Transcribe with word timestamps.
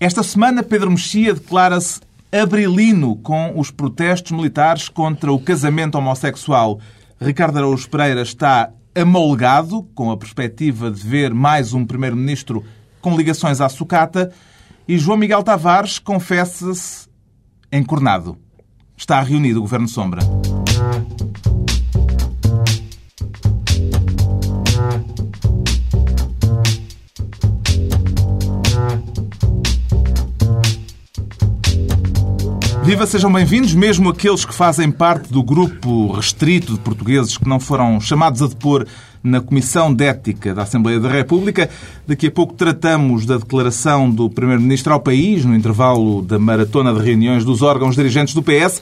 Esta 0.00 0.22
semana, 0.22 0.62
Pedro 0.62 0.92
Mexia 0.92 1.34
declara-se 1.34 2.00
abrilino 2.30 3.16
com 3.16 3.58
os 3.58 3.72
protestos 3.72 4.30
militares 4.30 4.88
contra 4.88 5.32
o 5.32 5.40
casamento 5.40 5.98
homossexual. 5.98 6.78
Ricardo 7.20 7.58
Araújo 7.58 7.90
Pereira 7.90 8.22
está 8.22 8.70
amolgado 8.94 9.82
com 9.96 10.12
a 10.12 10.16
perspectiva 10.16 10.88
de 10.88 11.02
ver 11.02 11.34
mais 11.34 11.74
um 11.74 11.84
primeiro-ministro 11.84 12.64
com 13.00 13.16
ligações 13.16 13.60
à 13.60 13.68
sucata 13.68 14.32
e 14.86 14.96
João 14.96 15.18
Miguel 15.18 15.42
Tavares 15.42 15.98
confessa-se 15.98 17.08
encornado. 17.72 18.38
Está 18.96 19.20
reunido 19.20 19.58
o 19.58 19.62
Governo 19.62 19.88
Sombra. 19.88 20.20
Viva, 32.88 33.06
sejam 33.06 33.30
bem-vindos, 33.30 33.74
mesmo 33.74 34.08
aqueles 34.08 34.46
que 34.46 34.54
fazem 34.54 34.90
parte 34.90 35.30
do 35.30 35.42
grupo 35.42 36.10
restrito 36.10 36.72
de 36.72 36.80
portugueses 36.80 37.36
que 37.36 37.46
não 37.46 37.60
foram 37.60 38.00
chamados 38.00 38.40
a 38.40 38.46
depor 38.46 38.86
na 39.22 39.42
Comissão 39.42 39.92
de 39.92 40.06
Ética 40.06 40.54
da 40.54 40.62
Assembleia 40.62 40.98
da 40.98 41.10
República. 41.10 41.68
Daqui 42.06 42.28
a 42.28 42.30
pouco 42.30 42.54
tratamos 42.54 43.26
da 43.26 43.36
declaração 43.36 44.10
do 44.10 44.30
Primeiro-Ministro 44.30 44.94
ao 44.94 45.00
país, 45.00 45.44
no 45.44 45.54
intervalo 45.54 46.22
da 46.22 46.38
maratona 46.38 46.94
de 46.94 47.00
reuniões 47.00 47.44
dos 47.44 47.60
órgãos 47.60 47.94
dirigentes 47.94 48.32
do 48.32 48.42
PS. 48.42 48.80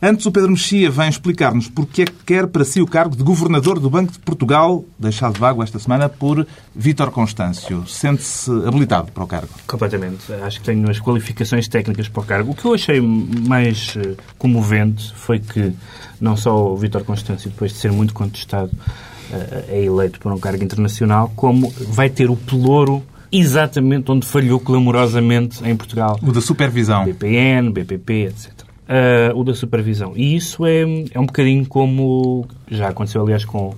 Antes, 0.00 0.26
o 0.26 0.32
Pedro 0.32 0.50
Mexia 0.50 0.90
vem 0.90 1.08
explicar-nos 1.08 1.68
porque 1.68 2.02
é 2.02 2.04
que 2.04 2.24
quer 2.26 2.46
para 2.46 2.64
si 2.64 2.82
o 2.82 2.86
cargo 2.86 3.16
de 3.16 3.22
Governador 3.22 3.80
do 3.80 3.88
Banco 3.88 4.12
de 4.12 4.18
Portugal, 4.18 4.84
deixado 4.98 5.38
vago 5.38 5.62
esta 5.62 5.78
semana 5.78 6.08
por 6.08 6.46
Vítor 6.74 7.10
Constâncio. 7.10 7.86
Sente-se 7.86 8.50
habilitado 8.66 9.10
para 9.10 9.24
o 9.24 9.26
cargo? 9.26 9.48
Completamente. 9.66 10.32
Acho 10.32 10.60
que 10.60 10.66
tenho 10.66 10.90
as 10.90 11.00
qualificações 11.00 11.66
técnicas 11.66 12.08
para 12.08 12.20
o 12.22 12.24
cargo. 12.24 12.52
O 12.52 12.54
que 12.54 12.66
eu 12.66 12.74
achei 12.74 13.00
mais 13.00 13.94
eh, 13.96 14.14
comovente 14.36 15.14
foi 15.14 15.38
que 15.38 15.72
não 16.20 16.36
só 16.36 16.72
o 16.72 16.76
Vítor 16.76 17.02
Constâncio, 17.04 17.50
depois 17.50 17.72
de 17.72 17.78
ser 17.78 17.90
muito 17.90 18.12
contestado, 18.12 18.70
eh, 19.32 19.64
é 19.68 19.84
eleito 19.84 20.20
para 20.20 20.34
um 20.34 20.38
cargo 20.38 20.62
internacional, 20.62 21.32
como 21.34 21.72
vai 21.88 22.10
ter 22.10 22.28
o 22.28 22.36
pelouro 22.36 23.02
exatamente 23.32 24.10
onde 24.10 24.26
falhou 24.26 24.60
clamorosamente 24.60 25.64
em 25.64 25.74
Portugal. 25.74 26.18
O 26.22 26.32
da 26.32 26.40
supervisão. 26.42 27.04
BPN, 27.06 27.70
BPP, 27.72 28.26
etc 28.26 28.65
uh, 28.88 29.38
o 29.38 29.44
da 29.44 29.54
supervisão. 29.54 30.12
E 30.16 30.36
isso 30.36 30.64
é, 30.64 30.82
é 31.12 31.20
um 31.20 31.26
bocadinho 31.26 31.66
como 31.66 32.46
já 32.70 32.88
aconteceu, 32.88 33.22
aliás, 33.22 33.44
com, 33.44 33.74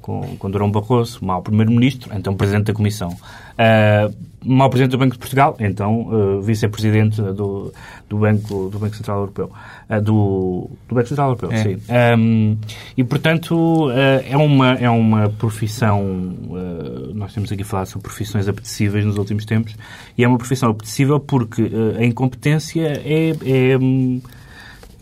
com, 0.00 0.36
com 0.36 0.50
Durão 0.50 0.70
Barroso, 0.70 1.24
mau 1.24 1.42
primeiro-ministro, 1.42 2.10
então 2.14 2.34
presidente 2.34 2.66
da 2.66 2.72
Comissão. 2.72 3.10
Uh, 3.52 4.32
mau 4.44 4.68
presidente 4.68 4.90
do 4.90 4.98
Banco 4.98 5.12
de 5.12 5.18
Portugal, 5.18 5.56
então 5.60 6.08
uh, 6.08 6.42
vice-presidente 6.42 7.22
do, 7.22 7.72
do, 8.08 8.18
Banco, 8.18 8.68
do 8.70 8.78
Banco 8.78 8.96
Central 8.96 9.18
Europeu. 9.18 9.52
Uh, 9.88 10.00
do, 10.00 10.70
do 10.88 10.94
Banco 10.94 11.08
Central 11.08 11.28
Europeu, 11.28 11.52
é. 11.52 11.62
sim. 11.62 11.76
Um, 12.18 12.56
e, 12.96 13.04
portanto, 13.04 13.88
é, 13.92 14.36
uma, 14.36 14.72
é 14.74 14.90
uma 14.90 15.28
profissão... 15.28 16.34
nós 17.14 17.32
temos 17.32 17.52
aqui 17.52 17.62
falado 17.62 17.86
sobre 17.86 18.08
profissões 18.08 18.48
apetecíveis 18.48 19.04
nos 19.04 19.16
últimos 19.16 19.44
tempos, 19.44 19.76
e 20.16 20.24
é 20.24 20.28
uma 20.28 20.38
profissão 20.38 20.70
apetecível 20.70 21.20
porque 21.20 21.70
a 21.98 22.04
incompetência 22.04 23.00
é, 23.04 23.30
é 23.30 23.78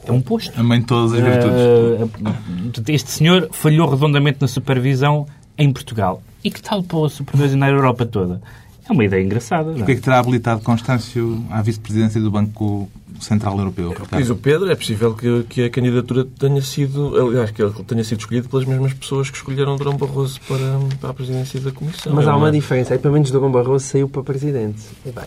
é 0.05 0.13
um 0.13 0.21
posto. 0.21 0.59
A 0.59 0.63
mãe 0.63 0.81
de 0.81 0.87
todas 0.87 1.13
as 1.13 1.21
virtudes. 1.21 2.79
Uh, 2.79 2.91
este 2.93 3.11
senhor 3.11 3.49
falhou 3.53 3.89
redondamente 3.89 4.39
na 4.41 4.49
supervisão 4.49 5.27
em 5.59 5.73
Portugal. 5.73 6.23
E 6.43 6.51
que 6.51 6.63
tal 6.63 6.83
para 6.83 6.99
o 6.99 7.09
supervisionar 7.09 7.69
a 7.69 7.73
Europa 7.73 8.07
toda? 8.07 8.41
É 8.89 8.93
uma 8.93 9.05
ideia 9.05 9.23
engraçada. 9.23 9.73
Porquê 9.73 9.93
é 9.93 9.95
que 9.95 10.01
terá 10.01 10.19
habilitado 10.19 10.63
Constâncio 10.63 11.45
à 11.51 11.63
vice-presidência 11.63 12.21
do 12.21 12.31
Banco 12.31 12.89
Central 13.21 13.57
Europeu? 13.59 13.95
Diz 14.17 14.31
o 14.31 14.37
Pedro, 14.37 14.71
é 14.71 14.75
possível 14.75 15.15
que, 15.15 15.45
que, 15.45 15.65
a 15.65 15.71
candidatura 15.71 16.25
tenha 16.25 16.61
sido, 16.63 17.29
aliás, 17.29 17.51
que 17.51 17.63
ele 17.63 17.73
tenha 17.87 18.03
sido 18.03 18.21
escolhido 18.21 18.49
pelas 18.49 18.67
mesmas 18.67 18.93
pessoas 18.95 19.31
que 19.31 19.37
escolheram 19.37 19.77
Durão 19.77 19.97
Barroso 19.97 20.41
para, 20.49 20.79
para 20.99 21.11
a 21.11 21.15
presidência 21.15 21.61
da 21.61 21.71
Comissão. 21.71 22.13
Mas 22.15 22.27
há 22.27 22.35
uma 22.35 22.51
diferença. 22.51 22.95
Aí, 22.95 22.99
pelo 22.99 23.15
menos 23.15 23.31
Durão 23.31 23.53
Barroso 23.53 23.85
saiu 23.85 24.09
para 24.09 24.23
presidente. 24.23 24.81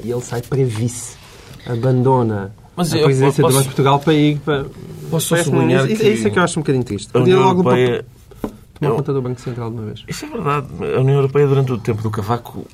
E 0.03 0.12
ele 0.12 0.22
sai 0.22 0.41
para 0.41 0.66
vice. 0.66 1.16
Abandona 1.66 2.53
mas 2.75 2.94
a 2.94 3.00
presidência 3.00 3.41
posso, 3.41 3.53
do 3.53 3.57
Banco 3.57 3.61
de 3.61 3.75
Portugal 3.75 4.00
para 4.00 4.13
ir 4.13 4.39
para... 4.39 4.66
Posso 5.09 5.28
só 5.28 5.44
sublinhar 5.44 5.85
que... 5.85 5.94
É 5.94 6.09
isso 6.09 6.28
é 6.28 6.31
que 6.31 6.39
eu 6.39 6.44
acho 6.44 6.59
um 6.59 6.63
bocadinho 6.63 6.84
triste. 6.84 7.09
A 7.13 7.19
União 7.19 7.41
Europeia... 7.41 8.06
Tomar 8.73 8.95
conta 8.95 9.13
do 9.13 9.22
Banco 9.22 9.39
Central 9.39 9.69
de 9.69 9.78
uma 9.78 9.85
vez. 9.85 10.03
Isso 10.07 10.25
é 10.25 10.29
verdade. 10.29 10.67
A 10.95 11.00
União 11.00 11.16
Europeia, 11.16 11.47
durante 11.47 11.72
o 11.72 11.78
tempo 11.78 12.01
do 12.01 12.09
Cavaco, 12.09 12.66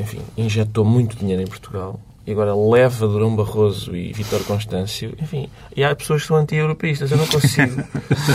enfim, 0.00 0.20
injetou 0.36 0.84
muito 0.84 1.16
dinheiro 1.16 1.42
em 1.42 1.46
Portugal 1.46 2.00
e 2.28 2.32
agora 2.32 2.54
leva 2.54 3.08
Durão 3.08 3.34
Barroso 3.34 3.96
e 3.96 4.12
Vítor 4.12 4.44
Constâncio, 4.44 5.14
enfim, 5.18 5.48
e 5.74 5.82
há 5.82 5.96
pessoas 5.96 6.20
que 6.20 6.28
são 6.28 6.36
anti-europeístas. 6.36 7.10
Eu 7.10 7.16
não 7.16 7.26
consigo, 7.26 7.76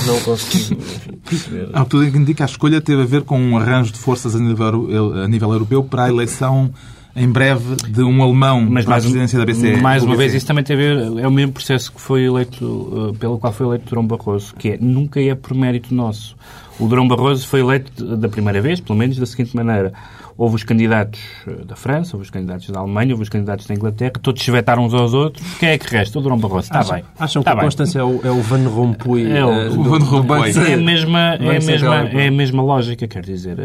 não 0.08 0.20
consigo 0.22 0.82
enfim, 0.82 1.12
perceber. 1.24 1.70
Há 1.74 1.86
tudo 1.86 2.12
que 2.12 2.18
indica 2.18 2.44
a 2.44 2.48
escolha 2.48 2.82
teve 2.82 3.04
a 3.04 3.06
ver 3.06 3.22
com 3.22 3.40
um 3.40 3.56
arranjo 3.56 3.94
de 3.94 4.00
forças 4.00 4.36
a 4.36 4.40
nível, 4.40 5.22
a 5.24 5.28
nível 5.28 5.54
europeu 5.54 5.84
para 5.84 6.06
a 6.06 6.10
eleição 6.10 6.74
em 7.16 7.30
breve 7.30 7.76
de 7.76 8.02
um 8.02 8.24
alemão 8.24 8.66
Mas 8.70 8.86
para 8.86 8.96
a 8.96 9.00
presidência 9.00 9.38
da 9.38 9.46
BCE. 9.46 9.78
Mais 9.78 10.04
uma 10.04 10.16
vez, 10.16 10.34
isso 10.34 10.46
também 10.46 10.64
tem 10.64 10.76
a 10.76 10.80
ver, 10.80 11.20
é 11.20 11.28
o 11.28 11.32
mesmo 11.32 11.52
processo 11.52 11.92
que 11.92 12.02
foi 12.02 12.24
eleito, 12.24 13.12
eh, 13.14 13.18
pelo 13.20 13.38
qual 13.38 13.54
foi 13.54 13.68
eleito 13.68 13.86
Durão 13.88 14.06
Barroso, 14.06 14.54
que 14.56 14.70
é, 14.70 14.78
nunca 14.80 15.22
é 15.22 15.36
por 15.36 15.54
mérito 15.56 15.94
nosso. 15.94 16.36
O 16.80 16.88
Durão 16.88 17.08
Barroso 17.08 17.48
foi 17.48 17.60
eleito 17.60 18.18
da 18.18 18.28
primeira 18.28 18.60
vez, 18.62 18.80
pelo 18.80 18.98
menos 18.98 19.18
da 19.18 19.26
seguinte 19.26 19.56
maneira. 19.56 19.94
Houve 20.36 20.56
os 20.56 20.64
candidatos 20.64 21.20
eh, 21.48 21.64
da 21.64 21.76
França, 21.76 22.16
houve 22.16 22.26
os 22.26 22.32
candidatos 22.32 22.68
da 22.72 22.80
Alemanha, 22.80 23.12
houve 23.12 23.22
os 23.22 23.30
candidatos 23.30 23.68
da 23.68 23.76
Inglaterra, 23.76 24.14
todos 24.20 24.42
se 24.42 24.50
vetaram 24.50 24.84
uns 24.84 24.94
aos 24.96 25.14
outros. 25.14 25.46
Quem 25.60 25.70
é 25.70 25.78
que 25.78 25.88
resta? 25.88 26.18
O 26.18 26.22
Durão 26.24 26.40
Barroso. 26.40 26.74
Está 26.74 26.84
bem. 26.96 27.04
Acham 27.20 27.44
tá 27.44 27.52
que 27.52 27.58
bem. 27.58 27.62
a 27.62 27.66
Constância 27.66 28.00
é 28.00 28.04
o, 28.04 28.22
é 28.24 28.32
o 28.32 28.42
Van 28.42 28.68
Rompuy? 28.68 29.32
É 29.32 29.46
o, 29.46 29.50
uh, 29.50 29.80
o 29.80 29.84
Van 29.84 30.04
Rompuy. 30.04 30.52
É 30.68 30.74
a 30.74 30.78
mesma, 30.78 31.36
é 31.36 31.58
a 31.58 31.62
mesma, 31.62 31.96
é 32.10 32.28
a 32.28 32.32
mesma 32.32 32.64
lógica, 32.64 33.08
quer 33.08 33.22
dizer, 33.22 33.58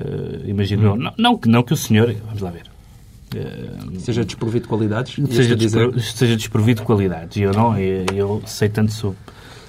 imagino 0.45 0.83
hum. 0.83 0.87
eu. 0.87 0.97
Não, 0.97 1.13
não, 1.17 1.41
não 1.47 1.63
que 1.63 1.73
o 1.73 1.77
senhor... 1.77 2.15
Vamos 2.27 2.43
lá 2.43 2.51
ver. 2.51 2.78
Uh, 3.35 4.01
seja 4.01 4.25
desprovido 4.25 4.63
de 4.63 4.69
qualidades? 4.69 5.17
Seja, 5.35 5.55
despro, 5.55 6.01
seja 6.01 6.37
desprovido 6.37 6.81
de 6.81 6.87
qualidades. 6.87 7.37
Eu 7.37 7.53
não, 7.53 7.79
eu, 7.79 8.07
eu 8.15 8.43
sei 8.47 8.69
tanto 8.69 8.93
sobre 8.93 9.19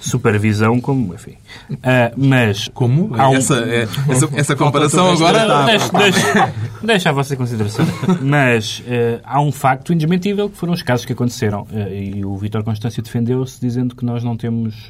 supervisão 0.00 0.80
como, 0.80 1.14
enfim. 1.14 1.36
Uh, 1.70 1.76
mas... 2.16 2.68
Como? 2.68 3.14
Um... 3.14 3.34
Essa, 3.34 3.58
é, 3.58 3.82
essa, 4.08 4.28
essa 4.34 4.56
comparação 4.56 5.10
agora... 5.10 5.66
Deixa, 5.66 5.92
deixa, 5.92 6.54
deixa 6.82 7.10
a 7.10 7.12
vossa 7.12 7.36
consideração. 7.36 7.86
Mas 8.22 8.80
uh, 8.80 9.20
há 9.22 9.40
um 9.42 9.52
facto 9.52 9.92
indesmentível 9.92 10.48
que 10.48 10.56
foram 10.56 10.72
os 10.72 10.82
casos 10.82 11.04
que 11.04 11.12
aconteceram. 11.12 11.66
Uh, 11.70 11.92
e 11.92 12.24
o 12.24 12.34
Vítor 12.36 12.64
Constâncio 12.64 13.02
defendeu-se 13.02 13.60
dizendo 13.60 13.94
que 13.94 14.04
nós 14.04 14.24
não 14.24 14.36
temos... 14.36 14.88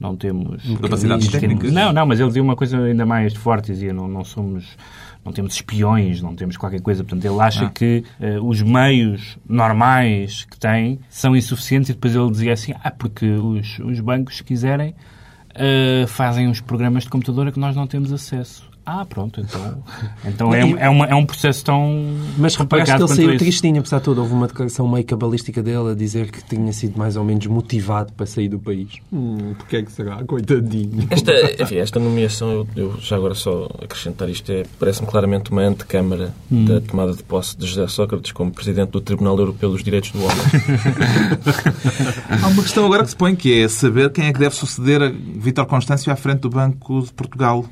não 0.00 0.16
temos... 0.16 0.62
Capacidades 0.80 1.28
técnicas? 1.28 1.72
Não, 1.72 1.92
não, 1.92 2.06
mas 2.06 2.20
ele 2.20 2.28
dizia 2.28 2.42
uma 2.42 2.56
coisa 2.56 2.78
ainda 2.78 3.06
mais 3.06 3.34
forte. 3.34 3.72
Dizia, 3.72 3.92
não, 3.92 4.06
não 4.06 4.24
somos 4.24 4.76
não 5.26 5.32
temos 5.32 5.54
espiões, 5.54 6.22
não 6.22 6.36
temos 6.36 6.56
qualquer 6.56 6.80
coisa. 6.80 7.02
Portanto, 7.02 7.24
ele 7.24 7.40
acha 7.40 7.66
ah. 7.66 7.70
que 7.70 8.04
uh, 8.20 8.46
os 8.46 8.62
meios 8.62 9.36
normais 9.48 10.44
que 10.44 10.56
tem 10.56 11.00
são 11.10 11.34
insuficientes 11.34 11.90
e 11.90 11.94
depois 11.94 12.14
ele 12.14 12.30
dizia 12.30 12.52
assim, 12.52 12.72
ah, 12.82 12.92
porque 12.92 13.26
os, 13.26 13.80
os 13.80 13.98
bancos, 13.98 14.36
se 14.36 14.44
quiserem, 14.44 14.94
uh, 15.50 16.06
fazem 16.06 16.46
uns 16.46 16.60
programas 16.60 17.02
de 17.02 17.10
computadora 17.10 17.50
que 17.50 17.58
nós 17.58 17.74
não 17.74 17.88
temos 17.88 18.12
acesso. 18.12 18.70
Ah, 18.86 19.04
pronto, 19.04 19.40
então, 19.40 19.82
então 20.24 20.54
é, 20.54 20.60
é, 20.60 20.88
uma, 20.88 21.06
é 21.06 21.14
um 21.14 21.26
processo 21.26 21.64
tão. 21.64 22.16
Mas 22.38 22.54
reparaste 22.54 22.94
que 22.94 23.02
ele 23.02 23.08
saiu 23.08 23.30
isso. 23.30 23.38
tristinho, 23.38 23.80
apesar 23.80 23.98
de 23.98 24.04
tudo. 24.04 24.20
Houve 24.20 24.32
uma 24.32 24.46
declaração 24.46 24.86
meio 24.86 25.04
cabalística 25.04 25.60
dele 25.60 25.90
a 25.90 25.94
dizer 25.94 26.30
que 26.30 26.44
tinha 26.44 26.72
sido 26.72 26.96
mais 26.96 27.16
ou 27.16 27.24
menos 27.24 27.44
motivado 27.48 28.12
para 28.12 28.24
sair 28.26 28.48
do 28.48 28.60
país. 28.60 29.00
Hum, 29.12 29.54
Porquê 29.58 29.78
é 29.78 29.82
que 29.82 29.90
será? 29.90 30.22
Coitadinho. 30.22 31.04
Esta, 31.10 31.62
enfim, 31.62 31.78
esta 31.78 31.98
nomeação, 31.98 32.52
eu, 32.52 32.68
eu, 32.76 33.00
já 33.00 33.16
agora 33.16 33.34
só 33.34 33.68
acrescentar 33.82 34.28
isto, 34.28 34.52
é, 34.52 34.62
parece-me 34.78 35.08
claramente 35.08 35.50
uma 35.50 35.62
antecâmara 35.62 36.32
hum. 36.50 36.64
da 36.64 36.80
tomada 36.80 37.12
de 37.12 37.24
posse 37.24 37.56
de 37.56 37.66
José 37.66 37.88
Sócrates 37.88 38.30
como 38.30 38.52
Presidente 38.52 38.90
do 38.90 39.00
Tribunal 39.00 39.36
Europeu 39.36 39.72
dos 39.72 39.82
Direitos 39.82 40.12
do 40.12 40.22
Homem. 40.22 40.36
Há 42.40 42.46
uma 42.46 42.62
questão 42.62 42.86
agora 42.86 43.02
que 43.02 43.10
se 43.10 43.16
põe 43.16 43.34
que 43.34 43.62
é 43.62 43.68
saber 43.68 44.12
quem 44.12 44.26
é 44.26 44.32
que 44.32 44.38
deve 44.38 44.54
suceder 44.54 45.02
a 45.02 45.08
Vítor 45.08 45.66
Constâncio 45.66 46.12
à 46.12 46.16
frente 46.16 46.40
do 46.40 46.50
Banco 46.50 47.02
de 47.02 47.12
Portugal. 47.12 47.64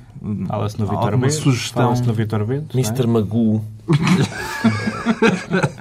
Fala-se 0.48 0.80
no 0.80 0.86
Vitor 0.86 1.16
Bento. 1.16 1.34
sugestão. 1.34 1.82
Fala-se 1.84 2.02
no 2.04 2.14
Vitor 2.14 2.44
Bento. 2.46 2.78
Mr. 2.78 3.02
É? 3.02 3.06
Magoo. 3.06 3.62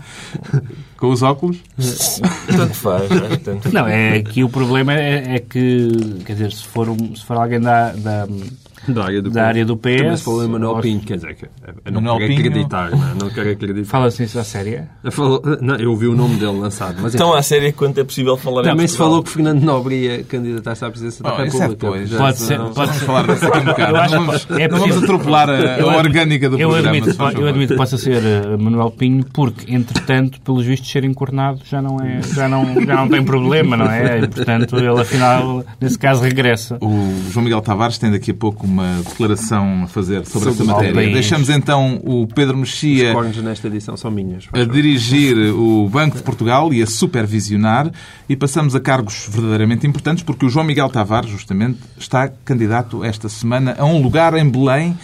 Com 0.97 1.11
os 1.11 1.21
óculos? 1.21 1.57
tanto 2.47 2.73
faz. 2.73 3.09
Tanto 3.43 3.63
faz. 3.63 3.73
Não, 3.73 3.87
é 3.87 4.21
que 4.21 4.43
o 4.43 4.49
problema 4.49 4.93
é, 4.93 5.35
é, 5.35 5.39
que, 5.39 6.21
quer 6.25 6.33
dizer, 6.33 6.51
se 6.51 6.65
for, 6.65 6.89
um, 6.89 7.15
se 7.15 7.25
for 7.25 7.37
alguém 7.37 7.59
da, 7.59 7.91
da 7.93 8.27
Da 8.87 9.05
área 9.05 9.21
do, 9.21 9.29
da 9.29 9.45
área 9.47 9.65
do 9.65 9.77
PS. 9.77 9.97
Também 9.97 10.17
se 10.17 10.23
falou 10.23 10.43
em 10.43 10.47
Manuel 10.47 10.79
Pinho, 10.81 10.99
quer 11.01 11.15
dizer, 11.15 11.35
que 11.35 11.45
eu 11.45 11.91
não 11.91 12.01
Manuel 12.01 12.17
quero 12.17 12.27
Pinho? 12.35 12.39
acreditar, 12.47 12.91
não, 12.91 12.97
é? 12.97 13.13
não 13.21 13.29
quero 13.29 13.49
acreditar. 13.51 13.87
Fala-se 13.89 14.23
isso 14.23 14.39
à 14.39 14.43
séria? 14.43 14.89
Eu, 15.03 15.11
falo- 15.11 15.41
não, 15.61 15.75
eu 15.75 15.91
ouvi 15.91 16.07
o 16.07 16.15
nome 16.15 16.35
dele 16.35 16.59
lançado, 16.59 16.97
mas 17.01 17.13
Tão 17.13 17.29
enfim. 17.29 17.39
à 17.39 17.41
séria 17.43 17.71
quanto 17.73 17.99
é 17.99 18.03
possível 18.03 18.35
falar 18.37 18.63
também 18.63 18.87
se 18.87 18.97
Portugal. 18.97 19.09
falou 19.09 19.23
que 19.23 19.29
Fernando 19.29 19.61
Nobre 19.63 19.95
ia 19.95 20.23
candidatar-se 20.23 20.83
à 20.85 20.89
presidência 20.89 21.23
da 21.23 21.29
Bom, 21.31 21.43
isso 21.43 21.57
é 21.57 21.59
República. 21.67 21.85
depois. 21.85 22.09
Já 22.09 22.17
Pode 22.17 22.37
se- 22.37 22.45
ser, 22.47 22.57
não- 22.59 22.73
pode 22.73 22.93
ser. 22.93 23.05
falar 23.05 23.27
dessa 23.27 23.47
aqui 23.47 23.57
um 23.59 23.65
bocado. 23.65 23.93
Não 23.93 24.25
vamos, 24.25 24.47
é 24.51 24.67
não 24.67 24.79
vamos 24.79 25.03
atropelar 25.03 25.49
a, 25.49 25.53
Eu 25.79 25.89
a 25.89 25.95
orgânica 25.97 26.49
do 26.49 26.59
eu 26.59 26.69
programa. 26.69 26.89
admito, 26.97 27.09
eu 27.09 27.15
favor. 27.15 27.47
admito 27.47 27.73
que 27.73 27.77
possa 27.77 27.97
ser 27.97 28.21
uh, 28.21 28.61
Manuel 28.61 28.91
Pinho, 28.91 29.25
porque, 29.33 29.73
entretanto, 29.73 30.41
pelos 30.41 30.65
vistos, 30.65 30.91
ser 30.91 31.03
encornado 31.05 31.59
já 31.63 31.81
não, 31.81 31.99
é, 32.01 32.21
já 32.21 32.47
não, 32.49 32.65
já 32.85 32.95
não 32.95 33.07
tem 33.09 33.23
problema, 33.23 33.77
não 33.77 33.89
é? 33.89 34.19
E, 34.19 34.27
portanto, 34.27 34.77
ele, 34.77 34.99
afinal, 34.99 35.63
nesse 35.79 35.97
caso, 35.97 36.21
regressa. 36.23 36.77
O 36.81 37.13
João 37.31 37.43
Miguel 37.43 37.61
Tavares 37.61 37.97
tem 37.97 38.11
daqui 38.11 38.31
a 38.31 38.33
pouco 38.33 38.67
uma 38.73 39.01
declaração 39.03 39.83
a 39.83 39.87
fazer 39.87 40.25
sobre, 40.25 40.49
o 40.49 40.65
matéria. 40.65 40.93
país. 40.93 41.13
Deixamos 41.13 41.49
então 41.49 42.01
o 42.03 42.27
Pedro 42.27 42.57
Mexia 42.57 43.13
nesta 43.43 43.67
edição 43.67 43.95
são 43.95 44.09
minhas. 44.09 44.47
a 44.51 44.63
dirigir 44.63 45.37
o 45.53 45.87
Banco 45.87 46.17
de 46.17 46.23
Portugal 46.23 46.73
e 46.73 46.81
a 46.81 46.87
supervisionar 46.87 47.91
e 48.27 48.35
passamos 48.35 48.75
a 48.75 48.79
cargos 48.79 49.27
verdadeiramente 49.29 49.85
importantes 49.85 50.23
porque 50.23 50.45
o 50.45 50.49
João 50.49 50.65
Miguel 50.65 50.89
Tavares, 50.89 51.29
justamente, 51.29 51.79
está 51.97 52.27
candidato 52.43 53.03
esta 53.03 53.29
semana 53.29 53.75
a 53.77 53.85
um 53.85 54.01
lugar 54.01 54.33
em 54.35 54.49
Belém 54.49 54.97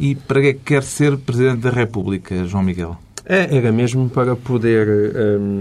e 0.00 0.14
para 0.14 0.40
que 0.40 0.46
é 0.46 0.52
que 0.54 0.60
quer 0.60 0.82
ser 0.82 1.16
Presidente 1.18 1.58
da 1.58 1.70
República, 1.70 2.44
João 2.46 2.62
Miguel? 2.62 2.98
É, 3.26 3.56
era 3.56 3.70
mesmo 3.70 4.08
para 4.08 4.34
poder 4.34 4.88
hum, 5.38 5.60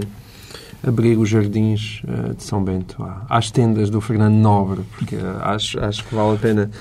abrir 0.85 1.17
os 1.17 1.29
jardins 1.29 2.01
eh, 2.07 2.33
de 2.33 2.43
São 2.43 2.63
Bento 2.63 3.01
à- 3.03 3.25
às 3.29 3.49
tendas 3.49 3.89
do 3.89 4.01
Fernando 4.01 4.35
Nobre, 4.35 4.81
porque 4.97 5.15
eh, 5.15 5.21
acho, 5.41 5.79
acho 5.79 6.03
que 6.03 6.13
vale 6.13 6.35
a 6.35 6.39
pena. 6.39 6.71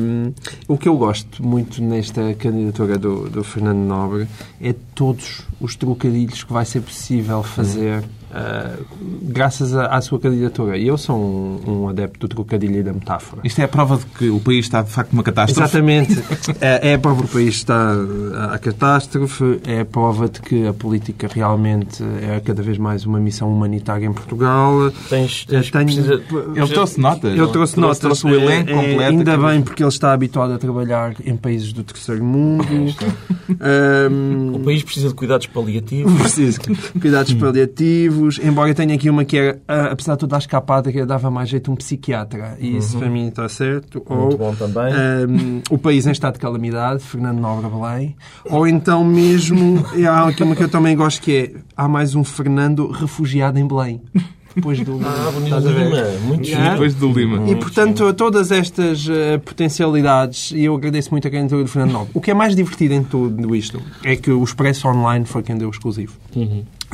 Hum, 0.00 0.32
o 0.66 0.78
que 0.78 0.88
eu 0.88 0.96
gosto 0.96 1.44
muito 1.44 1.82
nesta 1.82 2.32
candidatura 2.34 2.96
do, 2.98 3.28
do 3.28 3.44
Fernando 3.44 3.78
Nobre 3.78 4.26
é 4.60 4.74
todos 4.94 5.42
os 5.60 5.76
trocadilhos 5.76 6.42
que 6.44 6.52
vai 6.52 6.64
ser 6.64 6.80
possível 6.80 7.42
fazer 7.42 8.02
eh, 8.34 8.70
graças 9.22 9.74
à, 9.74 9.86
à 9.86 10.00
sua 10.00 10.18
candidatura. 10.18 10.76
E 10.76 10.86
eu 10.86 10.96
sou 10.98 11.16
um, 11.16 11.60
um 11.84 11.88
adepto 11.88 12.26
do 12.26 12.28
trocadilho 12.34 12.76
e 12.80 12.82
da 12.82 12.92
metáfora. 12.92 13.42
Isto 13.44 13.60
é 13.60 13.64
a 13.64 13.68
prova 13.68 13.96
de 13.96 14.06
que 14.06 14.28
o 14.28 14.40
país 14.40 14.64
está 14.66 14.82
de 14.82 14.90
facto 14.90 15.12
numa 15.12 15.22
catástrofe. 15.22 15.62
Exatamente. 15.62 16.18
É 16.60 16.90
é 16.90 16.94
a 16.94 16.98
prova 16.98 17.22
que 17.22 17.28
o 17.28 17.32
país 17.32 17.54
está 17.56 17.94
à 18.52 18.58
catástrofe, 18.58 19.60
é 19.66 19.80
a 19.80 19.84
prova 19.84 20.28
de 20.28 20.40
que 20.40 20.66
a 20.66 20.72
política 20.72 21.28
realmente 21.32 22.02
é 22.22 22.40
cada 22.40 22.62
vez 22.62 22.78
mais 22.78 23.04
uma 23.04 23.18
missão 23.20 23.52
humanitária 23.52 24.06
em 24.06 24.12
Portugal. 24.12 24.90
Tens, 25.08 25.44
tens, 25.44 25.70
Tenho- 25.70 25.84
precisa- 25.84 26.22
Ele 26.54 26.68
trouxe 26.68 27.00
notas. 27.00 27.36
Eu 27.38 27.48
trouxe 27.48 27.78
notas. 27.78 27.98
Trouxe 27.98 28.26
o 28.26 28.30
elenco 28.34 28.70
É, 28.70 28.74
completo. 28.74 29.02
Ainda 29.02 29.34
aqui. 29.34 29.44
bem, 29.46 29.62
porque 29.62 29.82
ele 29.82 29.88
está 29.90 30.12
habituado 30.12 30.52
a 30.52 30.58
trabalhar 30.58 31.14
em 31.24 31.36
países 31.36 31.72
do 31.72 31.82
terceiro 31.82 32.24
mundo. 32.24 32.64
Ahm, 33.60 34.54
O 34.54 34.60
país 34.60 34.82
precisa 34.82 35.08
de 35.08 35.14
cuidados 35.14 35.46
paliativos. 35.46 36.12
Preciso. 36.20 36.60
Cuidados 37.00 37.32
paliativos. 37.34 38.17
Embora 38.42 38.70
eu 38.70 38.74
tenha 38.74 38.94
aqui 38.94 39.08
uma 39.08 39.24
que 39.24 39.36
era, 39.36 39.60
ah, 39.68 39.88
apesar 39.92 40.14
de 40.14 40.20
toda 40.20 40.36
a 40.36 40.38
escapada, 40.38 40.90
que 40.92 41.04
dava 41.04 41.30
mais 41.30 41.48
jeito 41.48 41.70
um 41.70 41.76
psiquiatra. 41.76 42.56
E 42.58 42.76
isso 42.76 42.98
para 42.98 43.08
mim 43.08 43.28
está 43.28 43.48
certo. 43.48 44.02
Muito 44.08 44.32
Ou 44.32 44.38
bom 44.38 44.54
também. 44.54 44.94
um, 45.28 45.62
o 45.70 45.78
país 45.78 46.06
em 46.06 46.12
estado 46.12 46.34
de 46.34 46.40
calamidade, 46.40 47.02
Fernando 47.02 47.38
Nobre 47.38 47.68
Belém. 47.68 48.16
Ou 48.50 48.66
então 48.66 49.04
mesmo, 49.04 49.84
e 49.94 50.06
há 50.06 50.26
aqui 50.26 50.42
uma 50.42 50.56
que 50.56 50.62
eu 50.62 50.68
também 50.68 50.96
gosto 50.96 51.22
que 51.22 51.36
é, 51.36 51.60
há 51.76 51.88
mais 51.88 52.14
um 52.14 52.24
Fernando 52.24 52.90
refugiado 52.90 53.58
em 53.58 53.66
Belém. 53.66 54.00
Depois 54.54 54.80
do... 54.80 54.98
Ah, 55.04 55.30
bonito 55.32 55.44
Estás 55.44 55.66
a 55.66 55.70
ver? 55.70 55.84
Lima. 55.84 56.18
Muito 56.26 56.48
Yeah. 56.48 56.72
Depois 56.72 56.94
do 56.94 57.12
Lima. 57.12 57.48
E, 57.48 57.54
portanto, 57.54 58.12
todas 58.14 58.50
estas 58.50 59.06
eh, 59.08 59.38
potencialidades, 59.38 60.50
e 60.50 60.64
eu 60.64 60.74
agradeço 60.74 61.10
muito 61.10 61.28
a 61.28 61.30
candidatura 61.30 61.62
do 61.62 61.68
Fernando 61.68 61.92
Nobre. 61.92 62.10
O 62.14 62.20
que 62.20 62.30
é 62.30 62.34
mais 62.34 62.56
divertido 62.56 62.94
em 62.94 63.04
tudo 63.04 63.54
isto 63.54 63.80
é 64.02 64.16
que 64.16 64.30
o 64.30 64.42
Expresso 64.42 64.88
Online 64.88 65.24
foi 65.24 65.42
quem 65.42 65.56
deu 65.56 65.68
o 65.68 65.70
exclusivo. 65.70 66.16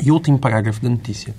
E 0.02 0.11
o 0.11 0.14
último 0.14 0.38
parágrafo 0.38 0.81
da 0.82 0.88
notícia 0.88 1.35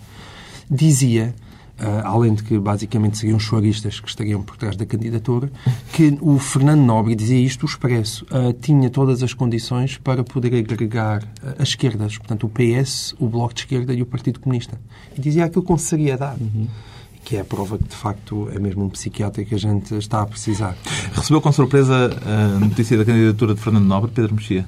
dizia, 0.69 1.35
eh, 1.77 2.01
além 2.03 2.33
de 2.33 2.43
que 2.43 2.57
basicamente 2.57 3.17
seriam 3.17 3.37
choristas 3.37 3.99
que 3.99 4.07
estariam 4.07 4.41
por 4.41 4.57
trás 4.57 4.75
da 4.75 4.85
candidatura, 4.85 5.51
que 5.91 6.17
o 6.21 6.39
Fernando 6.39 6.81
Nobre 6.81 7.15
dizia 7.15 7.39
isto, 7.39 7.63
o 7.63 7.65
Expresso 7.65 8.25
eh, 8.31 8.53
tinha 8.53 8.89
todas 8.89 9.21
as 9.21 9.33
condições 9.33 9.97
para 9.97 10.23
poder 10.23 10.55
agregar 10.55 11.23
eh, 11.43 11.55
as 11.59 11.69
esquerdas, 11.69 12.17
portanto 12.17 12.45
o 12.45 12.49
PS, 12.49 13.13
o 13.19 13.27
Bloco 13.27 13.53
de 13.53 13.61
Esquerda 13.61 13.93
e 13.93 14.01
o 14.01 14.05
Partido 14.05 14.39
Comunista. 14.39 14.79
E 15.17 15.21
dizia 15.21 15.45
aquilo 15.45 15.63
com 15.63 15.77
seriedade. 15.77 16.39
Que 17.23 17.37
é 17.37 17.41
a 17.41 17.45
prova 17.45 17.79
que, 17.79 17.85
de 17.85 17.95
facto, 17.95 18.47
é 18.53 18.59
mesmo 18.59 18.85
um 18.85 18.89
psiquiatra 18.89 19.43
que 19.43 19.55
a 19.55 19.57
gente 19.57 19.95
está 19.95 20.21
a 20.21 20.27
precisar. 20.27 20.77
Recebeu 21.11 21.41
com 21.41 21.51
surpresa 21.51 22.11
a 22.23 22.59
notícia 22.59 22.95
da 22.95 23.03
candidatura 23.03 23.55
de 23.55 23.61
Fernando 23.61 23.85
Nobre, 23.85 24.11
Pedro 24.13 24.35
Mexia. 24.35 24.67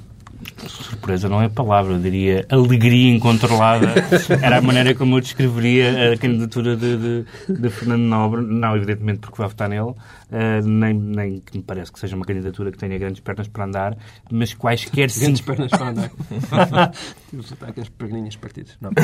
Surpresa 0.67 1.27
não 1.29 1.41
é 1.41 1.49
palavra, 1.49 1.93
eu 1.93 1.99
diria 1.99 2.45
alegria 2.49 3.13
incontrolada. 3.15 3.93
Era 4.41 4.57
a 4.57 4.61
maneira 4.61 4.93
como 4.95 5.17
eu 5.17 5.21
descreveria 5.21 6.13
a 6.13 6.17
candidatura 6.17 6.75
de, 6.75 6.97
de, 6.97 7.25
de 7.59 7.69
Fernando 7.69 8.01
Nobre. 8.01 8.41
Não, 8.41 8.75
evidentemente, 8.75 9.19
porque 9.19 9.37
vai 9.37 9.47
votar 9.47 9.69
nele, 9.69 9.93
eh, 10.31 10.61
nem, 10.63 10.93
nem 10.93 11.39
que 11.39 11.57
me 11.57 11.63
parece 11.63 11.91
que 11.91 11.99
seja 11.99 12.15
uma 12.15 12.25
candidatura 12.25 12.71
que 12.71 12.77
tenha 12.77 12.97
grandes 12.97 13.19
pernas 13.21 13.47
para 13.47 13.65
andar, 13.65 13.97
mas 14.31 14.53
quaisquer 14.53 15.09
Grandes 15.11 15.41
pernas 15.41 15.69
para 15.71 15.89
andar. 15.89 16.11
Temos 17.29 17.51
que 17.51 17.55
com 17.57 17.81
as 17.81 17.89
perninhas 17.89 18.35
partidas. 18.37 18.77
Não. 18.81 18.91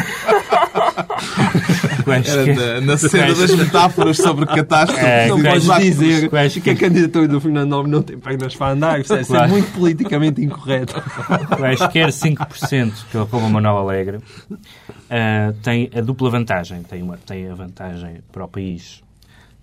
Era 1.83 2.03
quaisquer- 2.03 2.55
da- 2.55 2.81
na 2.81 2.97
cena 2.97 3.33
das 3.33 3.51
metáforas 3.55 4.17
sobre 4.17 4.45
catástrofe. 4.45 5.03
É, 5.05 5.27
não 5.27 5.37
que 5.37 5.43
podes 5.43 5.65
quais- 5.65 5.83
dizer 5.83 6.29
quais- 6.29 6.53
que 6.57 6.69
a 6.69 6.75
candidatura 6.75 7.27
do 7.27 7.39
Fernando 7.41 7.69
Nobre 7.69 7.91
não 7.91 8.01
tem 8.01 8.17
pernas 8.17 8.55
para 8.55 8.73
andar. 8.73 8.99
Isso 9.01 9.13
é 9.13 9.23
Claro. 9.23 9.49
muito 9.51 9.71
politicamente 9.73 10.41
incorreto. 10.41 10.93
Quaisquer 11.57 12.09
5% 12.09 13.05
que 13.11 13.17
ocupa 13.17 13.47
Manuel 13.49 13.77
Alegre 13.77 14.19
ah, 15.09 15.53
tem 15.61 15.89
a 15.95 16.01
dupla 16.01 16.29
vantagem. 16.29 16.83
Tem, 16.83 17.01
uma, 17.01 17.17
tem 17.17 17.49
a 17.49 17.55
vantagem 17.55 18.21
para 18.31 18.45
o 18.45 18.47
país 18.47 19.01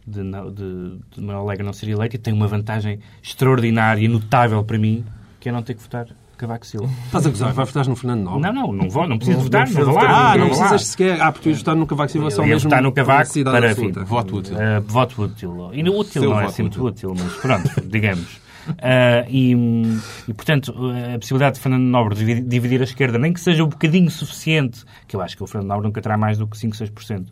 de, 0.07 0.23
não- 0.23 0.51
de, 0.51 0.97
de 1.13 1.21
Manuel 1.21 1.43
Alegre 1.45 1.65
não 1.65 1.73
ser 1.73 1.89
eleito 1.89 2.17
e 2.17 2.19
tem 2.19 2.33
uma 2.35 2.47
vantagem 2.49 3.01
extraordinária 3.23 4.01
e 4.03 4.09
notável 4.09 4.63
para 4.65 4.79
mim, 4.79 5.05
que 5.39 5.49
é 5.49 5.53
não 5.53 5.63
ter 5.63 5.75
que 5.75 5.83
votar 5.83 6.07
Cavaco 6.37 6.67
Silva. 6.67 6.89
Estás 7.05 7.27
a 7.27 7.29
gozar? 7.31 7.53
Vai 7.53 7.67
votar 7.67 7.87
no 7.87 7.95
Fernando 7.95 8.23
Nobre? 8.23 8.41
Não, 8.41 8.53
não, 8.53 8.73
não 8.73 8.89
vou, 8.89 9.07
não 9.07 9.19
preciso 9.19 9.37
Não, 9.37 9.45
votar, 9.45 9.69
não 9.69 9.75
não 9.85 9.93
vou 9.93 10.03
lá. 10.03 10.33
Ah, 10.33 10.37
não 10.39 10.45
lá. 10.45 10.51
precisas 10.51 10.87
sequer. 10.87 11.21
Ah, 11.21 11.31
porque 11.31 11.51
tu 11.53 11.57
votar 11.59 11.77
no 11.77 11.87
Cavaco 11.87 12.11
Silva 12.13 12.31
só 12.31 12.43
mesmo 12.43 12.71
votar 12.71 12.83
no 12.83 12.93
Cavaco 12.93 13.45
para, 13.45 13.73
enfim, 13.73 13.93
Voto 13.93 14.37
útil. 14.37 14.57
Uh, 14.57 14.81
voto 14.87 15.23
útil. 15.23 15.71
E 15.75 15.83
no 15.83 15.99
útil 15.99 16.23
Seu 16.23 16.31
não 16.31 16.41
é 16.41 16.49
sempre 16.49 16.81
útil, 16.81 17.15
mas 17.19 17.33
pronto, 17.35 17.71
digamos. 17.87 18.41
Uh, 18.71 19.29
e, 19.29 19.53
e, 20.29 20.35
portanto, 20.35 20.75
a 21.15 21.19
possibilidade 21.19 21.57
de 21.57 21.61
Fernando 21.61 21.83
Nobre 21.83 22.15
dividir, 22.15 22.43
dividir 22.43 22.81
a 22.81 22.85
esquerda, 22.85 23.19
nem 23.19 23.33
que 23.33 23.41
seja 23.41 23.65
um 23.65 23.69
bocadinho 23.69 24.11
suficiente, 24.11 24.85
que 25.07 25.17
eu 25.17 25.21
acho 25.21 25.37
que 25.37 25.43
o 25.43 25.47
Fernando 25.47 25.69
Nobre 25.69 25.87
nunca 25.87 26.01
terá 26.01 26.17
mais 26.17 26.39
do 26.39 26.47
que 26.47 26.57
5, 26.57 26.77
6%. 26.77 27.27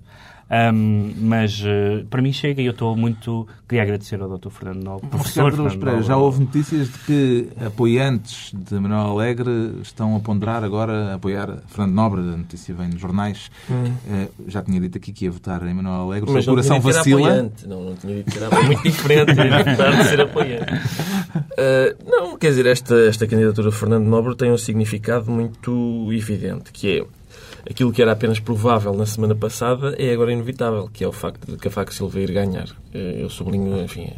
Um, 0.51 1.13
mas 1.21 1.61
uh, 1.61 2.07
para 2.09 2.23
mim 2.23 2.33
chega 2.33 2.63
e 2.63 2.67
eu 2.67 2.73
estou 2.73 2.97
muito. 2.97 3.47
Queria 3.69 3.83
agradecer 3.83 4.19
ao 4.21 4.39
Dr. 4.39 4.49
Fernando 4.49 4.83
Nobre, 4.83 5.07
professor 5.09 5.51
Fernando 5.53 5.71
Pereira, 5.73 5.93
Nobre. 5.93 6.07
já 6.07 6.17
houve 6.17 6.41
notícias 6.41 6.89
de 6.91 6.99
que 7.01 7.49
apoiantes 7.67 8.51
de 8.55 8.81
Manuel 8.81 9.11
Alegre 9.11 9.51
estão 9.83 10.17
a 10.17 10.21
ponderar 10.21 10.65
agora 10.65 11.15
apoiar 11.15 11.59
Fernando 11.67 11.95
Nobre. 11.95 12.21
A 12.21 12.37
notícia 12.37 12.75
vem 12.75 12.89
nos 12.89 13.01
jornais. 13.01 13.51
Eh, 13.71 14.29
já 14.47 14.63
tinha 14.63 14.81
dito 14.81 14.97
aqui 14.97 15.13
que 15.13 15.27
ia 15.27 15.31
votar 15.31 15.63
em 15.67 15.75
Manuel 15.75 16.01
Alegre. 16.03 16.31
O 16.31 16.33
Mas 16.33 16.47
não 16.47 16.55
coração 16.55 16.81
vacila. 16.81 17.29
apoiante. 17.29 17.69
Não, 17.69 17.85
não 17.85 17.95
tinha 17.95 18.15
dito 18.17 18.31
que 18.31 18.39
era 18.39 18.63
muito 18.63 18.83
diferente 18.83 19.35
de 19.35 20.05
ser 20.05 20.21
apoiante. 20.23 20.73
Ah, 21.59 21.95
não, 22.07 22.39
quer 22.39 22.49
dizer, 22.49 22.65
esta, 22.65 22.95
esta 23.07 23.27
candidatura 23.27 23.69
de 23.69 23.77
Fernando 23.77 24.07
Nobre 24.07 24.35
tem 24.35 24.51
um 24.51 24.57
significado 24.59 25.31
muito 25.31 26.09
evidente, 26.11 26.73
que 26.73 26.99
é 27.01 27.05
aquilo 27.69 27.93
que 27.93 28.03
era 28.03 28.13
apenas 28.13 28.39
provável 28.41 28.93
na 28.95 29.07
semana 29.07 29.35
passada 29.35 29.95
é 29.99 30.13
agora 30.13 30.33
inevitável, 30.33 30.89
que 30.93 31.05
é 31.05 31.09
o 31.09 31.13
facto 31.13 31.51
de 31.51 31.57
Cavaco 31.57 31.93
Silva 31.93 32.21
ir 32.21 32.33
ganhar. 32.33 32.69
Eh, 32.95 33.19
Eu 33.23 33.31
sublinho, 33.31 33.81
enfim, 33.83 34.11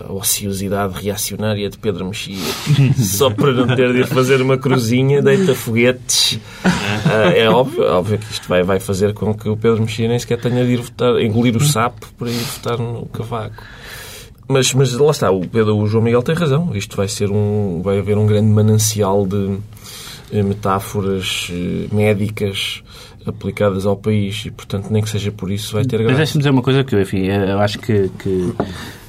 a 0.00 0.12
ociosidade 0.12 0.94
reacionária 1.00 1.68
de 1.70 1.78
Pedro 1.78 2.06
Mexia. 2.06 2.36
Só 2.98 3.30
para 3.30 3.52
não 3.52 3.74
ter 3.74 3.92
de 3.92 4.00
ir 4.00 4.06
fazer 4.06 4.40
uma 4.42 4.58
cruzinha, 4.58 5.22
deita 5.22 5.54
foguetes. 5.54 6.38
Ah, 6.64 7.30
é 7.34 7.48
óbvio, 7.48 7.84
óbvio 7.84 8.18
que 8.18 8.32
isto 8.32 8.48
vai, 8.48 8.62
vai 8.62 8.80
fazer 8.80 9.14
com 9.14 9.34
que 9.34 9.48
o 9.48 9.56
Pedro 9.56 9.80
Mexia 9.82 10.08
nem 10.08 10.18
sequer 10.18 10.40
tenha 10.40 10.64
de 10.64 10.72
ir 10.72 10.80
votar, 10.80 11.20
engolir 11.20 11.56
o 11.56 11.60
sapo 11.60 12.06
para 12.18 12.30
ir 12.30 12.42
votar 12.42 12.78
no 12.78 13.06
Cavaco. 13.06 13.62
Mas, 14.46 14.74
mas 14.74 14.92
lá 14.92 15.10
está, 15.10 15.30
o, 15.30 15.40
Pedro, 15.46 15.76
o 15.76 15.86
João 15.86 16.04
Miguel 16.04 16.22
tem 16.22 16.34
razão. 16.34 16.74
Isto 16.74 16.96
vai 16.96 17.08
ser 17.08 17.30
um, 17.30 17.80
vai 17.82 17.98
haver 17.98 18.18
um 18.18 18.26
grande 18.26 18.48
manancial 18.48 19.26
de 19.26 19.36
eh, 19.36 19.58
metáforas 20.42 21.48
eh, 21.50 21.94
médicas 21.94 22.82
aplicadas 23.26 23.86
ao 23.86 23.96
país 23.96 24.44
e, 24.46 24.50
portanto, 24.50 24.90
nem 24.90 25.02
que 25.02 25.08
seja 25.08 25.32
por 25.32 25.50
isso, 25.50 25.74
vai 25.74 25.84
ter 25.84 25.96
Mas 25.98 26.06
graça. 26.06 26.18
deixa-me 26.18 26.38
dizer 26.38 26.50
uma 26.50 26.62
coisa 26.62 26.84
que 26.84 26.94
eu, 26.94 27.00
enfim, 27.00 27.26
eu 27.26 27.58
acho 27.58 27.78
que, 27.78 28.10
que 28.18 28.54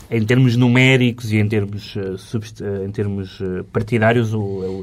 em 0.10 0.24
termos 0.24 0.56
numéricos 0.56 1.32
e 1.32 1.38
em 1.38 1.48
termos, 1.48 1.96
eh, 1.98 2.16
eh, 2.62 2.86
em 2.86 2.92
termos 2.92 3.40
eh, 3.42 3.64
partidários, 3.72 4.32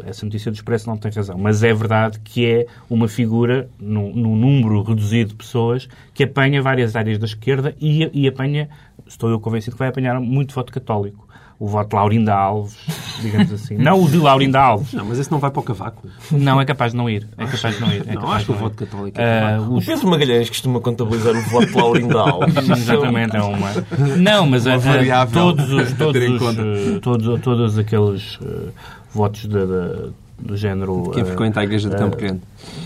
essa 0.05 0.25
notícia 0.27 0.51
do 0.51 0.55
Expresso 0.55 0.89
não 0.89 0.97
tem 0.97 1.11
razão. 1.13 1.39
Mas 1.39 1.63
é 1.63 1.73
verdade 1.73 2.21
que 2.21 2.47
é 2.47 2.67
uma 2.91 3.09
figura, 3.09 3.69
num, 3.79 4.13
num 4.15 4.37
número 4.37 4.83
reduzido 4.83 5.31
de 5.31 5.37
pessoas, 5.37 5.89
que 6.13 6.25
apanha 6.25 6.61
várias 6.61 6.97
áreas 6.97 7.19
da 7.19 7.27
esquerda 7.27 7.75
e, 7.81 8.11
e 8.13 8.29
apanha, 8.29 8.69
estou 9.07 9.31
eu 9.31 9.39
convencido 9.39 9.77
que 9.77 9.79
vai 9.79 9.89
apanhar 9.89 10.21
muito 10.21 10.55
voto 10.55 10.73
católico. 10.73 11.29
O 11.59 11.69
voto 11.69 11.91
de 11.91 11.97
Laurinda 11.97 12.35
Alves, 12.35 12.77
digamos 13.21 13.53
assim. 13.53 13.77
Não 13.77 14.03
o 14.03 14.09
de 14.11 14.17
Laurinda 14.17 14.61
Alves. 14.61 14.93
Não, 14.93 15.05
mas 15.05 15.19
esse 15.19 15.31
não 15.31 15.39
vai 15.39 15.51
para 15.51 15.61
o 15.61 15.63
cavaco. 15.63 16.09
Não, 16.31 16.61
é 16.61 16.65
capaz 16.65 16.93
de 16.93 16.99
não 16.99 17.09
ir. 17.09 17.29
É 17.39 17.47
capaz 17.47 17.75
de 17.77 17.81
não 17.81 17.93
ir. 17.93 18.05
É 18.09 18.15
Não, 18.15 18.31
acho 18.33 18.47
que 18.47 18.53
o 18.53 18.55
voto 18.57 18.77
católico 18.77 19.21
é 19.21 19.25
Ah, 19.39 19.51
cavaco. 19.53 19.73
O 19.73 19.77
os- 19.79 19.85
Pedro 19.87 20.09
Magalhães 20.09 20.49
costuma 20.49 20.81
contabilizar 20.81 21.35
o 21.37 21.41
voto 21.43 21.67
de 21.67 21.73
Laurindo 21.77 22.19
Alves. 22.19 22.57
Exatamente, 22.69 23.37
é 23.37 23.43
uma. 23.43 23.71
Não, 24.19 24.47
mas 24.47 24.67
Uma 24.67 24.75
a- 24.77 25.23
a- 25.23 25.27
todos, 25.27 25.73
os, 25.73 25.93
todos, 25.95 26.23
os, 26.23 26.59
eh, 26.59 26.99
todos, 27.01 27.41
todos 27.41 27.79
aqueles 27.79 28.39
eh, 28.43 28.69
votos 29.13 29.43
de- 29.43 29.49
de- 29.49 30.22
do 30.43 30.57
género. 30.57 31.11
Quem 31.13 31.23
eh, 31.23 31.27
frequenta 31.27 31.61
a 31.61 31.65
igreja 31.65 31.89
de 31.89 31.97
Campo 31.97 32.17
Grande. 32.17 32.41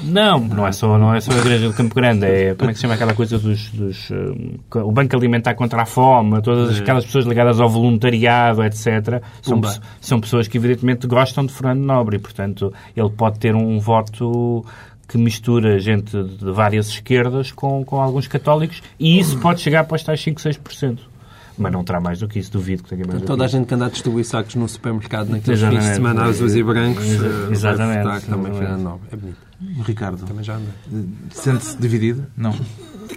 Não, 0.05 0.39
não 0.39 0.67
é 0.67 0.73
só, 0.73 0.99
não 0.99 1.15
é 1.15 1.21
só 1.21 1.33
a 1.33 1.39
igreja 1.39 1.69
do 1.69 1.75
Campo 1.75 1.95
Grande, 1.95 2.25
é 2.25 2.55
como 2.55 2.71
é 2.71 2.73
que 2.73 2.79
se 2.79 2.83
chama 2.83 2.95
aquela 2.95 3.15
coisa 3.15 3.39
dos, 3.39 3.71
dos 3.71 4.11
eh, 4.11 4.79
o 4.81 4.93
Banco 4.93 5.17
Alimentar 5.17 5.55
contra 5.55 5.83
a 5.83 5.87
Fome, 5.87 6.41
todas 6.43 6.79
aquelas 6.81 7.05
pessoas 7.05 7.25
ligadas 7.25 7.61
ao 7.61 7.69
voluntariado, 7.69 8.63
etc. 8.63 9.23
São, 9.43 9.61
são 10.01 10.21
pessoas 10.21 10.47
que 10.49 10.59
evidentemente 10.59 11.07
gostam 11.07 11.45
de 11.47 11.53
Fernando 11.53 11.81
Nobre 11.81 12.17
e, 12.17 12.19
portanto, 12.19 12.73
ele 12.97 13.11
pode 13.11 13.39
ter 13.39 13.55
um 13.55 13.79
voto 13.79 14.65
que 15.09 15.17
mistura 15.17 15.79
gente 15.79 16.21
de 16.21 16.51
várias 16.51 16.89
esquerdas 16.89 17.53
com, 17.53 17.85
com 17.85 18.01
alguns 18.01 18.27
católicos 18.27 18.83
e 18.99 19.19
isso 19.19 19.39
pode 19.39 19.61
chegar 19.61 19.85
para 19.85 19.95
os 19.95 20.03
tais 20.03 20.21
5, 20.21 20.41
6%. 20.41 20.99
Mas 21.59 21.73
não 21.73 21.83
terá 21.83 22.01
mais 22.01 22.19
do 22.21 22.29
que 22.29 22.39
isso, 22.39 22.53
duvido 22.53 22.83
que 22.83 22.91
tenha 22.91 23.07
mais 23.07 23.21
do 23.21 23.27
Toda 23.27 23.45
a 23.45 23.47
que 23.47 23.53
gente 23.53 23.67
que 23.67 23.75
anda 23.75 23.87
a 23.87 23.89
distribuir 23.89 24.25
sacos 24.25 24.55
no 24.57 24.69
supermercado 24.69 25.29
naqueles 25.31 25.61
fins 25.61 25.85
de 25.85 25.95
semana 25.95 26.25
azuis 26.25 26.55
e 26.55 26.63
brancos 26.63 27.05
eh, 27.05 27.19
vai 27.19 27.53
exatamente, 27.53 28.03
votar 28.03 28.21
também 28.21 28.53
exatamente. 28.53 28.59
Fernando 28.59 28.83
Nobre. 28.83 29.09
É 29.11 29.17
bonito. 29.17 29.47
Ricardo, 29.87 30.27
Também 30.27 30.45
já 30.45 30.57
anda. 30.57 30.71
sente-se 31.31 31.79
dividido? 31.79 32.27
Não. 32.37 32.53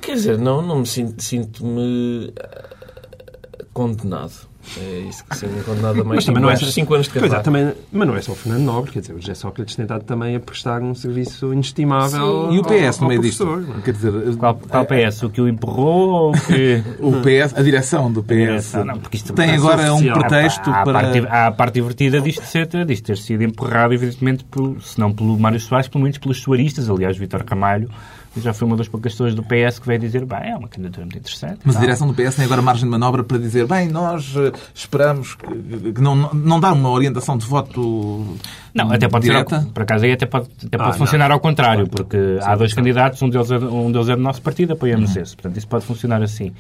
Quer 0.01 0.13
dizer, 0.15 0.38
não, 0.38 0.62
não 0.62 0.79
me 0.79 0.88
sinto, 0.88 1.22
sinto-me 1.22 2.34
ah, 2.39 3.65
condenado. 3.74 4.48
É 4.77 4.99
isso 4.99 5.23
que 5.25 5.35
sinto-me 5.35 5.63
condenado 5.63 6.01
a 6.01 6.03
mais 6.03 6.17
Mas 6.17 6.25
também 6.25 6.41
não 6.41 6.49
é 6.49 6.55
5 6.55 6.93
anos 6.93 7.07
de 7.07 7.19
Pois 7.19 7.33
é, 7.33 7.39
também, 7.39 7.73
mas 7.91 8.07
não 8.07 8.15
é 8.15 8.21
só 8.21 8.33
o 8.33 8.35
Fernando 8.35 8.63
Nobre, 8.63 8.91
quer 8.91 8.99
dizer, 8.99 9.13
o 9.13 9.19
José 9.19 9.33
Sócrates 9.33 9.75
tem 9.75 9.83
estado 9.83 10.03
também 10.03 10.35
a 10.35 10.39
prestar 10.39 10.81
um 10.81 10.93
serviço 10.93 11.53
inestimável 11.53 12.51
E 12.51 12.59
o 12.59 12.63
PS 12.63 12.97
ao, 12.97 13.01
no 13.01 13.07
meio 13.07 13.19
ao 13.19 13.23
disto? 13.23 13.65
é? 13.77 13.81
Quer 13.81 13.93
dizer, 13.93 14.35
Qual, 14.38 14.55
qual 14.55 14.85
PS? 14.85 15.23
O 15.23 15.29
que 15.29 15.41
o 15.41 15.47
empurrou 15.47 16.09
ou 16.09 16.29
o 16.29 16.33
que... 16.33 16.83
o 16.99 17.11
PS, 17.21 17.57
a 17.57 17.61
direção 17.61 18.11
do 18.11 18.23
PS, 18.23 18.29
direção, 18.29 18.85
não, 18.85 18.99
porque 18.99 19.17
isto 19.17 19.33
tem 19.33 19.51
é 19.51 19.55
agora 19.55 19.93
um 19.93 20.01
pretexto 20.01 20.69
há, 20.69 20.81
a 20.81 20.83
para... 20.83 20.93
parte, 20.93 21.19
há 21.27 21.47
a 21.47 21.51
parte 21.51 21.73
divertida 21.75 22.21
disto, 22.21 22.43
ser, 22.45 22.67
disto 22.85 23.05
ter 23.05 23.17
sido 23.17 23.43
empurrado, 23.43 23.93
evidentemente, 23.93 24.43
por, 24.45 24.81
se 24.81 24.99
não 24.99 25.11
pelo 25.11 25.38
Mário 25.39 25.59
Soares, 25.59 25.88
pelo 25.88 26.03
menos 26.03 26.17
pelos 26.17 26.41
soaristas. 26.41 26.89
Aliás, 26.89 27.17
Vítor 27.17 27.43
Ramalho 27.47 27.89
já 28.38 28.53
foi 28.53 28.67
uma 28.67 28.77
das 28.77 28.88
poucas 28.88 29.12
pessoas 29.13 29.33
do 29.36 29.43
PS 29.43 29.79
que 29.79 29.88
veio 29.88 30.00
dizer 30.00 30.25
bem, 30.25 30.51
é 30.51 30.55
uma 30.55 30.67
candidatura 30.67 31.05
muito 31.05 31.17
interessante. 31.17 31.59
Mas 31.63 31.75
a 31.75 31.79
direção 31.79 32.07
do 32.07 32.13
PS 32.13 32.36
tem 32.36 32.45
agora 32.45 32.62
margem 32.62 32.86
de 32.86 32.89
manobra 32.91 33.24
para 33.24 33.38
dizer 33.38 33.65
bem, 33.67 33.88
nós 33.89 34.33
eh, 34.38 34.51
esperamos 34.74 35.36
que, 35.36 35.91
que 35.93 36.01
não, 36.01 36.15
não 36.33 36.59
dar 36.59 36.74
uma 36.74 36.89
orientação 36.89 37.38
de 37.38 37.45
voto 37.45 38.38
Não, 38.74 38.91
até 38.91 39.07
pode 39.07 39.25
direta. 39.25 39.59
ser, 39.62 39.65
ao- 39.67 39.71
por 39.74 39.83
acaso 39.83 40.05
aí 40.05 40.12
até 40.12 40.25
pode, 40.25 40.48
até 40.65 40.77
pode 40.77 40.89
Ah, 40.91 40.93
funcionar 40.93 41.31
ao 41.31 41.39
contrário, 41.39 41.88
porque 41.88 42.17
há 42.43 42.55
dois 42.55 42.74
candidatos, 42.74 43.21
um 43.21 43.29
deles, 43.29 43.50
é, 43.51 43.57
um 43.57 43.91
deles 43.91 44.09
é 44.09 44.15
do 44.15 44.21
nosso 44.21 44.41
partido, 44.41 44.74
apoiamos 44.74 45.15
esse. 45.15 45.36
Portanto, 45.36 45.57
isso 45.57 45.67
pode 45.67 45.86
funcionar 45.86 46.21
assim. 46.21 46.53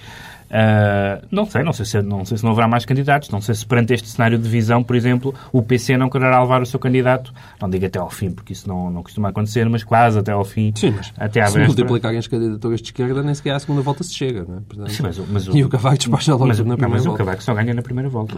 Ah, 0.51 1.21
não 1.31 1.45
sei, 1.45 1.63
não 1.63 1.71
sei, 1.73 1.85
se, 1.85 2.01
não 2.01 2.25
sei 2.25 2.37
se 2.37 2.43
não 2.43 2.51
haverá 2.51 2.67
mais 2.67 2.83
candidatos, 2.85 3.29
não 3.29 3.39
sei 3.39 3.53
se 3.53 3.65
perante 3.65 3.93
este 3.93 4.07
cenário 4.09 4.37
de 4.37 4.43
divisão, 4.43 4.83
por 4.83 4.95
exemplo, 4.95 5.33
o 5.51 5.61
PC 5.61 5.95
não 5.97 6.09
quererá 6.09 6.41
levar 6.41 6.61
o 6.61 6.65
seu 6.65 6.79
candidato, 6.79 7.31
não 7.61 7.69
digo 7.69 7.85
até 7.85 7.99
ao 7.99 8.09
fim, 8.09 8.31
porque 8.31 8.53
isso 8.53 8.67
não, 8.67 8.89
não 8.89 9.03
costuma 9.03 9.29
acontecer, 9.29 9.69
mas 9.69 9.83
quase 9.83 10.17
até 10.17 10.31
ao 10.31 10.43
fim. 10.43 10.73
Sim, 10.75 10.91
mas 10.95 11.13
até 11.17 11.41
à 11.41 11.45
se 11.47 11.53
véspera. 11.53 11.67
multiplicarem 11.67 12.17
as 12.17 12.27
candidaturas 12.27 12.81
de 12.81 12.87
esquerda, 12.87 13.21
nem 13.21 13.33
sequer 13.35 13.51
à 13.53 13.59
segunda 13.59 13.81
volta 13.81 14.03
se 14.03 14.13
chega, 14.13 14.43
não 14.47 14.57
é? 14.57 14.59
Portanto, 14.67 14.91
Sim, 14.91 15.03
mas 15.03 15.19
o- 15.19 15.27
mas 15.29 15.47
o- 15.47 15.55
E 15.55 15.63
o 15.63 15.69
Cavaco 15.69 15.97
despacha 15.97 16.31
logo 16.31 16.47
Mas, 16.47 16.57
na 16.59 16.63
primeira 16.65 16.89
mas 16.89 17.01
o 17.01 17.05
volta. 17.09 17.17
Cavaco 17.23 17.43
só 17.43 17.53
ganha 17.53 17.73
na 17.73 17.81
primeira 17.81 18.09
volta. 18.09 18.37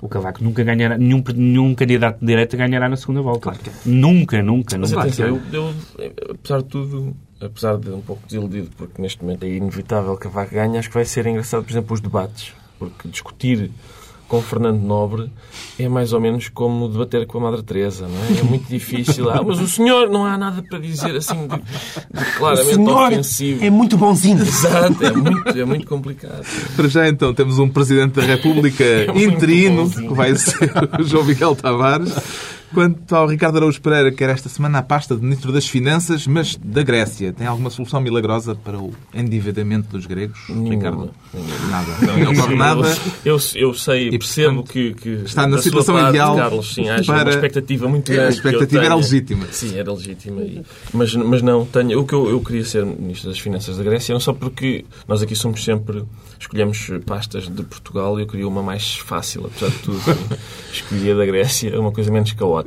O 0.00 0.08
Cavaco 0.08 0.42
nunca 0.44 0.62
ganhará, 0.62 0.98
nenhum, 0.98 1.22
nenhum 1.34 1.74
candidato 1.74 2.20
de 2.20 2.26
direita 2.26 2.56
ganhará 2.56 2.88
na 2.88 2.96
segunda 2.96 3.22
volta. 3.22 3.40
Claro 3.40 3.58
que 3.58 3.70
é. 3.70 3.72
Nunca, 3.86 4.42
nunca, 4.42 4.76
Mas 4.76 4.90
nunca. 4.90 5.02
atenção, 5.02 5.26
eu, 5.26 5.42
eu, 5.52 5.74
apesar 6.30 6.58
de 6.58 6.64
tudo, 6.64 7.16
apesar 7.44 7.76
de 7.76 7.90
um 7.90 8.00
pouco 8.00 8.22
desiludido, 8.26 8.70
porque 8.76 9.00
neste 9.00 9.22
momento 9.22 9.44
é 9.44 9.48
inevitável 9.48 10.16
que 10.16 10.26
a 10.26 10.30
Cavaco 10.30 10.54
ganhe, 10.54 10.78
acho 10.78 10.88
que 10.88 10.94
vai 10.94 11.04
ser 11.04 11.26
engraçado, 11.26 11.64
por 11.64 11.70
exemplo, 11.70 11.94
os 11.94 12.00
debates. 12.00 12.52
Porque 12.78 13.08
discutir 13.08 13.70
com 14.28 14.40
Fernando 14.40 14.80
Nobre 14.80 15.30
é 15.78 15.88
mais 15.88 16.12
ou 16.12 16.20
menos 16.20 16.48
como 16.48 16.88
debater 16.88 17.26
com 17.26 17.38
a 17.38 17.40
Madre 17.42 17.62
Teresa, 17.62 18.08
não 18.08 18.36
é? 18.36 18.40
É 18.40 18.42
muito 18.42 18.66
difícil. 18.68 19.30
Ah, 19.30 19.42
mas 19.46 19.60
o 19.60 19.68
senhor 19.68 20.08
não 20.08 20.24
há 20.24 20.36
nada 20.38 20.62
para 20.62 20.78
dizer 20.78 21.14
assim 21.16 21.46
de, 21.46 21.56
de 21.56 22.30
claramente 22.36 22.74
Senhor 22.74 23.12
ofensivo. 23.12 23.64
é 23.64 23.70
muito 23.70 23.96
bonzinho. 23.96 24.42
Exato, 24.42 25.04
é 25.04 25.12
muito, 25.12 25.48
é 25.48 25.64
muito 25.64 25.86
complicado. 25.86 26.44
Para 26.74 26.88
já, 26.88 27.08
então, 27.08 27.34
temos 27.34 27.58
um 27.58 27.68
Presidente 27.68 28.14
da 28.14 28.22
República 28.22 28.84
muito 29.12 29.34
interino, 29.34 29.90
que 29.90 30.14
vai 30.14 30.34
ser 30.34 30.72
o 30.98 31.04
João 31.04 31.24
Miguel 31.24 31.54
Tavares. 31.54 32.14
Quanto 32.74 33.14
ao 33.14 33.26
Ricardo 33.28 33.56
Araújo 33.58 33.80
Pereira, 33.80 34.10
quer 34.12 34.28
esta 34.30 34.48
semana 34.48 34.78
a 34.78 34.82
pasta 34.82 35.14
de 35.14 35.22
Ministro 35.22 35.52
das 35.52 35.66
Finanças, 35.66 36.26
mas 36.26 36.56
da 36.62 36.82
Grécia. 36.82 37.32
Tem 37.32 37.46
alguma 37.46 37.70
solução 37.70 38.00
milagrosa 38.00 38.54
para 38.54 38.78
o 38.78 38.92
endividamento 39.14 39.88
dos 39.88 40.06
gregos, 40.06 40.38
Nenhuma. 40.48 40.70
Ricardo? 40.74 41.10
Nenhuma. 41.32 41.68
Nada. 41.70 41.92
Não 42.06 42.16
lhe 42.18 42.26
ocorre 42.38 42.54
nada. 42.56 42.96
Eu, 43.24 43.38
eu 43.54 43.74
sei, 43.74 44.08
E, 44.08 44.18
percebo 44.18 44.56
portanto, 44.64 44.72
que, 44.72 44.94
que 44.94 45.08
está 45.24 45.46
na 45.46 45.58
situação 45.58 45.94
parte, 45.94 46.10
ideal 46.10 46.36
Carlos, 46.36 46.74
sim, 46.74 46.84
para- 47.06 47.22
uma 47.22 47.30
expectativa 47.30 47.88
muito 47.88 48.10
A 48.10 48.14
grande. 48.14 48.40
que 48.40 48.46
eu 48.46 48.50
expectativa 48.50 48.84
era 48.84 48.94
legítima. 48.96 49.46
Sim, 49.50 49.76
era 49.78 49.92
legítima. 49.92 50.42
E- 50.42 50.62
mas, 50.92 51.14
mas 51.14 51.42
não, 51.42 51.64
tenho, 51.64 52.00
o 52.00 52.04
que 52.06 52.12
eu, 52.14 52.28
eu 52.28 52.40
queria 52.40 52.64
ser 52.64 52.84
Ministro 52.84 53.30
das 53.30 53.38
Finanças 53.38 53.76
da 53.76 53.84
Grécia, 53.84 54.12
não 54.12 54.20
só 54.20 54.32
porque 54.32 54.84
nós 55.06 55.22
aqui 55.22 55.36
somos 55.36 55.62
sempre, 55.64 56.02
escolhemos 56.40 56.90
pastas 57.06 57.48
de 57.48 57.62
Portugal 57.62 58.18
e 58.18 58.22
eu 58.22 58.26
queria 58.26 58.48
uma 58.48 58.62
mais 58.62 58.96
fácil, 58.96 59.46
apesar 59.46 59.70
de 59.70 59.78
tudo. 59.78 60.00
Escolhi 60.72 61.12
a 61.12 61.14
da 61.14 61.24
Grécia, 61.26 61.78
uma 61.80 61.92
coisa 61.92 62.10
menos 62.10 62.32
caótica. 62.32 62.63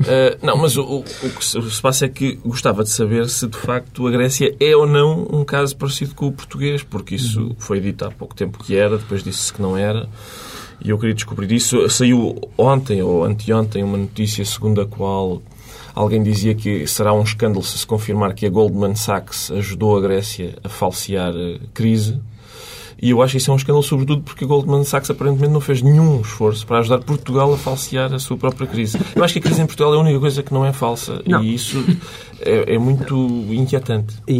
Uh, 0.00 0.36
não, 0.44 0.56
mas 0.56 0.76
o, 0.76 0.82
o- 0.82 0.98
o 0.98 1.30
que 1.30 1.44
se 1.44 1.56
o 1.56 1.62
que 1.62 1.70
se 1.74 1.80
passa 1.80 2.06
é 2.06 2.08
que 2.08 2.34
gostava 2.44 2.82
de 2.82 2.90
saber 2.90 3.28
se 3.28 3.46
de 3.46 3.56
facto 3.56 4.06
a 4.08 4.10
Grécia 4.10 4.52
é 4.58 4.74
ou 4.74 4.86
não 4.86 5.28
um 5.30 5.44
caso 5.44 5.76
parecido 5.76 6.16
com 6.16 6.26
o 6.26 6.32
português, 6.32 6.82
porque 6.82 7.14
isso 7.14 7.54
foi 7.58 7.78
dito 7.78 8.04
há 8.04 8.10
pouco 8.10 8.34
tempo 8.34 8.58
que 8.58 8.74
era, 8.76 8.98
depois 8.98 9.22
disse-se 9.22 9.52
que 9.52 9.62
não 9.62 9.76
era, 9.76 10.08
e 10.84 10.90
eu 10.90 10.98
queria 10.98 11.14
descobrir 11.14 11.52
isso. 11.52 11.88
Saiu 11.88 12.34
ontem 12.58 13.02
ou 13.02 13.22
anteontem 13.24 13.84
uma 13.84 13.96
notícia 13.96 14.44
segundo 14.44 14.80
a 14.80 14.86
qual 14.86 15.40
alguém 15.94 16.24
dizia 16.24 16.56
que 16.56 16.88
será 16.88 17.12
um 17.14 17.22
escândalo 17.22 17.64
se 17.64 17.78
se 17.78 17.86
confirmar 17.86 18.34
que 18.34 18.44
a 18.46 18.50
Goldman 18.50 18.96
Sachs 18.96 19.52
ajudou 19.52 19.96
a 19.96 20.00
Grécia 20.00 20.56
a 20.64 20.68
falsear 20.68 21.32
a 21.32 21.60
crise. 21.72 22.18
E 23.04 23.10
eu 23.10 23.20
acho 23.20 23.32
que 23.32 23.36
isso 23.36 23.50
é 23.50 23.54
um 23.54 23.56
escândalo, 23.58 23.82
sobretudo 23.82 24.22
porque 24.22 24.44
a 24.44 24.48
Goldman 24.48 24.82
Sachs 24.82 25.10
aparentemente 25.10 25.52
não 25.52 25.60
fez 25.60 25.82
nenhum 25.82 26.20
esforço 26.22 26.66
para 26.66 26.78
ajudar 26.78 27.00
Portugal 27.00 27.52
a 27.52 27.56
falsear 27.58 28.12
a 28.14 28.18
sua 28.18 28.36
própria 28.38 28.66
crise. 28.66 28.98
Eu 29.14 29.22
acho 29.22 29.34
que 29.34 29.40
a 29.40 29.42
crise 29.42 29.60
em 29.60 29.66
Portugal 29.66 29.92
é 29.94 29.98
a 29.98 30.00
única 30.00 30.18
coisa 30.18 30.42
que 30.42 30.54
não 30.54 30.64
é 30.64 30.72
falsa 30.72 31.20
Não. 31.26 31.42
e 31.44 31.54
isso 31.54 31.84
é, 32.40 32.74
é 32.74 32.78
muito 32.78 33.14
inquietante. 33.50 34.14
E, 34.26 34.32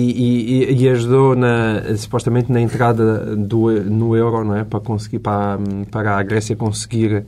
e- 0.72 0.82
e 0.82 0.88
ajudou 0.88 1.36
na, 1.36 1.94
supostamente 1.96 2.50
na 2.50 2.60
entrada 2.60 3.36
do, 3.36 3.70
no 3.70 4.16
euro, 4.16 4.42
não 4.44 4.56
é? 4.56 4.64
Para, 4.64 4.80
conseguir, 4.80 5.18
para, 5.18 5.58
para 5.90 6.16
a 6.18 6.22
Grécia 6.22 6.56
conseguir 6.56 7.24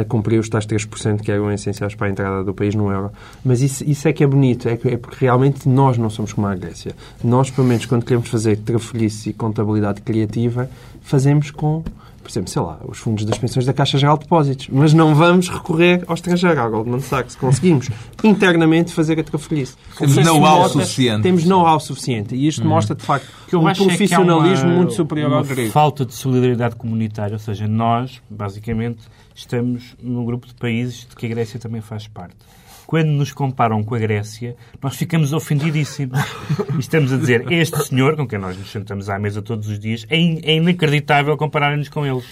eh, 0.00 0.04
cumprir 0.04 0.38
os 0.38 0.48
tais 0.48 0.66
3% 0.66 1.20
que 1.22 1.30
eram 1.32 1.50
essenciais 1.52 1.94
para 1.94 2.06
a 2.06 2.10
entrada 2.10 2.44
do 2.44 2.52
país 2.54 2.74
no 2.74 2.90
euro. 2.90 3.10
Mas 3.44 3.62
isso, 3.62 3.84
isso 3.86 4.06
é 4.08 4.12
que 4.12 4.22
é 4.22 4.26
bonito, 4.26 4.68
é, 4.68 4.76
que- 4.76 4.88
é 4.88 4.96
porque 4.96 5.16
realmente 5.24 5.68
nós 5.68 5.96
não 5.98 6.10
somos 6.10 6.32
como 6.32 6.46
a 6.46 6.54
Grécia. 6.54 6.94
Nós, 7.22 7.50
pelo 7.50 7.66
menos, 7.66 7.86
quando 7.86 8.04
queremos 8.04 8.28
fazer 8.28 8.56
trafolhice 8.58 9.30
e 9.30 9.32
contabilidade 9.32 10.00
criativa, 10.02 10.68
fazemos 11.02 11.50
com, 11.50 11.82
por 12.22 12.30
exemplo, 12.30 12.50
sei 12.50 12.60
lá, 12.62 12.80
os 12.88 12.98
fundos 12.98 13.24
das 13.24 13.38
pensões 13.38 13.64
da 13.64 13.72
Caixa 13.72 13.96
Geral 13.98 14.16
de 14.16 14.24
Depósitos. 14.24 14.68
Mas 14.72 14.92
não 14.92 15.14
vamos 15.14 15.48
recorrer 15.48 16.02
ao 16.08 16.14
estrangeiro, 16.14 16.60
ao 16.60 16.70
Goldman 16.70 17.00
Sachs. 17.00 17.36
Conseguimos 17.36 17.88
internamente 18.24 18.92
fazer 18.92 19.18
a 19.20 19.22
trafolhice. 19.22 19.74
Temos 19.96 20.16
know-how 20.16 20.68
suficiente. 20.68 21.22
Temos 21.22 21.44
know-how 21.44 21.78
suficiente. 21.80 22.34
E 22.34 22.48
isto 22.48 22.64
mostra, 22.66 22.96
de 22.96 23.04
facto, 23.04 23.26
um 23.54 23.66
acho 23.68 23.82
é 23.82 23.84
que 23.84 23.90
profissionalismo 23.90 24.66
uma- 24.68 24.76
muito 24.76 24.92
superior 24.94 25.28
uma 25.28 25.38
ao 25.38 25.44
grego. 25.44 25.70
falta 25.70 26.04
de 26.04 26.14
solidariedade 26.14 26.74
comunitária, 26.76 27.34
ou 27.34 27.38
seja, 27.38 27.68
nós, 27.68 28.20
basicamente, 28.28 28.98
estamos 29.36 29.94
num 30.02 30.24
grupo 30.24 30.46
de 30.46 30.54
países 30.54 31.06
de 31.08 31.14
que 31.14 31.26
a 31.26 31.28
Grécia 31.28 31.60
também 31.60 31.80
faz 31.80 32.08
parte. 32.08 32.34
Quando 32.86 33.08
nos 33.08 33.32
comparam 33.32 33.82
com 33.82 33.94
a 33.94 33.98
Grécia, 33.98 34.56
nós 34.80 34.96
ficamos 34.96 35.32
ofendidíssimos. 35.32 36.18
E 36.76 36.78
estamos 36.78 37.12
a 37.12 37.16
dizer, 37.16 37.44
este 37.52 37.76
senhor, 37.84 38.16
com 38.16 38.26
quem 38.28 38.38
nós 38.38 38.56
nos 38.56 38.70
sentamos 38.70 39.08
à 39.10 39.18
mesa 39.18 39.42
todos 39.42 39.68
os 39.68 39.78
dias, 39.78 40.06
é, 40.08 40.16
in- 40.16 40.40
é 40.44 40.54
inacreditável 40.54 41.36
compararem-nos 41.36 41.88
com 41.88 42.06
eles. 42.06 42.24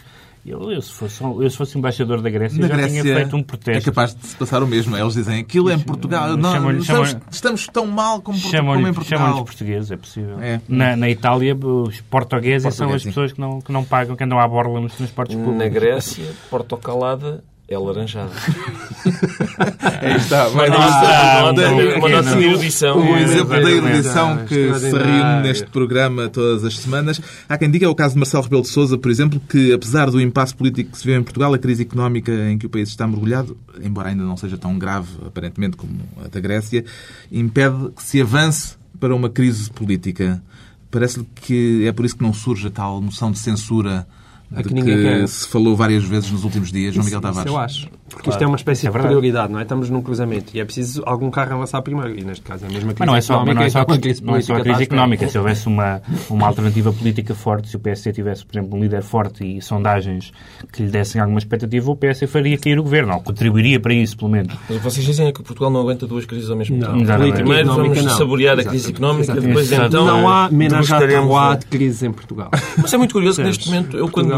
Eu, 0.47 0.71
eu, 0.71 0.83
se 0.83 0.93
fosse, 0.93 1.23
eu, 1.23 1.49
se 1.51 1.57
fosse 1.57 1.79
embaixador 1.79 2.21
da 2.21 2.29
Grécia, 2.29 2.61
Na 2.61 2.69
já 2.69 2.77
Grécia 2.77 3.03
tinha 3.03 3.15
feito 3.17 3.35
um 3.35 3.41
é 3.41 3.43
protesto. 3.43 3.85
capaz 3.91 4.15
de 4.15 4.27
se 4.27 4.37
passar 4.37 4.63
o 4.63 4.67
mesmo. 4.67 4.95
Eles 4.95 5.15
dizem 5.15 5.41
aquilo 5.41 5.71
é 5.71 5.75
em 5.75 5.79
Portugal. 5.79 6.37
Não, 6.37 6.71
estamos, 6.73 7.17
estamos 7.31 7.67
tão 7.67 7.87
mal 7.87 8.21
como, 8.21 8.39
como 8.39 8.49
em 8.49 8.51
chamam 8.51 8.93
Portugal. 8.93 9.45
portugueses, 9.45 9.91
é 9.91 9.97
possível. 9.97 10.39
É. 10.41 10.61
Na, 10.69 10.97
na 10.97 11.09
Itália, 11.09 11.57
os 11.57 12.01
portugueses 12.03 12.75
são 12.75 12.87
as 12.89 12.93
Portugueses. 12.93 13.07
pessoas 13.07 13.33
que 13.33 13.41
não, 13.41 13.61
que 13.61 13.73
não 13.73 13.85
pagam, 13.85 14.15
que 14.17 14.23
andam 14.23 14.39
à 14.39 14.47
borla 14.47 14.81
nos 14.81 14.95
transportes 14.95 15.35
públicos. 15.35 15.59
Na 15.59 15.69
Grécia, 15.69 16.27
portocalada 16.51 17.43
é 17.75 17.79
laranjada. 17.79 18.31
Aí 20.01 20.17
está. 20.17 20.49
Vai 20.49 20.69
nota, 20.69 20.83
Ah, 20.83 21.51
uma 21.53 21.63
um 21.63 21.99
uma 21.99 22.09
nota 22.09 22.37
de 22.37 22.45
erudição. 22.45 22.99
Um 22.99 23.17
exemplo 23.17 23.49
da 23.49 23.71
erudição 23.71 24.45
que 24.47 24.75
se 24.75 24.91
reúne 24.91 25.43
neste 25.43 25.67
programa 25.67 26.29
todas 26.29 26.65
as 26.65 26.79
semanas. 26.79 27.21
Há 27.49 27.59
quem 27.59 27.71
diga, 27.71 27.87
é 27.87 27.89
o 27.89 27.95
caso 27.95 28.15
de 28.15 28.21
Marcelo 28.21 28.43
Rebelo 28.45 28.63
de 28.63 28.69
Sousa, 28.69 28.97
por 28.97 29.11
exemplo, 29.11 29.41
que 29.49 29.73
apesar 29.73 30.11
do 30.11 30.21
impasse 30.21 30.55
político 30.55 30.93
que 30.93 30.99
se 30.99 31.07
vê 31.07 31.17
em 31.17 31.23
Portugal, 31.23 31.53
a 31.53 31.59
crise 31.59 31.83
económica 31.83 32.33
em 32.51 32.59
que 32.59 32.67
o 32.67 32.71
país 32.71 32.89
está 32.89 33.07
mergulhado, 33.07 33.57
embora 33.83 34.09
ainda 34.09 34.25
não 34.25 34.37
seja 34.37 34.57
tão 34.57 34.79
grave, 34.79 35.09
aparentemente, 35.27 35.77
como 35.77 35.93
a 36.25 36.29
da 36.29 36.41
Grécia, 36.41 36.85
impede 37.31 37.91
que 37.97 38.03
se 38.03 38.21
avance 38.21 38.77
para 38.99 39.15
uma 39.15 39.29
crise 39.29 39.71
política. 39.71 40.43
Parece-lhe 40.91 41.27
que 41.35 41.87
é 41.87 41.93
por 41.93 42.05
isso 42.05 42.17
que 42.17 42.23
não 42.23 42.33
surge 42.33 42.69
a 42.69 42.71
tal 42.71 43.01
moção 43.01 43.31
de 43.31 43.39
censura 43.39 44.07
de 44.51 44.63
que 44.65 44.75
ninguém 44.75 44.97
que 44.97 45.03
quer. 45.03 45.29
se 45.29 45.49
falou 45.49 45.77
várias 45.77 46.05
vezes 46.05 46.31
nos 46.31 46.45
últimos 46.45 46.71
dias, 46.71 46.95
João 46.95 47.05
Miguel 47.05 47.21
Tavares. 47.21 47.47
Isso 47.47 47.55
eu 47.57 47.61
acho. 47.61 47.89
Porque 48.15 48.31
isto 48.31 48.43
é 48.43 48.47
uma 48.47 48.57
espécie 48.57 48.87
É 48.87 48.91
de 48.91 48.99
prioridade, 48.99 49.53
não 49.53 49.59
é? 49.59 49.63
Estamos 49.63 49.91
num 49.91 50.01
cruzamento 50.01 50.57
e 50.57 50.61
é 50.61 50.65
preciso 50.65 51.03
algum 51.05 51.31
carro 51.31 51.55
avançar 51.55 51.83
primeiro. 51.83 52.19
E 52.19 52.25
neste 52.25 52.43
caso 52.45 52.65
é 52.65 52.69
a 52.69 52.71
mesma 52.71 52.95
crise 52.95 53.01
Mas 53.01 53.07
não 53.07 53.17
é 53.17 53.21
só, 53.21 53.45
mas 53.45 53.55
não 53.55 53.63
é 53.63 53.69
só, 53.71 53.81
económica, 53.81 54.09
então 54.09 54.27
não 54.27 54.37
é 54.37 54.41
só 54.43 54.55
a 54.57 54.61
crise 54.61 54.83
económica. 54.85 55.29
Se 55.29 55.37
houvesse 55.39 55.67
uma, 55.67 56.01
uma 56.31 56.47
alternativa 56.47 56.93
política 56.93 57.35
forte, 57.35 57.69
se 57.69 57.77
o 57.77 57.81
PSD 57.81 58.13
tivesse, 58.13 58.45
por 58.47 58.57
exemplo, 58.57 58.79
um 58.79 58.81
líder 58.83 59.03
forte 59.03 59.45
e 59.45 59.61
sondagens 59.61 60.33
que 60.73 60.83
lhe 60.83 60.89
dessem 60.91 61.21
alguma 61.21 61.39
expectativa, 61.39 61.91
o 61.91 61.97
PSD 61.97 62.27
faria 62.27 62.57
cair 62.57 62.79
o 62.79 62.83
governo, 62.83 63.13
ou 63.15 63.21
contribuiria 63.21 63.79
para 63.81 63.93
isso, 63.93 64.17
pelo 64.17 64.31
menos. 64.31 64.55
Mas 64.71 64.81
vocês 64.83 65.05
dizem 65.05 65.27
é 65.27 65.33
que 65.33 65.43
Portugal 65.43 65.71
não 65.71 65.81
aguenta 65.81 66.07
duas 66.07 66.25
crises 66.25 66.49
ao 66.51 66.57
mesmo 66.57 66.77
Não, 66.77 66.87
tempo. 66.93 67.03
Exatamente. 67.03 67.33
política 67.33 67.45
Primeiro 67.45 67.75
vamos 67.75 68.05
não. 68.05 68.17
saborear 68.17 68.53
a 68.57 68.61
Exatamente. 68.61 68.69
crise 68.83 68.91
económica, 68.93 69.23
Exatamente. 69.25 69.49
depois 69.49 69.73
Exato. 69.73 69.87
então... 69.89 70.05
Não 70.07 70.29
há 70.29 70.49
menage 70.51 70.75
à 70.95 70.99
degustaremos 70.99 71.29
trois 71.31 71.53
a- 71.53 71.57
de 71.57 71.67
crises 71.67 72.03
em 72.03 72.13
Portugal. 72.13 72.51
Mas 72.79 72.93
é 72.93 72.97
muito 72.97 73.13
curioso 73.13 73.41
que 73.41 73.47
neste 73.47 73.69
momento, 73.69 73.97
eu 73.97 74.09
quando, 74.09 74.31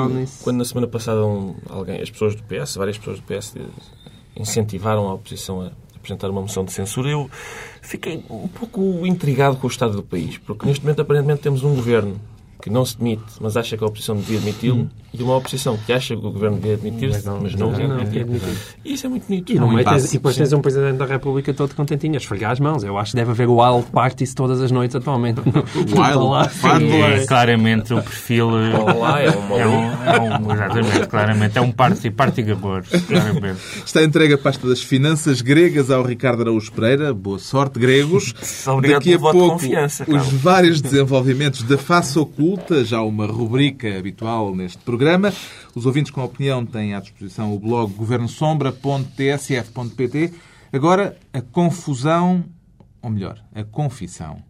quando 0.43 0.57
na 0.57 0.65
semana 0.65 0.87
passada 0.87 1.25
um- 1.25 1.55
alguém, 1.69 2.01
as 2.01 2.11
pessoas 2.11 2.35
do 2.35 2.43
PS, 2.43 2.77
várias 2.77 2.97
pessoas 2.99 3.19
do 3.19 3.23
PS 3.25 3.55
incentivaram 4.37 5.09
a 5.09 5.15
oposição 5.15 5.63
a 5.63 5.71
apresentar 5.97 6.31
uma 6.31 6.43
moção 6.43 6.65
de 6.65 6.73
censura, 6.73 7.09
eu 7.09 7.29
fiquei 7.83 8.23
um 8.31 8.49
pouco 8.49 9.07
intrigado 9.07 9.57
com 9.57 9.67
o 9.67 9.71
estado 9.71 9.97
do 9.97 10.03
país, 10.03 10.39
porque 10.39 10.67
neste 10.67 10.85
momento 10.85 11.01
aparentemente 11.01 11.43
temos 11.43 11.65
um 11.65 11.75
governo 11.75 12.21
que 12.63 12.71
não 12.71 12.85
se 12.85 12.97
demite, 12.97 13.25
mas 13.41 13.57
acha 13.57 13.77
que 13.77 13.85
a 13.85 13.87
oposição 13.87 14.17
devia 14.17 14.39
admiti-lo, 14.39 14.89
e 15.19 15.23
uma 15.23 15.37
oposição 15.37 15.79
que 15.87 15.93
acha 15.93 16.17
que 16.17 16.27
o 16.27 16.31
governo 16.31 16.57
devia 16.57 16.75
admitir-se, 16.75 17.27
mas 17.43 17.55
não, 17.55 17.71
devia 17.71 17.89
Não, 17.89 17.97
admitir. 18.01 18.27
é 18.85 18.89
isso 18.89 19.07
é 19.07 19.09
muito 19.11 19.27
bonito. 19.27 19.53
E, 19.53 19.55
no 19.59 19.67
um 19.67 19.73
meio 19.73 19.85
tens- 19.85 19.97
impasse. 19.97 20.15
e 20.15 20.19
depois 20.19 20.37
tens 20.37 20.53
um 20.53 20.61
Presidente 20.61 20.97
da 20.97 21.07
República 21.07 21.53
todo 21.55 21.75
contentinho 21.75 22.15
a 22.15 22.17
esfregar 22.19 22.51
as 22.53 22.61
mãos. 22.61 22.83
Eu 22.85 22.99
acho 22.99 23.13
que 23.13 23.17
deve 23.17 23.31
haver 23.31 23.49
wild 23.49 23.87
parties 23.93 24.35
todas 24.35 24.61
as 24.61 24.71
noites 24.71 24.97
atualmente. 24.97 25.41
Wild 25.41 26.51
parties. 26.61 27.23
é 27.23 27.27
claramente 27.27 27.93
o 27.95 28.03
perfil. 28.03 28.49
Olá, 28.87 29.21
é 29.21 29.31
um 29.31 29.59
É 29.59 29.67
um, 29.67 29.83
é 30.05 30.39
um- 30.41 30.53
exatamente, 30.53 31.07
claramente. 31.09 31.59
É 31.59 31.61
um 31.61 31.71
party, 31.73 32.11
party 32.11 32.43
gabor, 32.43 32.83
claramente. 33.07 33.61
Está 33.85 34.03
entregue 34.03 34.35
a 34.35 34.39
pasta 34.39 34.67
das 34.69 34.83
finanças 34.83 35.41
gregas 35.41 35.91
ao 35.91 36.03
Ricardo 36.03 36.43
Araújo 36.43 36.73
Pereira. 36.73 37.13
Boa 37.15 37.39
sorte, 37.39 37.79
gregos. 37.79 38.35
Obrigado 38.67 38.99
Daqui 39.01 39.15
a 39.15 39.17
de 39.17 39.23
pouco, 39.23 39.39
confiança, 39.51 40.05
os 40.09 40.27
vários 40.33 40.81
desenvolvimentos 40.81 41.63
da 41.63 41.79
face 41.79 42.19
oculta, 42.19 42.85
já 42.85 43.01
uma 43.03 43.27
rubrica 43.27 43.97
habitual 43.99 44.55
neste 44.55 44.79
programa. 44.79 45.06
Os 45.75 45.85
ouvintes 45.87 46.11
com 46.11 46.25
opinião 46.25 46.65
têm 46.65 46.95
à 46.95 47.01
disposição 47.01 47.55
o 47.55 47.59
blog 47.59 47.93
governosombra.tsf.pt. 47.95 50.33
Agora, 50.73 51.17
a 51.33 51.41
confusão, 51.41 52.45
ou 53.01 53.11
melhor, 53.11 53.39
a 53.55 53.63
confissão 53.63 54.43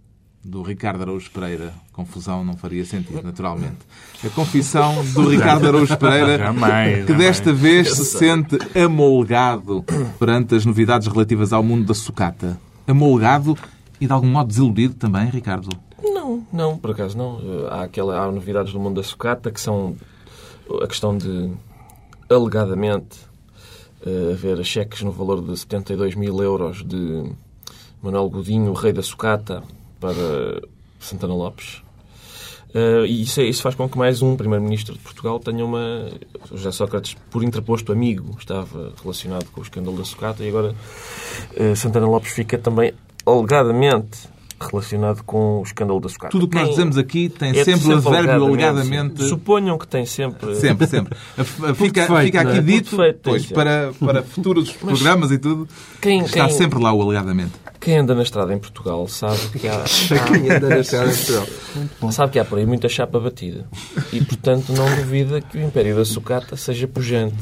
do 0.47 0.63
Ricardo 0.63 1.03
Araújo 1.03 1.31
Pereira. 1.31 1.75
Confusão 1.93 2.45
não 2.45 2.57
faria 2.57 2.85
sentido, 2.85 3.21
naturalmente. 3.23 3.79
A 4.25 4.31
confissão 4.31 5.05
do 5.13 5.29
Ricardo 5.29 5.67
Araújo 5.67 5.97
Pereira, 5.99 6.39
Jamais, 6.39 7.05
que 7.05 7.13
jamais. 7.13 7.19
desta 7.19 7.53
vez 7.53 7.93
se 7.93 8.05
sente 8.05 8.57
amolgado 8.79 9.85
perante 10.19 10.55
as 10.55 10.65
novidades 10.65 11.09
relativas 11.09 11.53
ao 11.53 11.63
mundo 11.63 11.87
da 11.87 11.95
sucata. 11.95 12.59
Amolgado 12.87 13.59
e 14.01 14.07
de 14.07 14.13
algum 14.13 14.29
modo 14.29 14.49
desiludido 14.49 14.95
também, 14.95 15.29
Ricardo. 15.29 15.69
Não, 16.03 16.47
não, 16.53 16.79
por 16.79 16.93
acaso 16.93 17.19
não. 17.19 17.41
Há, 17.69 17.83
aquela, 17.83 18.21
há 18.21 18.31
novidades 18.31 18.73
do 18.73 18.79
mundo 18.79 18.97
da 18.97 19.03
sucata 19.03 19.51
que 19.51 19.61
são 19.61 19.97
a 20.83 20.87
questão 20.87 21.17
de, 21.17 21.51
alegadamente, 22.29 23.19
eh, 24.05 24.33
haver 24.33 24.63
cheques 24.65 25.03
no 25.03 25.13
valor 25.13 25.43
de 25.43 25.57
72 25.57 26.15
mil 26.15 26.43
euros 26.43 26.83
de 26.85 27.31
Manuel 28.03 28.29
Godinho, 28.29 28.73
rei 28.73 28.93
da 28.93 29.03
sucata, 29.03 29.63
para 30.01 30.63
Santana 31.01 31.35
Lopes. 31.35 31.83
Eh, 32.75 33.07
e 33.07 33.23
isso, 33.23 33.41
é- 33.41 33.45
isso 33.45 33.63
faz 33.63 33.75
com 33.75 33.89
que 33.89 33.97
mais 33.97 34.21
um 34.23 34.37
Primeiro-Ministro 34.37 34.95
de 34.95 35.01
Portugal 35.01 35.39
tenha 35.41 35.65
uma. 35.65 36.11
José 36.53 36.71
Sócrates, 36.73 37.17
por 37.31 37.43
interposto 37.43 37.93
amigo, 37.93 38.37
estava 38.39 38.93
relacionado 39.03 39.47
com 39.51 39.61
o 39.61 39.63
escândalo 39.63 39.97
da 39.97 40.05
sucata 40.05 40.45
e 40.45 40.49
agora 40.49 40.75
eh, 41.55 41.75
Santana 41.75 42.07
Lopes 42.07 42.33
fica 42.33 42.59
também 42.59 42.93
alegadamente 43.25 44.29
relacionado 44.59 45.23
com 45.25 45.61
o 45.61 45.63
escândalo 45.63 46.01
da 46.01 46.09
sucata. 46.09 46.31
Tudo 46.31 46.47
o 46.47 46.49
que 46.49 46.55
nós 46.57 46.65
Quem- 46.65 46.73
dizemos 46.73 46.97
aqui 46.99 47.29
tem 47.29 47.51
é 47.59 47.65
sempre 47.65 47.89
o 47.89 47.97
advérbio 47.97 48.45
alegadamente. 48.47 49.23
Suponham 49.29 49.77
que 49.79 49.87
tem 49.87 50.07
sempre. 50.07 50.55
Sempre, 50.57 50.87
sempre. 50.87 51.17
Fica, 51.75 52.03
defeito, 52.03 52.23
fica 52.25 52.43
não 52.45 52.51
aqui 52.51 52.59
é? 52.59 52.63
Dito, 52.63 52.97
defeito, 52.97 53.21
pois, 53.23 53.47
para, 53.47 53.93
para 53.99 54.23
futuros 54.23 54.73
programas 54.73 55.31
e 55.31 55.39
tudo, 55.39 55.69
Quem, 56.01 56.23
está 56.23 56.47
quem- 56.47 56.57
sempre 56.57 56.83
lá 56.83 56.93
o 56.93 57.03
alegadamente. 57.03 57.53
quem 57.81 57.99
anda 57.99 58.15
na 58.15 58.23
estrada 58.23 58.53
em 58.55 58.59
Portugal 58.59 59.07
sabe 59.09 59.39
que 59.59 59.69
há, 59.69 59.85
sabe 62.11 62.33
que 62.33 62.39
há 62.39 62.45
por 62.45 62.59
aí 62.59 62.67
muita 62.67 62.89
chapa 62.89 63.19
batida. 63.21 63.67
E, 64.13 64.21
portanto, 64.25 64.73
não 64.73 64.87
duvida 64.97 65.41
que 65.41 65.59
o 65.59 65.63
Império 65.63 65.97
da 65.97 66.05
Sucata 66.05 66.57
seja 66.57 66.87
pujante. 66.89 67.37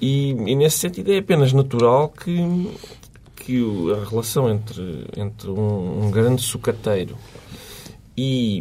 E, 0.00 0.30
e 0.30 0.54
nesse 0.54 0.78
sentido, 0.78 1.10
é 1.10 1.18
apenas 1.18 1.52
natural 1.52 2.08
que, 2.10 2.70
que 3.46 3.62
o- 3.62 3.94
a 3.94 4.04
relação 4.08 4.50
entre, 4.50 5.06
entre 5.16 5.48
um, 5.50 6.06
um 6.06 6.10
grande 6.10 6.42
sucateiro 6.42 7.14
e 8.16 8.60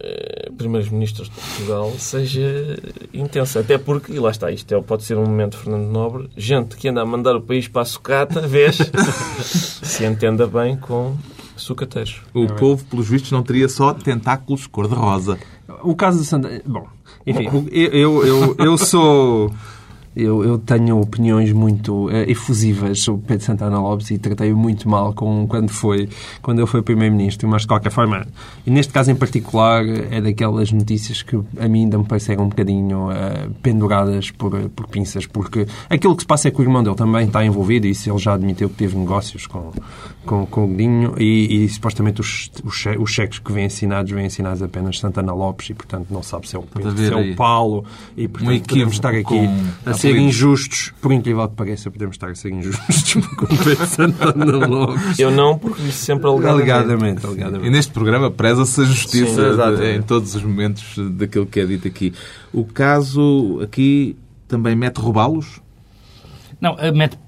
eh, 0.00 0.50
primeiros 0.56 0.88
ministros 0.88 1.28
de 1.28 1.34
Portugal 1.34 1.92
seja 1.98 2.76
intensa. 3.12 3.60
Até 3.60 3.76
porque, 3.78 4.12
e 4.12 4.18
lá 4.18 4.30
está, 4.30 4.50
isto 4.50 4.74
é, 4.74 4.80
pode 4.80 5.04
ser 5.04 5.16
um 5.16 5.24
momento 5.26 5.56
Fernando 5.58 5.86
Nobre, 5.90 6.30
gente 6.36 6.76
que 6.76 6.88
anda 6.88 7.02
a 7.02 7.06
mandar 7.06 7.36
o 7.36 7.40
país 7.42 7.68
para 7.68 7.82
a 7.82 7.84
sucata, 7.84 8.40
vês, 8.46 8.78
se 9.44 10.04
entenda 10.04 10.46
bem 10.46 10.76
com 10.76 11.14
sucateiros. 11.56 12.22
O 12.32 12.46
povo, 12.46 12.84
pelos 12.86 13.08
vistos, 13.08 13.30
não 13.30 13.42
teria 13.42 13.68
só 13.68 13.92
tentáculos 13.94 14.66
cor-de-rosa. 14.66 15.38
O 15.82 15.94
caso 15.94 16.18
de 16.20 16.24
Santana... 16.26 16.60
Bom, 16.66 16.86
enfim, 17.26 17.46
o- 17.48 17.68
eu, 17.70 17.92
eu, 17.92 18.26
eu, 18.26 18.56
eu 18.58 18.78
sou... 18.78 19.52
Eu, 20.16 20.44
eu 20.44 20.58
tenho 20.58 21.00
opiniões 21.00 21.52
muito 21.52 22.08
eh, 22.10 22.30
efusivas 22.30 23.00
sobre 23.00 23.26
Pedro 23.26 23.44
Santana 23.44 23.80
Lopes 23.80 24.10
e 24.10 24.18
tratei-o 24.18 24.56
muito 24.56 24.88
mal 24.88 25.12
com, 25.12 25.46
quando, 25.48 25.70
foi, 25.70 26.08
quando 26.40 26.60
ele 26.60 26.66
foi 26.66 26.82
Primeiro-Ministro, 26.82 27.48
mas 27.48 27.62
de 27.62 27.68
qualquer 27.68 27.90
forma, 27.90 28.26
e 28.64 28.70
neste 28.70 28.92
caso 28.92 29.10
em 29.10 29.16
particular, 29.16 29.84
é 29.84 30.20
daquelas 30.20 30.70
notícias 30.70 31.22
que 31.22 31.36
a 31.58 31.68
mim 31.68 31.80
ainda 31.84 31.98
me 31.98 32.04
pareceram 32.04 32.44
um 32.44 32.48
bocadinho 32.48 33.10
eh, 33.10 33.48
penduradas 33.62 34.30
por, 34.30 34.68
por 34.70 34.86
pinças, 34.86 35.26
porque 35.26 35.66
aquilo 35.90 36.14
que 36.14 36.22
se 36.22 36.26
passa 36.26 36.48
é 36.48 36.50
que 36.50 36.60
o 36.60 36.62
irmão 36.62 36.82
dele 36.82 36.96
também 36.96 37.26
está 37.26 37.44
envolvido, 37.44 37.86
e 37.86 37.90
isso 37.90 38.08
ele 38.08 38.18
já 38.18 38.34
admitiu 38.34 38.68
que 38.68 38.76
teve 38.76 38.96
negócios 38.96 39.46
com, 39.46 39.72
com, 40.24 40.46
com 40.46 40.64
o 40.64 40.68
Godinho, 40.68 41.14
e, 41.18 41.64
e 41.64 41.68
supostamente 41.68 42.20
os, 42.20 42.50
os, 42.64 42.84
os 42.98 43.10
cheques 43.10 43.38
que 43.38 43.52
vêm 43.52 43.66
assinados 43.66 44.10
vêm 44.10 44.26
assinados 44.26 44.62
apenas 44.62 44.98
Santana 44.98 45.32
Lopes, 45.32 45.70
e 45.70 45.74
portanto 45.74 46.06
não 46.10 46.22
sabe 46.22 46.48
se 46.48 46.56
é 46.56 46.58
o 46.58 46.62
Pedro, 46.62 46.96
se 46.96 47.12
é 47.12 47.16
o 47.16 47.36
Paulo, 47.36 47.84
e 48.16 48.26
portanto 48.28 48.50
equívoco 48.52 48.68
podemos 48.68 48.94
estar 48.94 49.14
aqui 49.14 49.48
a 49.86 49.94
ser 49.94 50.08
apelidos. 50.08 50.34
injustos, 50.36 50.92
por 51.00 51.12
incrível 51.12 51.48
que 51.48 51.54
pareça, 51.54 51.90
podemos 51.90 52.16
estar 52.16 52.30
a 52.30 52.34
ser 52.34 52.50
injustos 52.52 53.14
com 53.36 53.44
o 53.44 53.58
Pedro 53.58 53.86
Santana 53.86 54.66
Lopes. 54.66 55.18
Eu 55.18 55.30
não, 55.30 55.58
porque 55.58 55.82
disse 55.82 56.04
sempre 56.04 56.26
alegadamente. 56.26 56.70
Alegadamente, 56.70 57.24
E 57.24 57.26
alegadamente. 57.26 57.70
neste 57.70 57.92
programa 57.92 58.30
preza-se 58.30 58.80
a 58.80 58.84
Sim, 58.86 58.92
justiça 58.92 59.42
exatamente. 59.48 59.98
em 59.98 60.02
todos 60.02 60.34
os 60.34 60.42
momentos 60.42 60.94
daquilo 61.12 61.46
que 61.46 61.60
é 61.60 61.66
dito 61.66 61.86
aqui. 61.88 62.12
O 62.52 62.64
caso 62.64 63.60
aqui 63.62 64.16
também 64.48 64.76
mete 64.76 64.98
roubá-los? 64.98 65.60
Não, 66.64 66.76
a, 66.78 66.90
mete, 66.92 67.18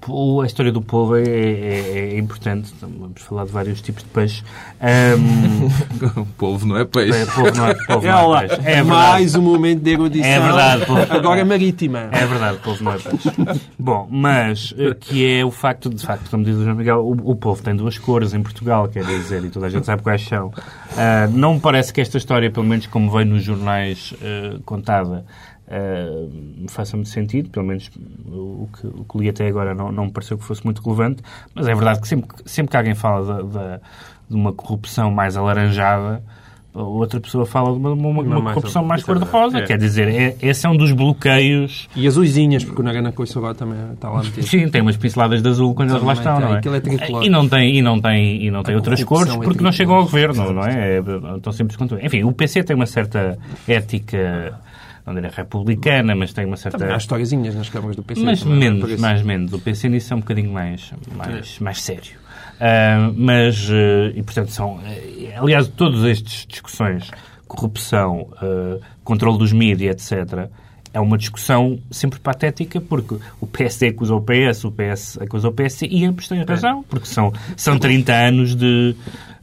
a 0.41 0.45
história 0.47 0.71
do 0.71 0.81
povo 0.81 1.15
é, 1.15 1.21
é- 1.21 2.09
é 2.15 2.17
importante. 2.17 2.73
Vamos 2.81 3.21
falar 3.21 3.45
de 3.45 3.51
vários 3.51 3.79
tipos 3.81 4.01
de 4.03 4.09
peixe. 4.09 4.43
O 6.17 6.25
povo 6.25 6.65
não 6.65 6.77
é 6.77 6.85
peixe. 6.85 7.15
é, 7.21 7.25
povo 7.27 7.51
não 7.55 7.67
é, 7.67 7.73
povo 7.85 8.07
É, 8.07 8.11
não 8.11 8.17
é 8.17 8.21
lá, 8.27 8.39
peixe. 8.47 8.61
É 8.65 8.81
mais 8.83 9.35
um 9.35 9.41
momento 9.43 9.81
de 9.81 9.91
erudição. 9.91 10.27
É 10.27 10.39
verdade, 10.39 10.85
pô. 10.87 10.93
Agora 11.13 11.45
marítima. 11.45 12.09
É 12.11 12.25
verdade, 12.25 12.57
o 12.57 12.59
povo 12.61 12.83
não 12.83 12.93
é 12.93 12.97
peixe. 12.97 13.29
Bom, 13.77 14.07
mas 14.09 14.73
eh, 14.77 14.95
que 14.99 15.37
é 15.39 15.45
o 15.45 15.51
facto, 15.51 15.87
de 15.89 16.03
facto, 16.03 16.29
como 16.31 16.43
diz 16.43 16.55
o 16.55 16.63
João 16.63 16.75
Miguel, 16.75 16.99
o, 17.05 17.31
o 17.31 17.35
povo 17.35 17.61
tem 17.61 17.75
duas 17.75 17.97
cores 17.99 18.33
em 18.33 18.41
Portugal, 18.41 18.87
quer 18.87 19.03
dizer, 19.03 19.43
e 19.43 19.49
toda 19.49 19.67
a 19.67 19.69
gente 19.69 19.85
sabe 19.85 20.01
quais 20.01 20.25
são. 20.25 20.51
Ah, 20.97 21.27
não 21.31 21.55
me 21.55 21.59
parece 21.59 21.93
que 21.93 22.01
esta 22.01 22.17
história, 22.17 22.49
pelo 22.49 22.65
menos 22.65 22.87
como 22.87 23.11
veio 23.11 23.25
nos 23.27 23.43
jornais 23.43 24.13
eh, 24.21 24.57
contada, 24.65 25.25
me 25.69 26.67
faça 26.69 26.95
muito 26.95 27.09
sentido, 27.09 27.49
pelo 27.49 27.65
menos 27.65 27.89
o 28.27 28.67
que, 28.79 28.87
o 28.87 29.03
que 29.03 29.17
li 29.19 29.29
até 29.29 29.47
agora 29.47 29.73
não, 29.75 29.91
não 29.91 30.05
me 30.05 30.11
pareceu 30.11 30.37
que 30.37 30.43
fosse 30.45 30.63
muito 30.63 30.81
relevante, 30.81 31.21
mas 31.53 31.67
é 31.67 31.73
verdade 31.75 31.99
que 32.01 32.07
sempre, 32.07 32.27
que- 32.35 32.49
sempre 32.49 32.71
que 32.71 32.77
alguém 32.77 32.95
fala 32.95 33.25
da- 33.25 33.41
da- 33.41 33.79
de 34.29 34.35
uma 34.35 34.51
corrupção 34.53 35.11
mais 35.11 35.35
alaranjada, 35.37 36.21
outra 36.73 37.19
pessoa 37.19 37.43
fala 37.45 37.71
de 37.71 37.77
uma, 37.79 37.89
uma, 37.91 38.07
uma 38.21 38.39
mais- 38.39 38.53
corrupção 38.53 38.83
mais 38.85 39.01
é 39.01 39.05
cor-de-rosa. 39.05 39.57
É. 39.59 39.61
Quer 39.63 39.77
dizer, 39.79 40.07
é, 40.09 40.35
esse 40.41 40.65
é 40.65 40.69
um 40.69 40.77
dos 40.77 40.91
bloqueios. 40.91 41.89
E 41.95 42.05
as 42.07 42.17
uizinhas, 42.17 42.63
porque 42.63 42.81
o 42.81 42.83
Nagana 42.83 43.09
agora 43.35 43.55
também 43.55 43.77
está 43.93 44.09
lá 44.09 44.21
metido. 44.21 44.45
Sim, 44.45 44.69
tem 44.69 44.81
umas 44.81 44.95
pinceladas 44.95 45.41
de 45.41 45.49
azul 45.49 45.73
quando 45.73 45.89
eles 45.91 46.03
lá 46.03 46.13
estão, 46.13 46.39
não 46.39 46.53
é? 46.55 46.57
Aquilo 46.59 46.75
é 46.75 46.79
tricolor. 46.79 47.23
E 47.23 47.29
não 47.29 47.49
tem, 47.49 47.77
e 47.77 47.81
não 47.81 47.99
tem, 47.99 48.43
e 48.45 48.51
não 48.51 48.61
tem 48.63 48.75
outras 48.75 49.03
cores 49.03 49.33
é 49.33 49.37
porque 49.39 49.63
não 49.63 49.71
chegam 49.71 49.95
ao 49.95 50.03
governo, 50.03 50.53
não 50.53 50.63
é? 50.63 50.97
é 50.97 51.01
tão 51.41 51.51
simples 51.51 51.75
quanto. 51.75 51.95
Enfim, 51.99 52.23
o 52.23 52.31
PC 52.31 52.63
tem 52.63 52.75
uma 52.75 52.85
certa 52.85 53.39
ética, 53.67 54.53
não 55.07 55.15
diria 55.15 55.31
republicana, 55.33 56.13
mas 56.13 56.33
tem 56.33 56.45
uma 56.45 56.57
certa. 56.57 56.77
Também 56.77 56.93
há 56.93 56.97
historiazinhas 56.97 57.55
nas 57.55 57.69
câmaras 57.69 57.95
do 57.95 58.03
PC. 58.03 58.21
Mas 58.21 58.43
menos, 58.43 58.99
mais 58.99 59.21
menos. 59.23 59.53
O 59.53 59.59
PC 59.59 59.87
nisso 59.89 60.13
é 60.13 60.17
um 60.17 60.19
bocadinho 60.19 60.51
mais, 60.51 60.91
mais, 61.15 61.57
mais 61.59 61.81
sério. 61.81 62.17
Ah, 62.59 63.11
mas, 63.15 63.67
eh, 63.71 64.11
e 64.15 64.21
portanto, 64.23 64.51
são. 64.51 64.79
eh, 64.85 65.33
aliás, 65.37 65.67
todas 65.69 66.03
estas 66.03 66.45
discussões, 66.47 67.09
corrupção, 67.47 68.27
eh, 68.41 68.79
controle 69.03 69.37
dos 69.37 69.53
mídias, 69.53 70.11
etc., 70.11 70.49
é 70.93 70.99
uma 70.99 71.17
discussão 71.17 71.77
sempre 71.91 72.19
patética, 72.19 72.81
porque 72.81 73.17
o 73.39 73.45
PSD 73.45 73.89
acusa 73.89 74.15
o 74.15 74.21
PS, 74.21 74.63
o 74.65 74.71
PS 74.71 75.19
acusa 75.21 75.47
o 75.49 75.51
PSD, 75.51 75.87
e 75.91 76.05
ambos 76.05 76.27
têm 76.27 76.43
razão, 76.43 76.83
porque 76.89 77.05
são, 77.05 77.31
são 77.55 77.77
30 77.77 78.11
anos 78.13 78.55
de. 78.55 78.95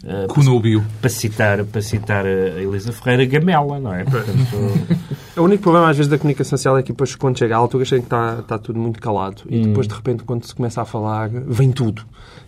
eh, 0.05 0.27
Conúbio. 0.29 0.85
para 1.01 1.09
citar, 1.11 1.65
para 1.65 1.81
citar 1.81 2.27
a 2.27 2.61
Elisa 2.61 2.93
Ferreira, 2.93 3.25
gamela, 3.27 3.79
não 3.79 3.95
é? 3.95 4.03
Portanto, 4.05 4.97
O 5.37 5.43
único 5.43 5.65
problema 5.65 5.91
às 5.91 5.97
vezes 5.97 6.09
da 6.09 6.17
comunicação 6.17 6.57
social 6.57 6.79
é 6.79 6.83
que 6.83 6.93
depois 6.93 7.17
quando 7.17 7.39
chega 7.39 7.57
à 7.57 7.59
altura 7.59 7.83
achei 7.83 7.99
que 7.99 8.07
está, 8.07 8.39
está 8.41 8.59
tudo 8.59 8.79
muito 8.79 9.01
calado. 9.01 9.43
E 9.49 9.67
depois 9.67 9.89
de 9.89 9.95
repente 9.95 10.23
quando 10.23 10.45
se 10.45 10.55
começa 10.55 10.81
a 10.81 10.85
falar 10.85 11.29
vem 11.29 11.73
tudo 11.73 12.05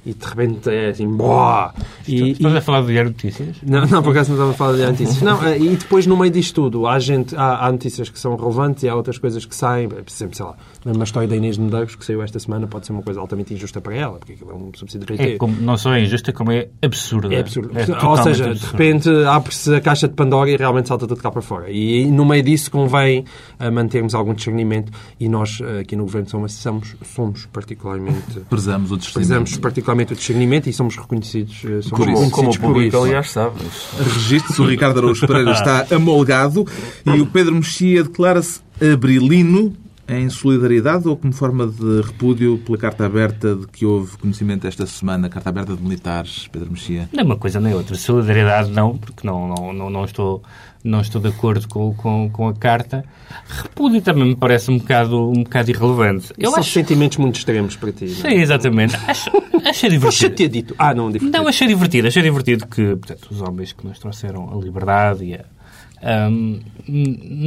e 0.07 0.14
de 0.14 0.25
repente 0.25 0.71
é 0.71 0.90
assim 0.90 1.09
boa 1.09 1.75
e, 2.07 2.31
estás 2.31 2.55
a 2.55 2.61
falar 2.61 2.83
do 2.83 2.87
Diário 2.87 3.11
de 3.11 3.16
Notícias? 3.16 3.57
Não, 3.62 3.85
não, 3.87 4.03
por 4.03 4.11
acaso 4.11 4.31
não 4.31 4.37
estava 4.37 4.51
a 4.53 4.55
falar 4.55 4.77
de 4.77 4.87
notícias. 4.87 5.23
Não, 5.23 5.45
eh, 5.45 5.59
e 5.59 5.77
depois, 5.77 6.07
no 6.07 6.16
meio 6.16 6.31
disto 6.31 6.62
tudo, 6.62 6.87
há, 6.87 6.99
gente, 6.99 7.35
há, 7.35 7.66
há 7.66 7.73
notícias 7.73 8.09
que 8.09 8.19
são 8.19 8.37
relevantes 8.37 8.85
e 8.85 8.88
há 8.88 8.95
outras 8.95 9.19
coisas 9.19 9.45
que 9.45 9.55
saem. 9.55 9.88
Por 9.88 10.05
exemplo, 10.07 10.37
sei 10.37 10.47
lá, 10.47 10.57
a 10.87 11.05
história 11.05 11.29
da 11.29 11.37
Inês 11.37 11.57
de 11.57 11.62
Medeiros, 11.62 11.97
que 11.97 12.05
saiu 12.05 12.23
esta 12.23 12.38
semana, 12.38 12.66
pode 12.66 12.87
ser 12.87 12.92
uma 12.92 13.03
coisa 13.03 13.21
altamente 13.21 13.53
injusta 13.53 13.81
para 13.81 13.95
ela, 13.95 14.19
porque 14.19 14.35
aquilo 14.35 14.51
é 14.51 14.55
um 14.55 14.71
subsídio 14.75 15.16
de 15.16 15.23
É 15.23 15.37
como, 15.37 15.61
não 15.61 15.77
só 15.77 15.95
é 15.95 16.05
injusta, 16.05 16.33
como 16.33 16.53
é 16.53 16.69
absurda. 16.81 17.35
É 17.35 17.40
absurdo. 17.40 17.71
É 17.77 18.07
Ou 18.07 18.16
seja, 18.19 18.45
de 18.45 18.51
absurda. 18.51 18.73
repente 18.73 19.11
abre-se 19.27 19.75
a 19.75 19.81
caixa 19.81 20.07
de 20.07 20.14
Pandora 20.14 20.51
e 20.51 20.57
realmente 20.57 20.88
salta 20.88 21.07
tudo 21.07 21.21
cá 21.21 21.31
para 21.31 21.42
fora. 21.42 21.71
E 21.71 22.07
no 22.07 22.25
meio 22.25 22.42
disso 22.42 22.71
convém 22.71 23.25
eh, 23.59 23.71
mantermos 23.71 24.14
algum 24.14 24.35
discernimento 24.35 24.92
e 25.19 25.29
nós 25.29 25.59
eh, 25.61 25.81
aqui 25.81 25.97
no 25.97 26.05
Governo 26.05 26.29
somos, 26.29 26.53
somos, 26.53 26.97
somos 27.03 27.47
particularmente... 27.47 28.40
Prezamos 28.49 28.92
o 28.92 28.97
discernimento. 28.97 29.29
Prezamos 29.29 29.59
particularmente 29.59 29.96
o 30.13 30.17
discernimento 30.17 30.69
e 30.69 30.73
somos 30.73 30.97
reconhecidos, 30.97 31.63
eh, 31.65 31.83
somos 31.83 31.91
Por 31.91 32.09
isso. 32.09 32.31
Como 32.31 32.51
o 32.51 32.59
público, 32.59 32.97
isso. 32.97 33.05
aliás, 33.05 33.31
sabe. 33.31 33.57
Registe-se, 33.99 34.61
o 34.61 34.67
Ricardo 34.67 34.99
Araújo 34.99 35.27
Pereira 35.27 35.53
está 35.53 35.87
amolgado 35.95 36.67
e 37.05 37.21
o 37.21 37.27
Pedro 37.27 37.55
Mexia 37.55 38.03
declara-se 38.03 38.61
abrilino 38.81 39.75
em 40.09 40.31
solidariedade 40.31 41.09
ou 41.09 41.17
como 41.17 41.33
forma 41.33 41.67
de 41.67 42.01
repúdio 42.03 42.59
pela 42.59 42.79
carta 42.79 43.07
aberta 43.07 43.57
de 43.57 43.67
que 43.67 43.85
houve 43.85 44.17
conhecimento 44.19 44.67
esta 44.67 44.87
semana, 44.87 45.29
carta 45.29 45.49
aberta 45.49 45.75
de 45.75 45.83
militares, 45.83 46.49
Pedro 46.51 46.71
Mexia? 46.71 47.09
Nem 47.13 47.25
uma 47.25 47.37
coisa 47.37 47.61
nem 47.61 47.75
outra. 47.75 47.97
Solidariedade 47.97 48.71
não, 48.71 48.97
porque 48.97 49.27
não, 49.27 49.49
não, 49.49 49.73
não, 49.73 49.91
não 49.91 50.05
estou, 50.05 50.43
não 50.87 51.01
estou 51.01 51.20
de 51.20 51.29
acordo 51.29 51.66
com, 51.68 51.92
com, 51.94 52.31
com 52.31 52.49
a 52.49 52.55
carta. 52.55 53.05
Repúdio 53.49 54.01
também 54.01 54.29
me 54.29 54.37
parece 54.37 54.70
um 54.70 54.79
bocado, 54.79 55.29
um 55.31 55.42
bocado 55.42 55.70
irrelevante. 55.70 56.33
Eu 56.38 56.51
São 56.51 56.61
acho... 56.61 56.70
sentimentos 56.72 57.18
muito 57.18 57.37
extremos 57.37 57.77
para 57.77 57.92
ti. 57.92 58.05
não 58.05 58.12
é? 58.12 58.31
Sim, 58.35 58.40
exatamente. 58.40 58.96
Acho, 59.07 59.31
achei 59.64 59.90
divertido. 59.90 60.29
Deixa 60.29 60.31
ter 60.31 60.49
dito. 60.49 60.75
Ah, 60.79 60.94
não, 60.94 61.11
diferente. 61.11 61.37
Não, 61.37 61.49
achei 61.49 61.66
divertido. 61.66 62.09
Achei 62.09 62.22
divertido 62.22 62.66
que, 62.66 62.96
portanto, 62.96 63.29
os 63.31 63.40
homens 63.42 63.72
que 63.72 63.87
nos 63.87 63.99
trouxeram 63.99 64.49
a 64.53 64.57
liberdade 64.64 65.25
e 65.25 65.35
a, 65.35 66.29
n- 66.31 66.61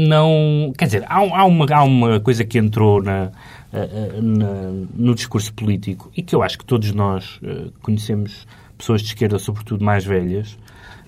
não... 0.08 0.74
Quer 0.78 0.86
dizer, 0.86 1.06
há, 1.08 1.22
um- 1.22 1.36
há 1.36 1.46
uma, 1.46 1.66
há 1.72 1.84
uma 1.84 2.20
coisa 2.20 2.44
que 2.44 2.58
entrou 2.58 3.02
na, 3.02 3.32
a- 3.74 3.78
a- 3.78 4.22
na- 4.22 4.86
no 4.96 5.16
discurso 5.16 5.54
político 5.54 6.12
e 6.16 6.22
que 6.22 6.36
eu 6.36 6.44
acho 6.44 6.58
que 6.58 6.66
todos 6.66 6.92
nós 6.92 7.40
eh, 7.44 7.68
conhecemos 7.82 8.46
pessoas 8.78 9.02
de 9.02 9.08
esquerda, 9.08 9.38
sobretudo 9.40 9.84
mais 9.84 10.06
velhas, 10.06 10.58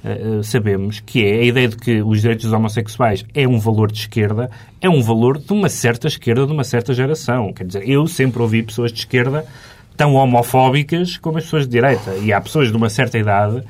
eh, 0.03 0.39
eh, 0.39 0.43
sabemos 0.43 0.99
que 0.99 1.25
é 1.25 1.39
a 1.39 1.43
ideia 1.43 1.67
de 1.67 1.75
que 1.77 2.01
os 2.01 2.21
direitos 2.21 2.45
dos 2.45 2.53
homossexuais 2.53 3.25
é 3.33 3.47
um 3.47 3.59
valor 3.59 3.91
de 3.91 3.99
esquerda, 3.99 4.49
é 4.81 4.89
um 4.89 5.01
valor 5.01 5.37
de 5.37 5.51
uma 5.53 5.69
certa 5.69 6.07
esquerda, 6.07 6.45
de 6.45 6.51
uma 6.51 6.63
certa 6.63 6.93
geração. 6.93 7.53
Quer 7.53 7.65
dizer, 7.65 7.87
eu 7.89 8.07
sempre 8.07 8.41
ouvi 8.41 8.63
pessoas 8.63 8.91
de 8.91 8.99
esquerda 8.99 9.45
tão 9.97 10.13
homofóbicas 10.15 11.17
como 11.17 11.37
as 11.37 11.43
pessoas 11.43 11.65
de 11.65 11.71
direita. 11.71 12.15
E 12.21 12.33
há 12.33 12.41
pessoas 12.41 12.69
de 12.71 12.77
uma 12.77 12.89
certa 12.89 13.17
idade 13.17 13.61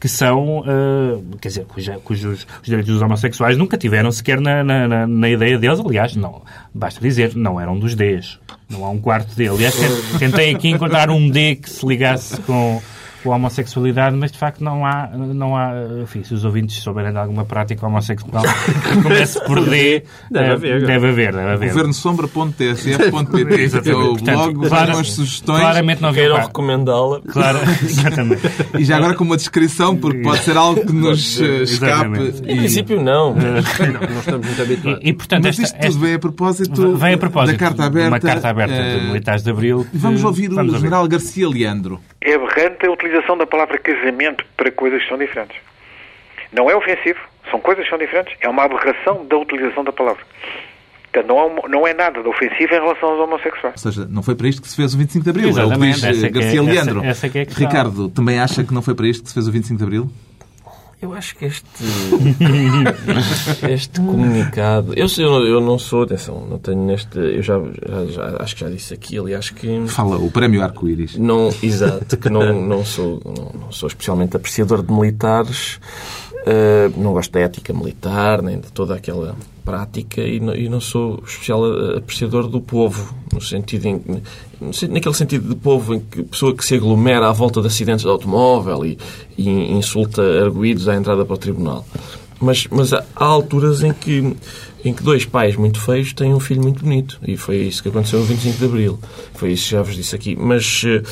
que 0.00 0.08
são, 0.08 0.62
eh, 0.66 1.18
quer 1.40 1.48
dizer, 1.48 1.64
cuja- 1.64 1.98
cujos 2.04 2.46
os 2.60 2.66
direitos 2.66 2.92
dos 2.92 3.00
homossexuais 3.02 3.56
nunca 3.56 3.78
tiveram 3.78 4.10
sequer 4.12 4.40
na, 4.40 4.62
na, 4.62 5.06
na- 5.06 5.28
ideia 5.30 5.58
deles. 5.58 5.80
Aliás, 5.80 6.14
não, 6.16 6.42
basta 6.74 7.00
dizer, 7.00 7.34
não 7.34 7.58
eram 7.60 7.78
dos 7.78 7.94
Ds. 7.94 8.38
Não 8.68 8.84
há 8.84 8.90
um 8.90 8.98
quarto 8.98 9.34
D. 9.34 9.48
Aliás, 9.48 9.74
te- 9.74 10.18
tentei 10.18 10.52
aqui 10.54 10.68
encontrar 10.68 11.08
um 11.08 11.30
D 11.30 11.54
que 11.56 11.70
se 11.70 11.86
ligasse 11.86 12.40
com 12.42 12.82
com 13.26 13.32
a 13.32 13.36
homossexualidade, 13.36 14.16
mas 14.16 14.30
de 14.30 14.38
facto 14.38 14.62
não 14.62 14.86
há, 14.86 15.08
não 15.08 15.56
há 15.56 15.72
enfim, 16.02 16.22
se 16.22 16.32
os 16.32 16.44
ouvintes 16.44 16.76
souberem 16.82 17.10
de 17.10 17.18
alguma 17.18 17.44
prática 17.44 17.84
homossexual 17.86 18.44
que 18.88 19.02
comece 19.02 19.40
por 19.44 19.64
D, 19.68 20.04
Deve 20.30 20.46
eh, 20.48 20.52
haver. 20.52 20.86
deve 20.86 21.08
haver, 21.08 21.32
deve 21.34 21.50
haver. 21.52 21.68
governosombra.tsf.pt 21.70 23.90
é 23.90 23.94
o 23.94 24.08
Portanto, 24.10 24.52
blog, 24.52 24.68
vejam 24.68 25.00
as 25.00 25.12
sugestões 25.12 25.60
Claramente 25.60 26.02
não 26.02 26.12
Queiram 26.12 26.36
recomendá-la. 26.36 27.20
Claro, 27.28 27.58
exatamente. 27.82 28.42
e 28.78 28.84
já 28.84 28.96
agora 28.96 29.14
com 29.14 29.24
uma 29.24 29.36
descrição, 29.36 29.96
porque 29.96 30.22
pode 30.22 30.42
ser 30.42 30.56
algo 30.56 30.84
que 30.86 30.92
nos 30.92 31.40
eh, 31.40 31.62
escape. 31.62 32.18
Em 32.46 32.56
princípio, 32.58 33.02
não. 33.02 33.34
mas- 33.34 33.78
Não, 33.78 34.00
não 34.08 34.18
estamos 34.20 34.46
muito 34.46 34.62
habituados. 34.62 35.04
E, 35.04 35.08
e, 35.08 35.12
portanto, 35.12 35.44
Mas 35.44 35.58
esta, 35.58 35.62
isto 35.64 35.74
tudo 35.76 35.86
esta- 35.88 36.00
vem 36.00 36.14
a 36.14 36.18
propósito, 36.18 36.96
vem 36.96 37.14
a 37.14 37.18
propósito 37.18 37.52
da 37.52 37.58
carta 37.58 37.84
aberta. 37.84 38.08
uma 38.08 38.20
carta 38.20 38.48
aberta 38.48 38.74
eh, 38.74 38.98
de 39.00 39.06
militares 39.06 39.42
de 39.42 39.50
Abril. 39.50 39.86
que- 39.90 39.96
Vamos 39.98 40.24
ouvir 40.24 40.48
vamos 40.50 40.74
o 40.74 40.78
general 40.78 41.06
Garcia 41.08 41.48
Leandro. 41.48 42.00
É 42.28 42.34
aberrante 42.34 42.84
a 42.84 42.90
utilização 42.90 43.38
da 43.38 43.46
palavra 43.46 43.78
casamento 43.78 44.44
para 44.56 44.70
coisas 44.72 45.00
que 45.02 45.08
são 45.08 45.16
diferentes. 45.16 45.56
Não 46.52 46.68
é 46.68 46.74
ofensivo, 46.74 47.20
são 47.50 47.60
coisas 47.60 47.84
que 47.84 47.90
são 47.90 47.98
diferentes. 47.98 48.34
É 48.40 48.48
uma 48.48 48.64
aberração 48.64 49.24
da 49.26 49.36
utilização 49.36 49.84
da 49.84 49.92
palavra. 49.92 50.22
Portanto, 51.12 51.28
não, 51.28 51.46
uma- 51.46 51.68
não 51.68 51.86
é 51.86 51.94
nada 51.94 52.20
de 52.20 52.28
ofensivo 52.28 52.74
em 52.74 52.80
relação 52.80 53.10
aos 53.10 53.20
homossexuais. 53.20 53.74
Ou 53.84 53.92
seja, 53.92 54.08
não 54.10 54.22
foi 54.22 54.34
para 54.34 54.48
isto 54.48 54.60
que 54.60 54.68
se 54.68 54.76
fez 54.76 54.92
o 54.94 54.98
25 54.98 55.24
de 55.24 55.30
Abril. 55.30 55.48
É 55.48 55.50
o 55.50 55.54
que 55.54 55.60
Exatamente, 55.60 55.94
diz 55.94 56.04
essa 56.04 56.26
eh, 56.26 56.30
que 56.30 56.38
é- 56.38 56.40
Garcia 56.42 56.60
essa- 56.60 56.70
Leandro. 56.70 57.04
essa 57.04 57.28
que 57.28 57.38
é. 57.38 57.42
Ricardo, 57.44 58.08
também 58.10 58.38
acha 58.40 58.64
que 58.64 58.74
não 58.74 58.82
foi 58.82 58.94
para 58.94 59.06
isto 59.06 59.22
que 59.22 59.28
se 59.28 59.34
fez 59.34 59.46
o 59.48 59.52
25 59.52 59.78
de 59.78 59.84
Abril? 59.84 60.10
Eu 61.00 61.12
acho 61.12 61.36
que 61.36 61.44
este, 61.44 61.66
este 63.70 64.00
comunicado. 64.00 64.94
Eu, 64.94 65.08
sei, 65.08 65.24
eu, 65.24 65.30
não- 65.30 65.44
eu 65.46 65.60
não 65.60 65.78
sou, 65.78 66.02
atenção, 66.04 66.46
não 66.48 66.58
tenho 66.58 66.84
neste. 66.84 67.18
Eu 67.18 67.42
já, 67.42 67.58
já- 67.58 68.06
já- 68.06 68.36
acho 68.40 68.54
que 68.54 68.60
já 68.62 68.70
disse 68.70 68.94
aqui, 68.94 69.18
aliás, 69.18 69.50
que. 69.50 69.86
Fala, 69.88 70.16
o 70.16 70.30
prémio 70.30 70.62
Arco-Íris. 70.62 71.16
Não, 71.16 71.50
exato, 71.62 72.16
que 72.16 72.30
não, 72.30 72.60
não, 72.66 72.84
sou, 72.84 73.20
não, 73.24 73.60
não 73.62 73.72
sou 73.72 73.88
especialmente 73.88 74.36
apreciador 74.36 74.82
de 74.82 74.92
militares, 74.92 75.78
eh, 76.46 76.90
não 76.96 77.12
gosto 77.12 77.32
da 77.32 77.40
ética 77.40 77.72
militar, 77.72 78.42
nem 78.42 78.60
de 78.60 78.70
toda 78.72 78.94
aquela 78.94 79.36
prática, 79.64 80.20
e 80.22 80.38
não, 80.40 80.54
e 80.54 80.68
não 80.68 80.80
sou 80.80 81.22
especial 81.26 81.62
eh, 81.66 81.98
apreciador 81.98 82.48
do 82.48 82.60
povo, 82.60 83.14
no 83.32 83.40
sentido 83.40 83.86
em, 83.86 84.00
naquele 84.60 85.14
sentido 85.14 85.48
de 85.48 85.54
povo 85.54 85.94
em 85.94 86.00
que 86.00 86.22
pessoa 86.22 86.54
que 86.54 86.64
se 86.64 86.74
aglomera 86.74 87.28
à 87.28 87.32
volta 87.32 87.60
de 87.60 87.66
acidentes 87.66 88.04
de 88.04 88.10
automóvel 88.10 88.84
e, 88.84 88.98
e 89.36 89.48
insulta 89.72 90.22
arguídos 90.22 90.88
à 90.88 90.96
entrada 90.96 91.24
para 91.24 91.34
o 91.34 91.38
tribunal. 91.38 91.86
Mas, 92.40 92.66
mas 92.70 92.92
há 92.92 93.04
alturas 93.16 93.82
em 93.82 93.92
que, 93.92 94.36
em 94.84 94.92
que 94.92 95.02
dois 95.02 95.24
pais 95.24 95.56
muito 95.56 95.80
feios 95.80 96.12
têm 96.12 96.34
um 96.34 96.40
filho 96.40 96.62
muito 96.62 96.82
bonito. 96.82 97.18
E 97.26 97.36
foi 97.36 97.58
isso 97.58 97.82
que 97.82 97.88
aconteceu 97.88 98.18
no 98.18 98.26
25 98.26 98.58
de 98.58 98.64
Abril. 98.64 98.98
Foi 99.34 99.52
isso 99.52 99.64
que 99.64 99.70
já 99.70 99.82
vos 99.82 99.94
disse 99.94 100.14
aqui. 100.14 100.36
Mas 100.38 100.82
eh, 100.84 101.02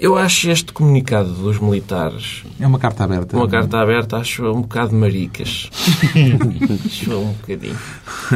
eu 0.00 0.16
acho 0.16 0.50
este 0.50 0.72
comunicado 0.72 1.30
dos 1.32 1.58
militares, 1.58 2.42
É 2.58 2.66
uma 2.66 2.78
carta 2.78 3.04
aberta. 3.04 3.36
uma 3.36 3.48
carta 3.48 3.78
aberta, 3.78 4.16
acho 4.16 4.44
um 4.50 4.62
bocado 4.62 4.94
maricas. 4.94 5.68
acho 6.86 7.12
um 7.16 7.32
bocadinho. 7.32 7.76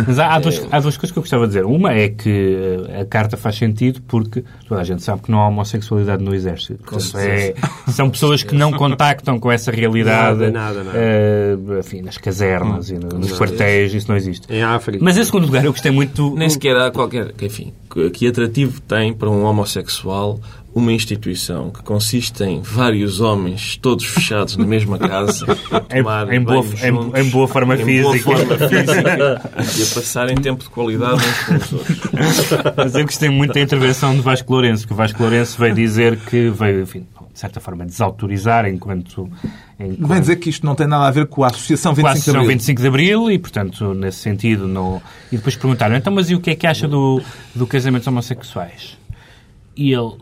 Mas 0.07 0.19
há, 0.19 0.35
há 0.35 0.39
duas, 0.39 0.59
há 0.71 0.81
duas 0.81 0.97
coisas 0.97 1.11
que 1.13 1.19
eu 1.19 1.23
gostava 1.23 1.45
de 1.45 1.49
dizer. 1.49 1.65
Uma 1.65 1.93
é 1.93 2.09
que 2.09 2.87
eh, 2.91 3.01
a 3.01 3.05
carta 3.05 3.37
faz 3.37 3.57
sentido 3.57 4.01
porque 4.07 4.45
toda 4.69 4.81
a 4.81 4.85
gente 4.85 5.03
sabe 5.03 5.23
que 5.23 5.31
não 5.31 5.41
há 5.41 5.49
homossexualidade 5.49 6.23
no 6.23 6.35
Exército. 6.35 6.83
Portanto, 6.85 7.19
é- 7.19 7.55
são 7.91 8.11
pessoas 8.11 8.43
que 8.43 8.55
não 8.55 8.73
contactam 8.77 9.39
com 9.39 9.51
essa 9.51 9.71
realidade 9.71 10.39
Nada, 10.39 10.51
nada, 10.51 10.85
nada. 10.85 10.99
eh, 10.99 11.57
enfim, 11.81 12.03
nas 12.03 12.19
casernas 12.19 12.91
e 12.91 12.95
no- 12.95 13.19
nos 13.19 13.33
quartéis, 13.39 13.95
isso 13.95 14.09
não 14.09 14.17
existe. 14.17 14.53
Em 14.53 14.63
África. 14.63 15.03
Mas 15.03 15.17
em 15.17 15.25
segundo 15.25 15.47
lugar, 15.47 15.65
eu 15.65 15.73
gostei 15.73 15.91
muito. 15.91 16.35
Nem 16.37 16.49
sequer 16.51 16.77
há 16.77 16.91
qualquer. 16.91 17.33
que, 17.33 17.47
Enfim, 17.47 17.73
que, 17.93 18.11
que 18.11 18.27
atrativo 18.27 18.81
tem 18.83 19.13
para 19.13 19.31
um 19.31 19.45
homossexual 19.45 20.41
uma 20.75 20.93
instituição 20.93 21.71
que 21.71 21.83
consiste 21.83 22.43
em 22.43 22.61
vários 22.61 23.21
homens, 23.21 23.77
todos 23.77 24.05
fechados 24.05 24.57
na 24.57 24.67
mesma 24.67 24.99
casa, 24.99 25.47
a 25.71 25.97
Em, 25.97 26.03
tomar 26.03 26.33
em 26.33 26.41
boa, 26.43 26.63
banhos 26.63 26.83
em, 26.83 27.21
em 27.21 27.31
boa 27.31 27.47
forma 27.47 27.77
em 27.77 27.85
física. 27.85 28.03
boa 28.03 28.19
forma 28.19 28.59
física 28.69 29.51
e 29.57 29.83
a 29.83 29.95
passarem 29.95 30.37
tempo 30.37 30.65
de 30.65 30.71
qualidade 30.71 31.15
uns 31.15 31.45
com 31.45 31.55
os 31.55 31.73
outros. 31.73 32.01
Mas 32.77 32.95
eu 32.97 33.05
gostei 33.05 33.31
muito 33.31 33.55
da 33.55 33.61
intervenção 33.61 34.15
de 34.15 34.21
Vasco 34.21 34.53
Lourenço, 34.53 34.87
que 34.87 34.93
o 34.93 34.97
Vasco 34.97 35.23
Lourenço 35.23 35.57
veio 35.59 35.75
dizer 35.75 36.19
que 36.19 36.51
veio, 36.51 36.83
enfim, 36.83 37.07
de 37.33 37.39
certa 37.39 37.61
forma, 37.61 37.85
desautorizar 37.87 38.67
enquanto... 38.67 39.31
enquanto 39.79 40.09
Vem 40.09 40.21
dizer 40.21 40.37
que 40.37 40.51
isto 40.51 40.67
não 40.67 40.75
tem 40.75 40.89
nada 40.89 41.07
a 41.07 41.11
ver 41.13 41.27
com 41.27 41.45
a 41.45 41.49
Associação 41.49 41.95
25 41.95 42.03
com 42.03 42.09
a 42.09 42.13
de 42.13 42.19
Associação 42.19 42.41
Abril. 42.41 42.57
25 42.57 42.81
de 42.83 42.89
Abril 42.89 43.31
e, 43.31 43.39
portanto, 43.39 43.95
nesse 43.95 44.19
sentido, 44.19 44.67
não... 44.67 45.01
E 45.31 45.37
depois 45.37 45.55
perguntaram, 45.55 45.95
então, 45.95 46.13
mas 46.13 46.31
e 46.31 46.35
o 46.35 46.41
que 46.41 46.51
é 46.51 46.55
que 46.57 46.67
acha 46.67 46.89
do, 46.89 47.23
do 47.55 47.65
casamento 47.65 48.09
homossexuais? 48.09 48.97
E 49.77 49.93
ele, 49.93 50.13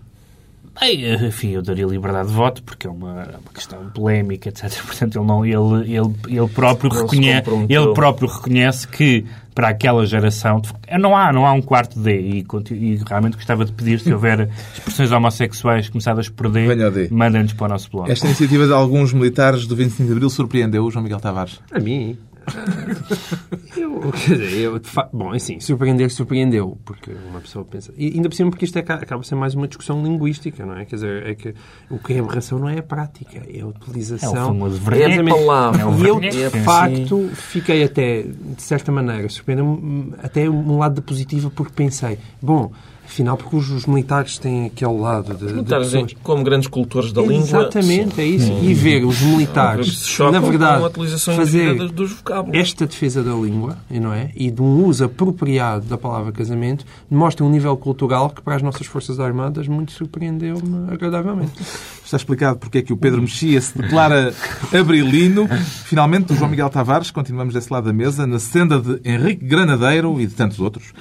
bem, 0.80 1.14
enfim, 1.26 1.50
eu 1.50 1.62
daria 1.62 1.86
liberdade 1.86 2.28
de 2.28 2.34
voto 2.34 2.62
porque 2.62 2.86
é 2.86 2.90
uma, 2.90 3.12
uma 3.12 3.52
questão 3.52 3.90
polémica, 3.90 4.48
etc. 4.48 4.70
Portanto, 4.84 5.18
ele, 5.18 5.26
não, 5.26 5.44
ele, 5.44 5.94
ele, 5.94 6.14
ele, 6.28 6.48
próprio, 6.48 6.90
reconhece, 6.90 7.50
ele 7.68 7.94
próprio 7.94 8.28
reconhece 8.28 8.88
que 8.88 9.24
para 9.54 9.68
aquela 9.68 10.06
geração 10.06 10.62
não 10.98 11.16
há, 11.16 11.32
não 11.32 11.46
há 11.46 11.52
um 11.52 11.60
quarto 11.60 11.98
D 11.98 12.20
e, 12.20 12.46
e 12.70 13.00
realmente 13.06 13.36
gostava 13.36 13.64
de 13.64 13.72
pedir 13.72 14.00
se 14.00 14.10
houver 14.12 14.48
expressões 14.72 15.12
homossexuais 15.12 15.88
começadas 15.88 16.28
por 16.28 16.50
D. 16.50 17.08
mandem-nos 17.10 17.52
para 17.52 17.66
o 17.66 17.68
nosso 17.68 17.90
blog. 17.90 18.10
Esta 18.10 18.26
iniciativa 18.26 18.66
de 18.66 18.72
alguns 18.72 19.12
militares 19.12 19.66
do 19.66 19.76
25 19.76 20.06
de 20.06 20.12
Abril 20.12 20.30
surpreendeu 20.30 20.84
o 20.84 20.90
João 20.90 21.02
Miguel 21.02 21.20
Tavares. 21.20 21.60
A 21.70 21.78
mim. 21.78 22.16
Eu, 23.74 24.12
quer 24.12 24.36
dizer, 24.36 24.52
eu, 24.60 24.78
de 24.78 24.88
bom, 25.12 25.32
assim, 25.32 25.58
surpreender, 25.58 26.10
surpreendeu, 26.10 26.78
porque 26.84 27.10
uma 27.30 27.40
pessoa 27.40 27.64
pensa. 27.64 27.92
E 27.96 28.08
ainda 28.14 28.28
por 28.28 28.34
cima, 28.34 28.50
porque 28.50 28.66
isto 28.66 28.76
é, 28.76 28.80
acaba 28.80 29.20
a 29.20 29.24
ser 29.24 29.34
mais 29.34 29.54
uma 29.54 29.66
discussão 29.66 30.02
linguística, 30.02 30.64
não 30.66 30.76
é? 30.76 30.84
Quer 30.84 30.96
dizer, 30.96 31.26
é 31.26 31.34
que 31.34 31.54
o 31.90 31.98
que 31.98 32.12
é 32.12 32.18
aberração 32.18 32.58
não 32.58 32.68
é 32.68 32.78
a 32.78 32.82
prática, 32.82 33.38
é 33.38 33.56
a 33.56 33.60
É 33.60 33.64
o 33.64 33.68
utilização. 33.68 34.34
famoso 34.34 34.76
É 34.90 35.04
a 35.04 35.08
verniz. 35.08 35.34
palavra. 35.34 35.80
É 35.82 35.86
o 35.86 35.98
E 35.98 36.06
eu, 36.06 36.20
de 36.20 36.60
facto, 36.60 37.28
fiquei 37.32 37.82
até, 37.82 38.22
de 38.22 38.62
certa 38.62 38.92
maneira, 38.92 39.26
surpreendeu-me 39.30 40.12
até 40.22 40.48
um 40.50 40.76
lado 40.78 40.96
da 40.96 41.02
positiva, 41.02 41.50
porque 41.50 41.72
pensei, 41.74 42.18
bom, 42.42 42.70
afinal, 43.12 43.36
porque 43.36 43.54
os, 43.54 43.70
os 43.70 43.86
militares 43.86 44.38
têm 44.38 44.66
aquele 44.66 44.98
lado 44.98 45.34
de, 45.34 45.46
de 45.46 45.52
Militares, 45.52 45.90
pessoas... 45.90 46.14
como 46.22 46.42
grandes 46.42 46.66
cultores 46.66 47.12
da 47.12 47.20
língua. 47.20 47.36
Exatamente, 47.36 48.20
é 48.20 48.24
isso. 48.24 48.50
E 48.62 48.72
ver 48.72 49.04
os 49.04 49.20
militares, 49.20 50.18
na 50.18 50.40
verdade, 50.40 50.78
com 50.78 50.84
a 50.86 50.88
utilização 50.88 51.36
fazer 51.36 51.74
dos 51.90 52.12
vocábulos. 52.12 52.58
esta 52.58 52.86
defesa 52.86 53.22
da 53.22 53.34
língua, 53.34 53.76
não 53.90 54.12
é? 54.12 54.30
E 54.34 54.50
de 54.50 54.62
um 54.62 54.84
uso 54.86 55.04
apropriado 55.04 55.86
da 55.86 55.98
palavra 55.98 56.32
casamento, 56.32 56.84
mostra 57.10 57.44
um 57.44 57.50
nível 57.50 57.76
cultural 57.76 58.30
que 58.30 58.40
para 58.40 58.56
as 58.56 58.62
nossas 58.62 58.86
Forças 58.86 59.20
Armadas 59.20 59.68
muito 59.68 59.92
surpreendeu-me 59.92 60.90
agradavelmente. 60.90 61.52
Está 62.04 62.16
explicado 62.16 62.58
porque 62.58 62.78
é 62.78 62.82
que 62.82 62.92
o 62.92 62.96
Pedro 62.96 63.22
Mexia 63.22 63.58
se 63.58 63.78
declara 63.78 64.34
abrilino. 64.78 65.48
Finalmente, 65.84 66.32
o 66.32 66.36
João 66.36 66.50
Miguel 66.50 66.68
Tavares, 66.68 67.10
continuamos 67.10 67.54
desse 67.54 67.72
lado 67.72 67.84
da 67.84 67.92
mesa, 67.92 68.26
na 68.26 68.38
senda 68.38 68.78
de 68.78 69.00
Henrique 69.02 69.46
Granadeiro 69.46 70.20
e 70.20 70.26
de 70.26 70.34
tantos 70.34 70.60
outros. 70.60 70.92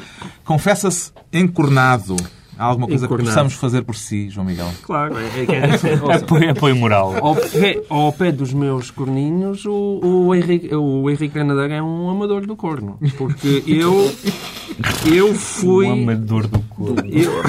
Confessa-se 0.45 1.11
encornado. 1.33 2.15
Há 2.57 2.65
alguma 2.65 2.87
coisa 2.87 3.05
Encornado. 3.05 3.27
que 3.27 3.33
possamos 3.33 3.53
fazer 3.55 3.81
por 3.81 3.95
si, 3.95 4.29
João 4.29 4.45
Miguel? 4.45 4.69
Claro, 4.83 5.15
é, 5.17 5.45
que 5.47 5.51
é, 5.51 6.15
Apoio, 6.15 6.51
apoio 6.51 6.75
moral. 6.75 7.15
ao, 7.19 7.35
pé, 7.35 7.81
ao 7.89 8.13
pé 8.13 8.31
dos 8.31 8.53
meus 8.53 8.91
corninhos, 8.91 9.65
o, 9.65 9.99
o, 10.03 10.35
Henrique, 10.35 10.75
o 10.75 11.09
Henrique 11.09 11.29
Granadeiro 11.33 11.73
é 11.73 11.81
um 11.81 12.07
amador 12.11 12.45
do 12.45 12.55
corno. 12.55 12.99
Porque 13.17 13.63
eu, 13.65 14.11
eu 15.11 15.33
fui... 15.33 15.87
Um 15.87 16.03
amador 16.03 16.45
do 16.45 16.59
corpo. 16.59 17.01
Eu, 17.07 17.41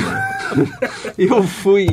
eu 1.19 1.43
fui 1.43 1.89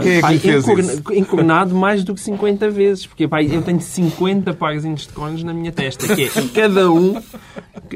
Quem 0.00 0.12
é 0.12 0.14
que 0.16 0.20
pai, 0.20 0.34
lhe 0.34 0.38
fez 0.38 0.64
encorna- 0.64 0.92
isso? 0.92 1.02
encornado 1.14 1.74
mais 1.74 2.04
do 2.04 2.14
que 2.14 2.20
50 2.20 2.70
vezes. 2.70 3.04
Porque 3.06 3.26
pai, 3.26 3.48
eu 3.50 3.62
tenho 3.62 3.80
50 3.80 4.52
parzinhos 4.54 5.02
de 5.02 5.08
cornos 5.08 5.42
na 5.42 5.52
minha 5.52 5.72
testa, 5.72 6.14
que 6.14 6.24
é 6.24 6.30
cada 6.54 6.88
um, 6.90 7.20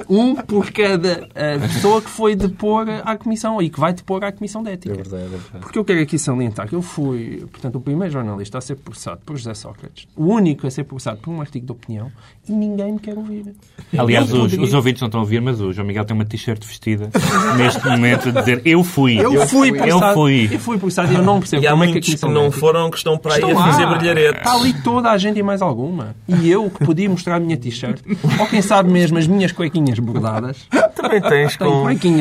um 0.08 0.34
por 0.36 0.70
cada 0.70 1.28
eh, 1.34 1.58
pessoa 1.58 2.00
que 2.02 2.10
foi 2.10 2.34
depor 2.34 2.86
à 3.04 3.16
Comissão 3.16 3.60
e 3.62 3.68
que 3.70 3.78
vai 3.78 3.92
depor 3.92 4.24
à 4.24 4.32
Comissão 4.32 4.62
de 4.62 4.70
Ética. 4.70 4.94
É 4.94 4.96
verdade, 4.96 5.22
é 5.24 5.28
verdade. 5.28 5.58
Porque 5.60 5.78
eu 5.78 5.84
quero 5.84 6.00
aqui 6.00 6.18
salientar 6.18 6.68
que 6.68 6.74
eu 6.74 6.82
fui, 6.82 7.44
portanto, 7.50 7.76
o 7.76 7.80
primeiro 7.80 8.12
jornalista 8.12 8.58
a 8.58 8.60
ser 8.60 8.76
processado 8.76 9.20
por 9.24 9.36
José 9.36 9.54
Sócrates, 9.54 10.06
o 10.16 10.26
único 10.26 10.66
a 10.66 10.70
ser 10.70 10.84
processado 10.84 11.18
por 11.18 11.30
um 11.30 11.40
artigo 11.40 11.66
de 11.66 11.72
opinião 11.72 12.10
e 12.48 12.52
ninguém 12.52 12.92
me 12.92 12.98
quer 12.98 13.16
ouvir. 13.16 13.54
Aliás, 13.96 14.30
Eu 14.30 14.42
os, 14.42 14.52
os 14.52 14.74
ouvintes 14.74 15.00
não 15.00 15.06
estão 15.08 15.20
a 15.20 15.22
ouvir, 15.24 15.40
mas 15.40 15.60
o 15.60 15.72
João 15.72 15.86
Miguel 15.86 16.04
tem 16.04 16.14
uma 16.14 16.24
t-shirt 16.24 16.64
vestida 16.64 17.10
neste 17.56 17.86
momento 17.88 18.28
a 18.28 18.32
dizer 18.32 18.62
eu 18.64 18.82
fui. 18.84 19.18
Eu 19.18 19.46
fui 19.46 19.70
Eu 19.70 19.74
processado. 19.76 20.14
fui. 20.14 20.48
Eu 20.52 20.58
fui 20.60 20.78
processado 20.78 21.12
e 21.12 21.16
eu 21.16 21.22
não 21.22 21.38
percebo 21.38 21.62
E 21.62 21.66
há 21.66 21.70
como 21.70 21.84
é 21.84 21.86
que 21.92 21.98
a 21.98 22.00
que 22.00 22.06
Comissão 22.06 22.28
de 22.28 22.34
não 22.34 22.42
Ética- 22.46 22.60
foram, 22.60 22.90
que 22.90 22.96
estão 22.96 23.16
para 23.18 23.34
aí 23.34 23.40
Estão 23.40 23.58
a 23.58 23.66
fazer 23.66 23.84
lá. 23.84 23.94
brilharetes. 23.96 24.38
Está 24.38 24.54
ali 24.54 24.72
toda 24.82 25.10
a 25.10 25.18
gente 25.18 25.38
e 25.38 25.42
mais 25.42 25.62
alguma. 25.62 26.14
E 26.28 26.48
eu 26.50 26.70
que 26.70 26.84
podia 26.84 27.08
mostrar 27.08 27.36
a 27.36 27.40
minha 27.40 27.56
t-shirt, 27.56 28.00
ou 28.38 28.46
quem 28.46 28.62
sabe 28.62 28.90
mesmo 28.90 29.18
as 29.18 29.26
minhas 29.26 29.52
cuequinhas 29.52 29.83
bordadas. 30.00 30.58
Também 30.94 31.20
tens 31.20 31.56
Tenho 31.56 31.70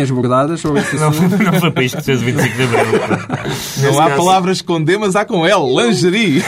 com... 0.10 0.16
bordadas 0.16 0.60
sobre 0.60 0.82
esse 0.82 0.96
Não, 0.98 1.12
não 1.12 1.60
foi 1.60 1.72
para 1.72 1.84
isto 1.84 1.98
que 1.98 2.04
fez 2.04 2.22
o 2.22 2.26
25 2.26 2.56
de 2.58 2.64
Abril. 2.64 3.00
Não 3.84 4.00
há 4.02 4.06
caso- 4.10 4.18
palavras 4.18 4.62
com 4.62 4.84
D, 4.84 4.98
mas 4.98 5.16
há 5.16 5.24
com 5.26 5.46
L. 5.46 5.64
Lingerie. 5.76 6.44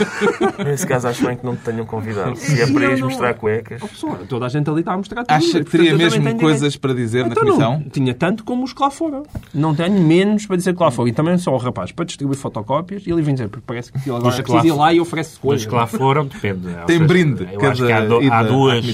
Nesse 0.64 0.86
caso, 0.86 1.08
acho 1.08 1.24
bem 1.26 1.36
que 1.36 1.44
não 1.44 1.54
te 1.56 1.62
tenham 1.64 1.84
convidado. 1.86 2.36
Se 2.36 2.60
é 2.60 2.66
para 2.66 2.84
ires 2.86 3.00
não- 3.00 3.08
mostrar 3.08 3.34
cuecas. 3.34 3.80
Oh, 3.82 3.88
pessoal, 3.88 4.18
toda 4.28 4.46
a 4.46 4.48
gente 4.48 4.68
ali 4.68 4.80
está 4.80 4.92
a 4.94 4.96
mostrar 4.96 5.24
tudo. 5.24 5.34
Acha 5.36 5.62
que 5.64 5.70
teria 5.70 5.96
mesmo 5.96 6.22
coisas 6.38 6.58
direito. 6.60 6.80
para 6.80 6.94
dizer 6.94 7.22
na 7.26 7.32
Então 7.32 7.44
Comissão? 7.44 7.72
não, 7.80 7.82
tinha 7.90 8.14
tanto 8.14 8.44
como 8.44 8.64
os 8.64 8.72
que 8.72 8.82
lá 8.82 8.90
foram. 8.90 9.22
Não 9.54 9.74
tenho 9.74 10.00
menos 10.00 10.46
para 10.46 10.56
dizer 10.56 10.74
que 10.74 10.82
lá 10.82 10.90
foram. 10.90 11.08
E 11.08 11.12
também 11.12 11.36
sou 11.38 11.54
o 11.54 11.58
rapaz 11.58 11.92
para 11.92 12.04
distribuir 12.04 12.38
fotocópias 12.38 13.06
e 13.06 13.10
ele 13.10 13.22
vem 13.22 13.34
dizer, 13.34 13.48
porque 13.48 13.64
parece 13.66 13.92
que 13.92 13.98
ele 13.98 14.16
agora 14.16 14.28
Os 14.28 14.38
lá 14.38 14.42
preciso 14.42 14.66
ir 14.66 14.72
lá 14.76 14.92
e 14.92 15.00
oferece 15.00 15.32
Os 15.34 15.38
coisas. 15.38 15.66
que 15.66 15.74
lá 15.74 15.86
foram, 15.86 16.26
depende. 16.26 16.68
Tem 16.86 16.98
brinde 16.98 17.48
Eu 17.52 17.58
cada 17.60 17.72
acho 17.72 17.86
que 17.86 17.92
há, 17.92 18.00
do- 18.00 18.32
há 18.32 18.42
duas, 18.42 18.84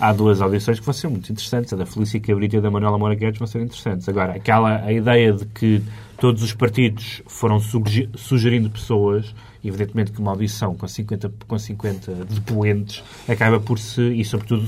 há 0.00 0.12
duas 0.12 0.40
audições 0.40 0.78
que 0.80 0.84
vão 0.86 0.92
ser 0.94 1.08
muito 1.12 1.30
interessantes. 1.32 1.72
A 1.72 1.76
da 1.76 1.86
Felícia 1.86 2.18
Cabrita 2.20 2.56
e 2.56 2.58
a 2.58 2.62
da 2.62 2.70
Manuela 2.70 2.98
Moura 2.98 3.14
Guedes 3.14 3.38
vão 3.38 3.46
ser 3.46 3.60
interessantes. 3.62 4.08
Agora, 4.08 4.32
aquela, 4.34 4.84
a 4.84 4.92
ideia 4.92 5.32
de 5.32 5.44
que 5.46 5.82
todos 6.18 6.42
os 6.42 6.52
partidos 6.52 7.22
foram 7.26 7.58
suge- 7.60 8.08
sugerindo 8.14 8.68
pessoas, 8.70 9.34
evidentemente 9.64 10.12
que 10.12 10.20
uma 10.20 10.30
audição 10.32 10.74
com 10.74 10.86
50, 10.86 11.32
com 11.46 11.58
50 11.58 12.24
depoentes 12.26 13.02
acaba 13.28 13.58
por 13.60 13.78
se, 13.78 14.00
e 14.02 14.24
sobretudo 14.24 14.66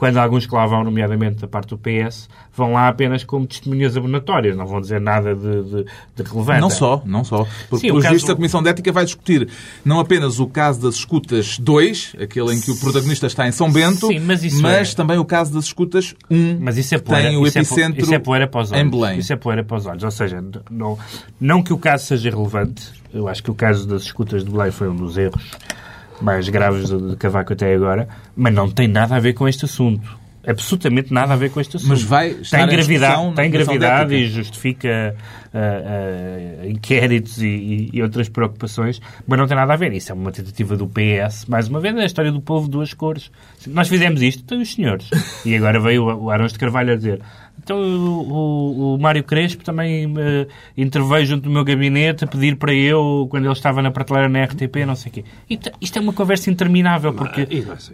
quando 0.00 0.16
alguns 0.16 0.46
que 0.46 0.54
lá 0.54 0.64
vão, 0.64 0.82
nomeadamente 0.82 1.42
da 1.42 1.46
parte 1.46 1.68
do 1.68 1.76
PS, 1.78 2.26
vão 2.56 2.72
lá 2.72 2.88
apenas 2.88 3.22
como 3.22 3.46
testemunhas 3.46 3.98
abonatórias, 3.98 4.56
não 4.56 4.66
vão 4.66 4.80
dizer 4.80 4.98
nada 4.98 5.34
de, 5.34 5.62
de, 5.62 5.84
de 6.16 6.22
relevante. 6.22 6.60
Não 6.62 6.70
só, 6.70 7.02
não 7.04 7.22
só. 7.22 7.46
Porque, 7.68 7.82
Sim, 7.82 7.88
o 7.88 7.90
pelos 7.90 8.02
caso- 8.04 8.14
vistos, 8.14 8.30
a 8.30 8.34
Comissão 8.34 8.62
de 8.62 8.70
Ética 8.70 8.90
vai 8.90 9.04
discutir 9.04 9.46
não 9.84 10.00
apenas 10.00 10.40
o 10.40 10.46
caso 10.46 10.80
das 10.80 10.94
escutas 10.94 11.58
2, 11.58 12.16
aquele 12.18 12.54
em 12.54 12.60
que 12.62 12.70
o 12.70 12.76
protagonista 12.78 13.26
está 13.26 13.46
em 13.46 13.52
São 13.52 13.70
Bento, 13.70 14.06
Sim, 14.06 14.20
mas 14.20 14.42
isso 14.42 14.66
é- 14.66 14.82
também 14.96 15.18
o 15.18 15.24
caso 15.26 15.52
das 15.52 15.64
escutas 15.66 16.14
1, 16.30 16.58
Mas 16.60 16.78
isso 16.78 16.94
é 16.94 16.98
que 16.98 17.04
poeira, 17.04 17.28
tem 17.28 17.36
o 17.36 17.46
isso 17.46 17.58
é 17.58 17.60
epicentro 17.60 18.00
isso 18.00 18.14
é 18.14 18.18
poeira 18.18 18.46
para 18.48 18.62
os 18.62 18.72
olhos. 18.72 18.82
em 18.86 18.88
Belém. 18.90 19.18
Isso 19.18 19.32
é 19.34 19.36
poeira 19.36 19.62
para 19.62 19.76
os 19.76 19.84
olhos. 19.84 20.02
Ou 20.02 20.10
seja, 20.10 20.42
não, 20.70 20.98
não 21.38 21.62
que 21.62 21.74
o 21.74 21.78
caso 21.78 22.06
seja 22.06 22.30
relevante, 22.30 22.88
eu 23.12 23.28
acho 23.28 23.42
que 23.42 23.50
o 23.50 23.54
caso 23.54 23.86
das 23.86 24.04
escutas 24.04 24.42
de 24.46 24.50
Belém 24.50 24.70
foi 24.70 24.88
um 24.88 24.96
dos 24.96 25.18
erros 25.18 25.42
mais 26.20 26.48
graves 26.48 26.88
de, 26.88 27.10
de 27.10 27.16
Cavaco 27.16 27.52
até 27.52 27.74
agora, 27.74 28.08
mas 28.36 28.52
não 28.54 28.70
tem 28.70 28.88
nada 28.88 29.16
a 29.16 29.20
ver 29.20 29.32
com 29.34 29.48
este 29.48 29.64
assunto. 29.64 30.18
Absolutamente 30.46 31.12
nada 31.12 31.34
a 31.34 31.36
ver 31.36 31.50
com 31.50 31.60
este 31.60 31.76
assunto. 31.76 31.90
Mas 31.90 32.02
vai 32.02 32.30
tem 32.32 32.66
gravidade, 32.66 33.34
tem 33.34 33.50
gravidade 33.50 34.14
e 34.14 34.26
justifica 34.26 35.14
ah, 35.52 35.58
ah, 36.62 36.66
inquéritos 36.66 37.42
e, 37.42 37.90
e- 37.92 38.02
outras 38.02 38.28
preocupações, 38.30 39.02
mas 39.26 39.38
não 39.38 39.46
tem 39.46 39.54
nada 39.54 39.74
a 39.74 39.76
ver. 39.76 39.92
Isso 39.92 40.12
é 40.12 40.14
uma 40.14 40.32
tentativa 40.32 40.78
do 40.78 40.86
PS, 40.86 41.44
mais 41.46 41.68
uma 41.68 41.78
vez, 41.78 41.94
é 41.94 42.00
a 42.00 42.06
história 42.06 42.32
do 42.32 42.40
povo 42.40 42.64
de 42.64 42.70
duas 42.70 42.94
cores. 42.94 43.30
Nós 43.66 43.88
fizemos 43.88 44.22
isto, 44.22 44.42
então 44.42 44.60
os 44.60 44.72
senhores. 44.72 45.10
E 45.44 45.54
agora 45.54 45.78
veio 45.78 46.04
o 46.04 46.24
o 46.24 46.30
Arões 46.30 46.52
de 46.54 46.58
Carvalho 46.58 46.94
a 46.94 46.96
dizer 46.96 47.20
então 47.62 47.78
o, 47.78 48.32
o- 48.32 48.94
o 48.94 48.98
Mário 48.98 49.22
Crespo 49.24 49.62
também 49.64 50.06
me 50.06 50.46
interveio 50.76 51.26
junto 51.26 51.42
do 51.44 51.50
meu 51.50 51.64
gabinete 51.64 52.24
a 52.24 52.26
pedir 52.26 52.56
para 52.56 52.72
eu, 52.74 53.26
quando 53.30 53.44
ele 53.44 53.52
estava 53.52 53.80
na 53.82 53.90
prateleira 53.90 54.28
na 54.28 54.42
RTP, 54.44 54.84
não 54.86 54.96
sei 54.96 55.10
o 55.10 55.12
quê. 55.14 55.24
Isto, 55.48 55.70
isto 55.80 55.98
é 55.98 56.02
uma 56.02 56.12
conversa 56.12 56.50
interminável, 56.50 57.12
porque, 57.12 57.42
é 57.42 57.46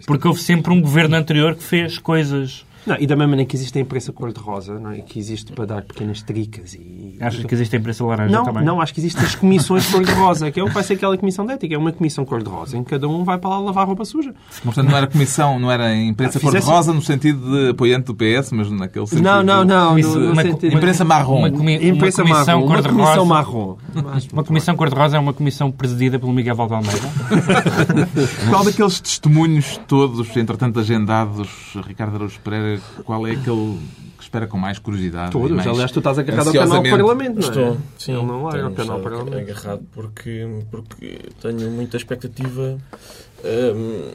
porque 0.06 0.26
houve 0.28 0.40
sempre 0.40 0.72
um 0.72 0.80
governo 0.80 1.16
anterior 1.16 1.54
que 1.54 1.62
fez 1.62 1.98
coisas... 1.98 2.64
Não, 2.86 2.96
e 2.98 3.06
da 3.06 3.16
mesma 3.16 3.30
maneira 3.30 3.48
que 3.48 3.56
existe 3.56 3.76
a 3.78 3.80
imprensa 3.82 4.12
cor-de-rosa, 4.12 4.78
não 4.78 4.90
é? 4.92 5.00
que 5.00 5.18
existe 5.18 5.52
para 5.52 5.64
dar 5.66 5.82
pequenas 5.82 6.22
tricas 6.22 6.74
e... 6.74 7.16
Achas 7.20 7.44
que 7.44 7.54
existe 7.54 7.74
a 7.74 7.78
imprensa 7.78 8.04
laranja 8.04 8.32
Não, 8.32 8.44
também? 8.44 8.64
não, 8.64 8.80
acho 8.80 8.92
que 8.94 9.00
existem 9.00 9.24
as 9.24 9.34
comissões 9.34 9.90
cor-de-rosa, 9.90 10.50
que 10.50 10.60
é 10.60 10.62
o 10.62 10.66
que 10.68 10.74
vai 10.74 10.82
ser 10.84 10.94
aquela 10.94 11.16
comissão 11.18 11.44
de 11.46 11.52
ética. 11.54 11.74
É 11.74 11.78
uma 11.78 11.92
comissão 11.92 12.24
cor-de-rosa 12.24 12.76
em 12.76 12.84
que 12.84 12.90
cada 12.90 13.08
um 13.08 13.24
vai 13.24 13.38
para 13.38 13.50
lá 13.50 13.58
lavar 13.58 13.86
roupa 13.86 14.04
suja. 14.04 14.34
Portanto, 14.62 14.88
não 14.90 14.96
era 14.96 15.06
comissão, 15.06 15.58
não 15.58 15.70
era 15.70 15.94
imprensa 15.94 16.38
Ah, 16.38 16.40
fizesse- 16.40 16.58
cor-de-rosa 16.66 16.92
no 16.92 17.02
sentido 17.02 17.50
de 17.50 17.70
apoiante 17.70 18.06
do 18.06 18.14
PS, 18.14 18.52
mas 18.52 18.70
naquele 18.70 19.06
sentido... 19.06 19.24
Não, 19.24 19.42
não, 19.42 19.64
não. 19.64 19.98
Isso, 19.98 20.18
no- 20.18 20.26
no 20.26 20.32
uma- 20.32 20.42
sentido- 20.42 20.76
Imprensa 20.76 21.04
marrom. 21.04 21.38
Uma, 21.38 21.50
comi- 21.50 21.78
uma 21.78 21.84
Imprensa 21.88 22.22
comissão 22.22 22.44
marrom. 22.46 22.64
Uma 22.66 22.74
cor-de-rosa. 22.74 23.02
comissão 23.02 23.24
marrom. 23.26 23.76
Uma 24.32 24.44
comissão 24.44 24.76
cor-de-rosa 24.76 25.16
é 25.16 25.20
uma 25.20 25.32
comissão 25.32 25.70
presidida 25.72 26.18
pelo 26.18 26.32
Miguel 26.32 26.54
Valde 26.54 26.74
Almeida. 26.74 27.08
Qual 28.50 28.64
daqueles 28.64 29.00
testemunhos 29.00 29.80
todos, 29.86 30.34
entretanto 30.36 30.78
agendados, 30.80 31.48
Ricardo 31.86 32.16
Araújo 32.16 32.38
Pereira, 32.40 32.75
qual 33.04 33.26
é 33.26 33.32
aquele 33.32 33.78
que 34.16 34.22
espera 34.22 34.46
com 34.46 34.56
mais 34.58 34.78
curiosidade. 34.78 35.32
Todos. 35.32 35.50
mais 35.50 35.66
Aliás, 35.68 35.90
tu 35.92 35.98
estás 35.98 36.18
agarrado 36.18 36.48
ao 36.48 36.52
canal. 36.54 36.82
Parlamento, 36.82 37.34
não 37.34 37.42
é? 37.42 37.48
Estou, 37.48 37.76
sim. 37.98 38.12
Ele 38.12 38.22
não 38.22 38.42
larga 38.44 38.58
tenho 38.58 38.72
o 38.72 38.74
canal 38.74 39.00
Parlamento. 39.00 39.38
agarrado 39.38 39.82
porque, 39.92 40.46
porque 40.70 41.18
tenho 41.42 41.70
muita 41.70 41.96
expectativa. 41.96 42.78
hum, 43.44 44.10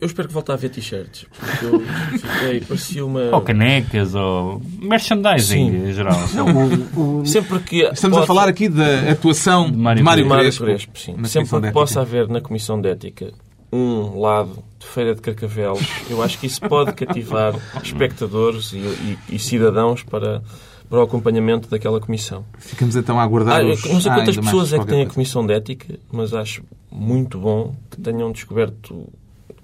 eu 0.00 0.06
espero 0.06 0.28
que 0.28 0.34
volte 0.34 0.52
a 0.52 0.54
haver 0.54 0.70
t-shirts. 0.70 1.26
Porque 1.28 1.64
eu 1.66 1.80
fiquei, 2.20 2.60
parecia 2.60 3.04
uma. 3.04 3.20
Ou 3.34 3.40
canecas, 3.40 4.14
ou 4.14 4.62
merchandising 4.80 5.70
Sim. 5.70 5.88
em 5.88 5.92
geral. 5.92 6.14
O- 6.96 7.20
o- 7.22 7.26
Sempre 7.26 7.58
que. 7.58 7.82
Estamos 7.92 8.16
a 8.18 8.24
falar 8.24 8.46
aqui 8.48 8.68
da 8.68 9.10
atuação 9.10 9.68
de 9.68 9.76
Mário 9.76 10.04
Mário, 10.04 10.24
Crespo. 10.28 10.62
Mário 10.62 10.76
Crespo. 10.78 10.98
Sim. 11.00 11.24
Sempre 11.24 11.50
que 11.50 11.60
de 11.66 11.72
possa 11.72 12.00
haver 12.02 12.28
na 12.28 12.40
Comissão 12.40 12.80
de 12.80 12.88
Ética 12.90 13.32
um 13.72 14.18
lado 14.20 14.62
de 14.78 14.86
Feira 14.86 15.14
de 15.14 15.20
Carcavelos, 15.20 15.82
eu 16.08 16.22
acho 16.22 16.38
que 16.38 16.46
isso 16.46 16.60
pode 16.62 16.92
cativar 16.94 17.54
espectadores 17.82 18.72
e, 18.72 18.78
e- 18.78 19.18
e 19.30 19.38
cidadãos 19.38 20.02
para, 20.02 20.42
para 20.88 20.98
o 20.98 21.02
acompanhamento 21.02 21.68
daquela 21.68 22.00
comissão. 22.00 22.44
Ficamos 22.58 22.96
então 22.96 23.18
a 23.18 23.22
aguardar 23.22 23.60
Ah, 23.60 23.64
os... 23.66 23.84
não 23.84 24.00
sei 24.00 24.10
Ah, 24.10 24.14
quantas 24.14 24.36
mais 24.36 24.46
pessoas 24.48 24.72
é 24.72 24.78
que 24.78 24.86
têm 24.86 25.00
a 25.00 25.04
coisa. 25.04 25.14
Comissão 25.14 25.46
de 25.46 25.52
Ética, 25.52 25.98
mas 26.10 26.32
acho 26.32 26.62
muito 26.90 27.38
bom 27.38 27.74
que 27.90 28.00
tenham 28.00 28.30
descoberto. 28.32 29.08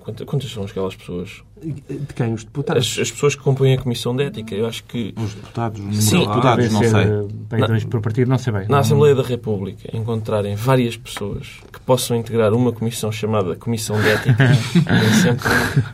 Quantas, 0.04 0.26
quantas 0.26 0.50
são 0.52 0.64
aquelas 0.64 0.94
pessoas? 0.94 1.42
De 1.62 2.12
quem? 2.14 2.34
Os 2.34 2.44
deputados? 2.44 2.92
As, 2.92 2.98
as 2.98 3.10
pessoas 3.10 3.34
que 3.34 3.42
compõem 3.42 3.72
a 3.72 3.78
Comissão 3.78 4.14
de 4.14 4.24
Ética. 4.24 4.54
Eu 4.54 4.66
acho 4.66 4.84
que 4.84 5.14
Os 5.16 5.32
deputados, 5.32 5.80
o 5.80 5.82
número 5.82 6.02
Sim. 6.02 6.18
de 6.20 6.26
deputados, 6.26 6.72
não 6.72 6.80
ser, 6.80 6.90
sei. 6.90 7.00
eh, 7.04 7.26
bem, 7.50 7.66
dois 7.66 7.84
por 7.84 8.00
partido, 8.02 8.28
não 8.28 8.36
sei 8.36 8.52
bem. 8.52 8.68
na 8.68 8.80
Assembleia 8.80 9.14
da 9.14 9.22
República 9.22 9.96
encontrarem 9.96 10.54
várias 10.56 10.94
pessoas 10.94 11.48
que 11.72 11.80
possam 11.80 12.18
integrar 12.18 12.52
uma 12.52 12.70
comissão 12.70 13.10
chamada 13.10 13.56
Comissão 13.56 13.98
de 13.98 14.08
Ética 14.10 14.44
é 14.44 15.12
sempre 15.22 15.48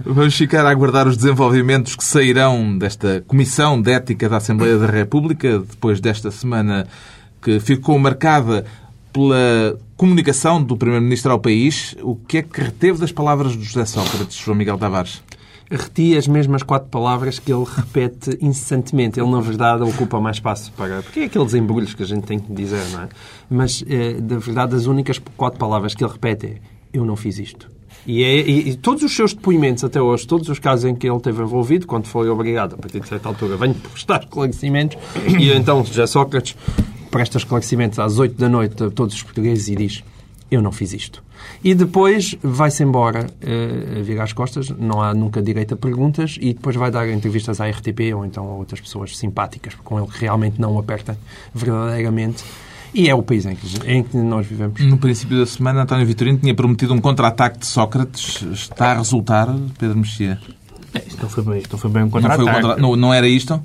Vamos 0.05 0.35
ficar 0.37 0.67
a 0.67 0.71
aguardar 0.71 1.07
os 1.07 1.17
desenvolvimentos 1.17 1.95
que 1.95 2.03
sairão 2.03 2.77
desta 2.77 3.23
Comissão 3.29 3.81
de 3.81 3.93
Ética 3.93 4.29
da 4.29 4.39
Assembleia 4.39 4.77
da 4.77 4.87
República, 4.87 5.61
depois 5.61 6.01
desta 6.01 6.33
semana 6.33 6.85
que 7.41 7.61
ficou 7.61 7.97
marcada 7.97 8.65
pela 9.13 9.79
comunicação 9.97 10.63
do 10.63 10.77
Primeiro-Ministro 10.77 11.33
ao 11.33 11.39
país. 11.39 11.95
O 12.03 12.15
que 12.17 12.39
é 12.39 12.43
que 12.43 12.61
reteve 12.61 12.99
das 12.99 13.13
palavras 13.13 13.53
de 13.57 13.63
José 13.65 13.85
Sócrates, 13.85 14.37
João 14.37 14.57
Miguel 14.57 14.79
Tavares? 14.79 15.23
Reti 15.71 16.17
as 16.17 16.27
mesmas 16.27 16.65
quatro 16.65 16.89
palavras 16.89 17.39
que 17.39 17.53
ele 17.53 17.65
repete 17.65 18.37
incessantemente. 18.41 19.21
Ele, 19.21 19.31
na 19.31 19.41
verdade, 19.41 19.85
ocupa 19.85 20.21
mais 20.21 20.37
espaço 20.37 20.73
para... 20.77 21.01
Porque 21.03 21.21
é 21.21 21.25
aqueles 21.27 21.55
embrulhos 21.55 21.95
que 21.95 22.03
a 22.03 22.07
gente 22.07 22.23
tem 22.25 22.41
que 22.41 22.53
dizer, 22.53 22.83
não 22.91 23.03
é? 23.03 23.09
Mas, 23.49 23.85
eh, 23.89 24.17
na 24.21 24.39
verdade, 24.39 24.75
as 24.75 24.87
únicas 24.87 25.21
quatro 25.37 25.61
palavras 25.61 25.95
que 25.95 26.03
ele 26.03 26.13
repete 26.13 26.47
é 26.47 26.55
eu 26.93 27.05
não 27.05 27.15
fiz 27.15 27.39
isto. 27.39 27.71
E, 28.05 28.25
é- 28.25 28.41
e- 28.41 28.71
e 28.71 28.75
todos 28.77 29.05
os 29.05 29.15
seus 29.15 29.33
depoimentos 29.33 29.85
até 29.85 30.03
hoje, 30.03 30.27
todos 30.27 30.49
os 30.49 30.59
casos 30.59 30.87
em 30.87 30.95
que 30.97 31.07
ele 31.09 31.17
esteve 31.19 31.41
envolvido, 31.41 31.87
quando 31.87 32.07
foi 32.09 32.29
obrigado, 32.29 32.75
a 32.75 32.77
partir 32.79 32.99
de 32.99 33.07
certa 33.07 33.29
altura, 33.29 33.57
venho 33.57 33.75
prestar 33.93 34.25
esclarecimentos, 34.25 34.99
e 35.39 35.53
então 35.53 35.85
José 35.85 36.05
Sócrates 36.09 36.57
presta 37.11 37.39
esclarecimentos 37.39 37.99
às 37.99 38.19
oito 38.19 38.37
da 38.37 38.49
noite 38.49 38.85
a 38.85 38.91
todos 38.91 39.15
os 39.15 39.23
portugueses 39.23 39.69
e 39.69 39.77
diz 39.77 40.05
eu 40.51 40.61
não 40.61 40.73
fiz 40.73 40.93
isto. 40.93 41.23
E 41.63 41.75
depois 41.75 42.37
vai-se 42.43 42.83
embora 42.83 43.27
eh, 43.41 43.99
a 44.01 44.03
virar 44.03 44.25
as 44.25 44.33
costas, 44.33 44.69
não 44.71 45.01
há 45.01 45.15
nunca 45.15 45.41
direito 45.41 45.75
a 45.75 45.77
perguntas, 45.77 46.37
e 46.41 46.53
depois 46.53 46.77
vai 46.77 46.91
dar 46.91 47.09
entrevistas 47.09 47.61
à 47.61 47.69
RTP 47.69 48.15
ou 48.15 48.27
então 48.27 48.45
a 48.45 48.55
outras 48.55 48.81
pessoas 48.81 49.17
simpáticas 49.17 49.75
com 49.75 49.99
ele 49.99 50.09
que 50.09 50.21
realmente 50.21 50.61
não 50.61 50.75
o 50.75 50.79
apertam 50.79 51.17
verdadeiramente. 51.55 52.45
E 52.93 53.09
é 53.09 53.15
o 53.15 53.23
país 53.23 53.47
em 53.47 53.55
que, 53.55 53.67
em 53.89 54.03
que 54.03 54.17
nós 54.17 54.45
vivemos. 54.47 54.81
No 54.81 54.99
princípio 54.99 55.39
da 55.39 55.47
semana, 55.47 55.83
António 55.83 56.05
Vitorino 56.05 56.39
tinha 56.39 56.55
prometido 56.55 56.93
um 56.93 57.01
contra-ataque 57.01 57.61
de 57.61 57.67
Sócrates. 57.67 58.43
Está 58.53 58.91
a 58.91 58.95
resultar, 58.95 59.49
Pedro 59.79 59.99
Mexia? 59.99 60.41
Isto 61.07 61.23
não 61.23 61.29
foi 61.29 61.45
bem, 61.45 61.59
isto 61.59 61.73
não 61.73 61.79
foi 61.79 61.91
bem 61.91 62.03
um 62.03 62.07
Não, 62.07 62.09
o 62.09 62.13
contra-ataque. 62.13 62.61
contra... 62.63 62.77
não, 62.83 62.97
não 62.97 63.15
era 63.15 63.29
isto? 63.29 63.61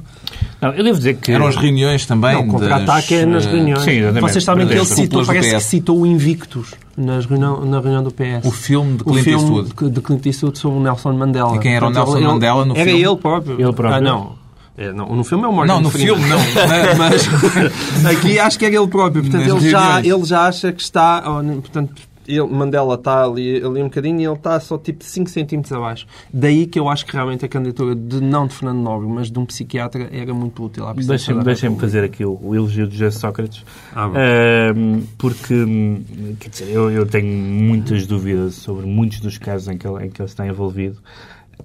Não, 0.61 0.69
eu 0.73 0.83
devo 0.83 0.97
dizer 0.97 1.15
que... 1.17 1.31
Eram 1.31 1.47
as 1.47 1.55
reuniões 1.55 2.05
também 2.05 2.33
Não, 2.33 2.41
o 2.41 2.47
contra-ataque 2.47 3.13
das, 3.15 3.23
é 3.23 3.25
nas 3.25 3.45
eh, 3.45 3.49
reuniões. 3.51 3.83
sim, 3.83 3.91
exatamente. 3.91 4.21
Vocês 4.31 4.43
sabem 4.43 4.67
que 4.67 4.73
ele 4.73 4.85
citou, 4.85 5.25
parece 5.25 5.55
que 5.55 5.59
citou 5.61 5.99
o 6.01 6.05
Invictus 6.05 6.73
nas 6.95 7.25
reunião, 7.25 7.65
na 7.65 7.79
reunião 7.79 8.03
do 8.03 8.11
PS. 8.11 8.45
O 8.45 8.51
filme 8.51 8.97
de 8.97 9.01
O 9.03 9.05
Clint 9.05 9.23
filme 9.23 9.57
Eastwood. 9.59 9.91
de 9.91 10.01
Clint 10.01 10.25
Eastwood 10.25 10.57
sobre 10.59 10.77
o 10.79 10.81
Nelson 10.83 11.13
Mandela. 11.13 11.55
E 11.55 11.59
quem 11.59 11.75
era 11.75 11.87
o 11.87 11.89
Nelson 11.89 12.17
ele- 12.17 12.27
Mandela 12.27 12.65
no 12.65 12.75
era 12.75 12.85
filme? 12.85 13.03
ele 13.03 13.15
próprio. 13.17 13.53
Ele 13.59 13.73
próprio. 13.73 13.93
Ah, 13.95 14.01
não. 14.01 14.35
É, 14.77 14.91
não. 14.91 15.07
No 15.15 15.23
filme 15.23 15.45
é 15.45 15.47
o 15.47 15.53
Morgan 15.53 15.73
Não, 15.73 15.81
no 15.81 15.89
Freeman. 15.89 16.15
filme 16.15 16.29
não. 16.29 16.37
Mas 16.97 18.05
aqui 18.05 18.37
acho 18.39 18.59
que 18.59 18.65
é 18.65 18.67
ele 18.75 18.87
próprio. 18.87 19.23
Portanto, 19.23 19.47
Nas 19.47 19.63
ele 19.63 19.69
já, 19.71 19.99
ele 20.01 20.25
já 20.25 20.41
acha 20.47 20.71
que 20.71 20.81
está... 20.81 21.21
Portanto, 21.21 21.93
ele, 22.27 22.47
Mandela 22.47 22.95
está 22.95 23.23
ali, 23.23 23.57
ali 23.57 23.81
um 23.81 23.85
bocadinho 23.85 24.19
e 24.19 24.25
ele 24.25 24.33
está 24.33 24.59
só 24.59 24.77
tipo 24.77 25.03
5 25.03 25.29
centímetros 25.29 25.71
abaixo. 25.71 26.07
Daí 26.33 26.65
que 26.65 26.79
eu 26.79 26.89
acho 26.89 27.05
que 27.05 27.13
realmente 27.13 27.45
a 27.45 27.47
candidatura 27.47 27.95
de 27.95 28.21
não 28.21 28.47
de 28.47 28.53
Fernando 28.53 28.79
Nobre, 28.79 29.07
mas 29.07 29.31
de 29.31 29.39
um 29.39 29.45
psiquiatra 29.45 30.09
era 30.11 30.33
muito 30.33 30.63
útil 30.63 30.85
Deixem-me 30.93 31.43
deixem 31.43 31.75
fazer 31.77 32.03
aqui 32.03 32.25
o, 32.25 32.39
o 32.41 32.55
elogio 32.55 32.87
de 32.87 32.97
José 32.97 33.11
Sócrates. 33.11 33.63
Ah. 33.93 34.05
Ahm, 34.05 35.03
porque, 35.17 35.53
hum, 35.53 36.03
quer 36.39 36.49
dizer, 36.49 36.69
eu, 36.69 36.91
eu 36.91 37.05
tenho 37.05 37.27
muitas 37.27 38.05
dúvidas 38.05 38.55
sobre 38.55 38.85
muitos 38.85 39.19
dos 39.19 39.37
casos 39.37 39.67
em 39.67 39.77
que 39.77 39.87
ele, 39.87 40.05
em 40.05 40.09
que 40.09 40.21
ele 40.21 40.29
está 40.29 40.45
envolvido. 40.45 40.97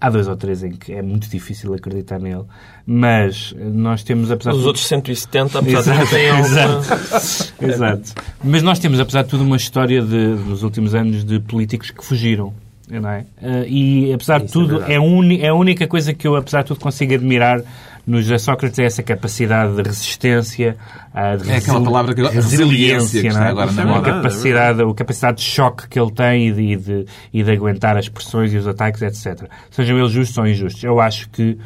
Há 0.00 0.10
dois 0.10 0.28
ou 0.28 0.36
três 0.36 0.62
em 0.62 0.72
que 0.72 0.92
é 0.92 1.02
muito 1.02 1.28
difícil 1.28 1.72
acreditar 1.74 2.18
nele. 2.18 2.44
Mas 2.86 3.54
nós 3.58 4.02
temos, 4.02 4.30
apesar 4.30 4.50
de 4.50 4.56
os 4.56 4.62
tudo- 4.62 4.68
outros 4.68 4.86
170, 4.86 5.58
apesar 5.58 5.82
de 5.82 5.90
Exato, 5.90 6.10
terem 6.10 6.30
alguma... 6.30 6.46
exato. 6.48 7.54
Exato. 7.64 8.12
Mas 8.42 8.62
nós 8.62 8.78
temos, 8.78 8.98
apesar 9.00 9.22
de 9.22 9.28
tudo, 9.28 9.44
uma 9.44 9.56
história 9.56 10.00
de, 10.02 10.16
nos 10.16 10.62
últimos 10.62 10.94
anos 10.94 11.24
de 11.24 11.38
políticos 11.40 11.90
que 11.90 12.04
fugiram. 12.04 12.52
Não 12.88 13.08
é? 13.08 13.24
Eh, 13.40 13.66
E, 13.68 14.12
apesar 14.12 14.38
de 14.40 14.46
Isso 14.46 14.58
é 14.58 14.62
tudo, 14.62 14.82
é, 14.82 14.98
uni- 14.98 15.40
é 15.42 15.48
a 15.48 15.54
única 15.54 15.86
coisa 15.86 16.12
que 16.12 16.26
eu, 16.26 16.34
apesar 16.34 16.62
de 16.62 16.68
tudo, 16.68 16.80
consigo 16.80 17.14
admirar 17.14 17.60
no 18.06 18.20
José 18.20 18.38
Sócrates 18.38 18.78
é 18.78 18.84
essa 18.84 19.02
capacidade 19.02 19.74
de 19.76 19.82
resistência, 19.82 20.76
ah, 21.14 21.36
de 21.36 21.50
É 21.50 21.56
aquela 21.56 21.82
palavra 21.82 22.14
que- 22.14 22.22
resiliência 22.22 23.32
não 23.32 23.42
é? 23.42 23.48
agora 23.48 23.72
na 23.72 23.82
a 23.82 23.86
moda. 23.86 24.12
capacidade, 24.12 24.82
a 24.82 24.94
capacidade 24.94 25.36
de 25.38 25.44
choque 25.44 25.88
que 25.88 25.98
ele 26.00 26.10
tem 26.10 26.48
e 26.48 26.52
de, 26.52 26.62
e 26.62 26.76
de, 26.76 27.06
e 27.34 27.42
de 27.42 27.50
aguentar 27.50 27.96
as 27.96 28.08
pressões 28.08 28.52
e 28.52 28.56
os 28.56 28.66
ataques, 28.66 29.02
etc. 29.02 29.48
Sejam 29.70 29.98
eles 29.98 30.10
justos 30.12 30.36
ou 30.38 30.46
injustos. 30.46 30.82
Eu 30.82 31.00
acho 31.00 31.28
que, 31.30 31.58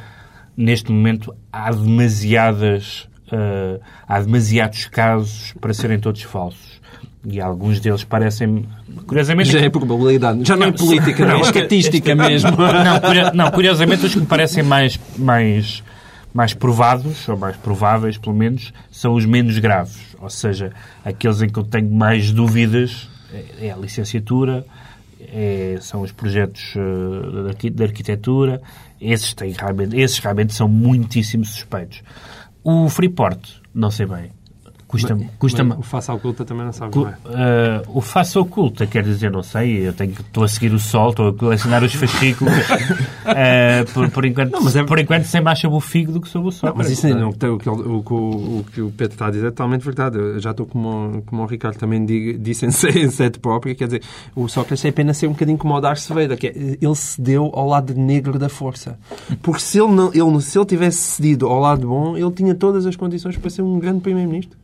neste 0.57 0.91
momento, 0.93 1.35
há 1.53 1.71
demasiadas... 1.71 3.09
ah, 3.33 3.79
há 4.07 4.21
demasiados 4.21 4.87
casos 4.87 5.55
para 5.61 5.73
serem 5.73 5.99
todos 5.99 6.23
falsos. 6.23 6.75
E 7.27 7.41
alguns 7.41 7.81
deles 7.81 8.05
parecem... 8.05 8.67
Curiosamente... 9.07 9.51
Já 9.51 9.61
é 9.61 9.71
probabilidade. 9.71 10.45
Já 10.45 10.57
não 10.57 10.67
é 10.67 10.73
política, 10.73 11.25
não, 11.25 11.39
é 11.39 11.41
estatística 11.41 12.15
mesmo. 12.15 12.51
Não, 13.33 13.51
curiosamente, 13.51 14.05
os 14.05 14.13
que 14.13 14.21
me 14.21 14.27
parecem 14.27 14.63
mais, 14.63 15.01
mais, 15.17 15.83
mais 16.35 16.53
provados, 16.53 17.29
ou 17.29 17.37
mais 17.37 17.57
prováveis, 17.57 18.19
pelo 18.19 18.35
menos, 18.35 18.73
são 18.91 19.15
os 19.15 19.25
menos 19.25 19.57
graves. 19.59 20.17
Ou 20.21 20.29
seja, 20.29 20.73
aqueles 21.05 21.41
em 21.41 21.49
que 21.49 21.59
eu 21.59 21.63
tenho 21.65 21.91
mais 21.91 22.33
dúvidas 22.33 23.09
é- 23.33 23.67
é 23.69 23.71
a 23.73 23.77
licenciatura, 23.77 24.67
é- 25.21 25.79
são 25.81 26.03
os 26.03 26.11
projetos 26.13 26.75
eh, 26.77 27.43
de 27.43 27.49
arqui- 27.49 27.71
de 27.71 27.83
arquitetura. 27.85 28.61
Esses, 29.01 29.33
têm 29.33 29.55
esses 29.95 30.19
realmente 30.19 30.53
são 30.53 30.67
muitíssimo 30.69 31.45
suspeitos. 31.45 32.03
O 32.65 32.89
Freeport, 32.89 33.39
não 33.73 33.91
sei 33.91 34.07
bem. 34.07 34.31
Custa-me 35.01 35.29
custa 35.39 35.63
O 35.65 35.83
face 35.83 36.11
à 36.11 36.15
oculta 36.15 36.45
também 36.45 36.65
não 36.65 36.73
sabe 36.73 36.93
Cu- 36.93 37.05
bem. 37.05 37.15
eh, 37.31 37.83
o 37.89 38.01
faça 38.01 38.41
oculta, 38.41 38.87
quer 38.87 39.03
dizer, 39.03 39.31
não 39.31 39.43
sei, 39.43 39.87
eu 39.89 39.93
tenho 39.93 40.13
que, 40.13 40.21
estou 40.21 40.45
a 40.45 40.49
seguir 40.49 40.73
o 40.73 40.79
sol, 40.79 41.11
estou 41.11 41.29
a 41.29 41.33
colecionar 41.35 41.83
os 41.83 41.93
fascículos, 41.95 42.53
eh, 43.27 43.85
por, 43.93 44.11
por, 44.11 44.25
enquanto, 44.25 44.53
Não, 44.53 44.63
mas 44.63 44.77
é- 44.77 44.85
por 44.85 44.99
enquanto 44.99 45.25
sei 45.25 45.41
mais 45.41 45.59
sobre 45.59 45.77
o 45.77 45.81
figo 45.81 46.13
do 46.13 46.21
que 46.21 46.29
sobre 46.29 46.49
o 46.49 46.53
sol. 46.53 46.71
Não, 46.71 46.77
mas 46.77 46.91
isso 46.91 47.09
não, 47.09 47.31
o, 47.31 47.33
que- 47.35 47.69
o, 47.69 47.73
o, 47.79 48.59
o- 48.61 48.65
que 48.73 48.81
o 48.81 48.91
Pedro 48.91 49.15
está 49.15 49.27
a 49.27 49.31
dizer 49.31 49.47
é 49.47 49.51
totalmente 49.51 49.83
verdade. 49.85 50.19
Eu 50.19 50.39
já 50.41 50.51
estou 50.53 50.67
como, 50.67 51.23
como 51.27 51.43
o 51.43 51.47
Ricardo 51.47 51.77
também 51.77 52.05
diga- 52.05 52.39
disse 52.39 52.67
em, 52.67 52.71
se- 52.71 52.89
em 52.89 53.09
sede 53.11 53.39
própria, 53.39 53.75
quer 53.75 53.87
dizer, 53.87 54.03
o 54.35 54.49
Sócrates 54.49 54.85
é 54.85 54.89
apenas 54.89 55.17
ser 55.17 55.27
um 55.27 55.33
bocadinho 55.33 55.59
como 55.59 55.75
o 55.75 55.81
Darth 55.81 56.07
Vader, 56.09 56.37
que 56.39 56.47
é, 56.49 56.53
ele 56.81 56.95
cedeu 56.95 57.51
ao 57.55 57.67
lado 57.69 57.95
negro 57.95 58.39
da 58.39 58.49
força. 58.49 58.99
Porque 59.43 59.61
se 59.61 59.79
ele, 59.81 59.93
não, 59.93 60.11
ele, 60.15 60.41
se 60.41 60.59
ele 60.59 60.67
tivesse 60.67 60.99
cedido 60.99 61.47
ao 61.47 61.59
lado 61.61 61.87
bom, 61.89 62.17
ele 62.17 62.31
tinha 62.33 62.55
todas 62.55 62.87
as 62.87 62.97
condições 62.97 63.37
para 63.37 63.51
ser 63.51 63.63
um 63.63 63.79
grande 63.79 64.01
primeiro-ministro. 64.01 64.57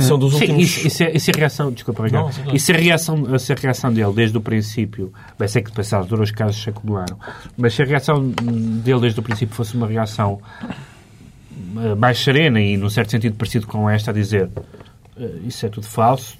São 0.00 0.18
dos 0.18 0.34
Sim, 0.34 0.40
últimos... 0.40 0.62
isso, 0.62 0.86
isso, 0.86 1.02
é, 1.02 1.16
isso 1.16 1.30
é 1.30 1.34
a 1.34 1.38
reação, 1.38 1.72
desculpa, 1.72 2.04
Ricardo. 2.04 2.26
Não, 2.26 2.32
sim, 2.32 2.42
claro. 2.42 2.56
Isso 2.56 2.72
é 2.72 2.74
a 2.74 2.78
reação, 2.78 3.36
isso 3.36 3.52
é 3.52 3.56
reação 3.58 3.92
dele 3.92 4.12
desde 4.12 4.36
o 4.36 4.40
princípio. 4.40 5.12
Bem, 5.38 5.48
sei 5.48 5.62
que 5.62 5.70
depois 5.70 5.92
altura 5.92 6.22
os 6.22 6.30
casos 6.30 6.62
se 6.62 6.70
acumularam, 6.70 7.18
mas 7.56 7.74
se 7.74 7.82
a 7.82 7.84
reação 7.84 8.28
dele 8.28 9.00
desde 9.00 9.20
o 9.20 9.22
princípio 9.22 9.54
fosse 9.54 9.76
uma 9.76 9.86
reação 9.86 10.40
eh, 11.78 11.94
mais 11.94 12.18
serena 12.18 12.60
e, 12.60 12.76
num 12.76 12.90
certo 12.90 13.10
sentido, 13.10 13.36
parecido 13.36 13.66
com 13.66 13.88
esta, 13.88 14.10
a 14.10 14.14
dizer 14.14 14.48
isso 15.46 15.64
é 15.64 15.68
tudo 15.68 15.86
falso, 15.86 16.36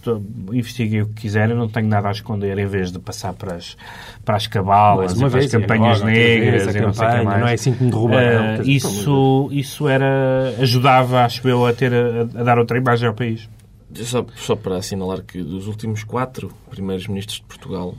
investiguem 0.52 1.02
o 1.02 1.06
que 1.06 1.22
quiserem, 1.22 1.56
não 1.56 1.68
tenho 1.68 1.88
nada 1.88 2.08
a 2.08 2.12
esconder, 2.12 2.58
em 2.58 2.66
vez 2.66 2.92
de 2.92 2.98
passar 2.98 3.32
para 3.32 3.54
as, 3.54 3.76
para 4.24 4.36
as 4.36 4.46
cabalas, 4.46 5.14
uma 5.14 5.28
e 5.28 5.30
para 5.30 5.38
as 5.38 5.44
vez, 5.46 5.52
campanhas 5.52 5.96
agora, 5.98 6.12
negras, 6.12 6.64
vez, 6.64 6.68
a 6.68 6.78
e 6.78 6.82
não 6.82 6.92
campanha, 6.92 7.24
mais. 7.24 7.40
não 7.40 7.48
é 7.48 7.54
assim 7.54 7.72
que 7.72 7.84
me 7.84 7.90
derrubaram, 7.90 8.26
Eh, 8.26 8.56
quer 8.56 8.60
dizer, 8.62 8.72
isso, 8.72 9.48
isso 9.52 9.88
era, 9.88 10.54
ajudava, 10.60 11.24
acho 11.24 11.48
eu, 11.48 11.64
a, 11.64 11.72
ter, 11.72 11.92
a, 11.92 12.22
a 12.40 12.44
dar 12.44 12.58
outra 12.58 12.76
imagem 12.76 13.08
ao 13.08 13.14
país. 13.14 13.48
Só, 13.94 14.26
só 14.36 14.54
para 14.54 14.76
assinalar 14.76 15.22
que 15.22 15.42
dos 15.42 15.66
últimos 15.66 16.04
quatro 16.04 16.52
primeiros 16.68 17.06
ministros 17.06 17.38
de 17.38 17.44
Portugal, 17.44 17.94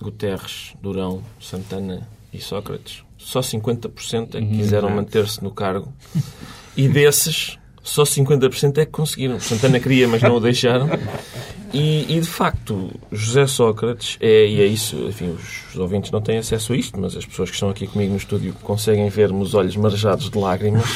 Guterres, 0.00 0.74
Durão, 0.80 1.22
Santana 1.40 2.06
e 2.32 2.38
Sócrates, 2.40 3.02
só 3.18 3.40
50% 3.40 4.34
é 4.34 4.40
que 4.40 4.46
quiseram 4.46 4.90
manter-se 4.90 5.42
no 5.42 5.50
cargo. 5.50 5.92
E 6.76 6.88
desses, 6.88 7.58
só 7.84 8.02
50% 8.02 8.78
é 8.78 8.86
que 8.86 8.90
conseguiram. 8.90 9.38
Santana 9.38 9.78
queria, 9.78 10.08
mas 10.08 10.22
não 10.22 10.36
o 10.36 10.40
deixaram. 10.40 10.88
E, 11.72 12.06
e, 12.08 12.20
de 12.20 12.26
facto, 12.26 12.88
José 13.10 13.46
Sócrates 13.48 14.16
é, 14.20 14.46
e 14.46 14.60
é 14.60 14.64
isso, 14.64 14.96
enfim, 15.08 15.30
os, 15.30 15.74
os 15.74 15.76
ouvintes 15.76 16.10
não 16.12 16.20
têm 16.20 16.38
acesso 16.38 16.72
a 16.72 16.76
isto, 16.76 17.00
mas 17.00 17.16
as 17.16 17.26
pessoas 17.26 17.50
que 17.50 17.56
estão 17.56 17.68
aqui 17.68 17.88
comigo 17.88 18.12
no 18.12 18.16
estúdio 18.16 18.54
conseguem 18.62 19.08
ver-me 19.08 19.42
os 19.42 19.54
olhos 19.54 19.74
marejados 19.74 20.30
de 20.30 20.38
lágrimas, 20.38 20.86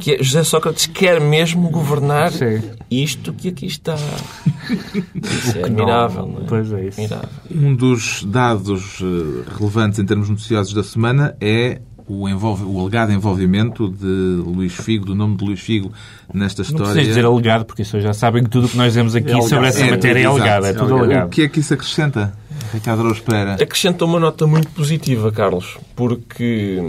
que 0.00 0.16
é, 0.16 0.22
José 0.22 0.42
Sócrates 0.42 0.86
quer 0.86 1.20
mesmo 1.20 1.70
governar 1.70 2.32
Sim. 2.32 2.60
isto 2.90 3.32
que 3.32 3.48
aqui 3.50 3.66
está. 3.66 3.94
Isso 5.14 5.58
é 5.58 5.64
admirável, 5.64 6.26
não 6.26 6.42
é? 6.42 6.44
Pois 6.46 6.72
é 6.72 6.86
isso. 6.86 7.00
Admirável. 7.00 7.28
Um 7.50 7.74
dos 7.74 8.24
dados 8.24 9.00
eh, 9.00 9.50
relevantes 9.58 9.98
em 9.98 10.06
termos 10.06 10.28
noticiosos 10.28 10.72
da 10.72 10.82
semana 10.82 11.36
é 11.40 11.80
o, 12.12 12.28
envolve, 12.28 12.64
o 12.64 12.80
alegado 12.80 13.12
envolvimento 13.12 13.88
de 13.88 14.04
Luís 14.44 14.72
Figo, 14.74 15.04
do 15.04 15.14
nome 15.14 15.36
de 15.36 15.44
Luís 15.44 15.60
Figo, 15.60 15.92
nesta 16.34 16.62
Não 16.62 16.66
história. 16.68 16.86
precisas 16.92 17.14
dizer 17.14 17.24
alegado, 17.24 17.64
porque 17.64 17.82
isso 17.82 18.00
já 18.00 18.12
sabem 18.12 18.42
que 18.42 18.50
tudo 18.50 18.66
o 18.66 18.68
que 18.68 18.76
nós 18.76 18.88
dizemos 18.88 19.14
aqui 19.14 19.30
alegado. 19.30 19.48
sobre 19.48 19.68
essa 19.68 19.84
É, 19.84 19.90
matéria 19.90 20.18
é 20.18 20.22
exato. 20.22 20.36
alegado. 20.36 20.66
É 20.66 20.72
tudo 20.72 20.94
alegado. 20.96 21.26
O 21.26 21.30
que 21.30 21.42
é 21.42 21.48
que 21.48 21.60
isso 21.60 21.72
acrescenta, 21.74 22.32
Ricardo 22.72 23.00
Araújo 23.00 23.22
Pereira? 23.22 23.54
Acrescenta 23.54 24.04
uma 24.04 24.18
nota 24.18 24.46
muito 24.46 24.68
positiva, 24.70 25.30
Carlos, 25.30 25.76
porque 25.94 26.80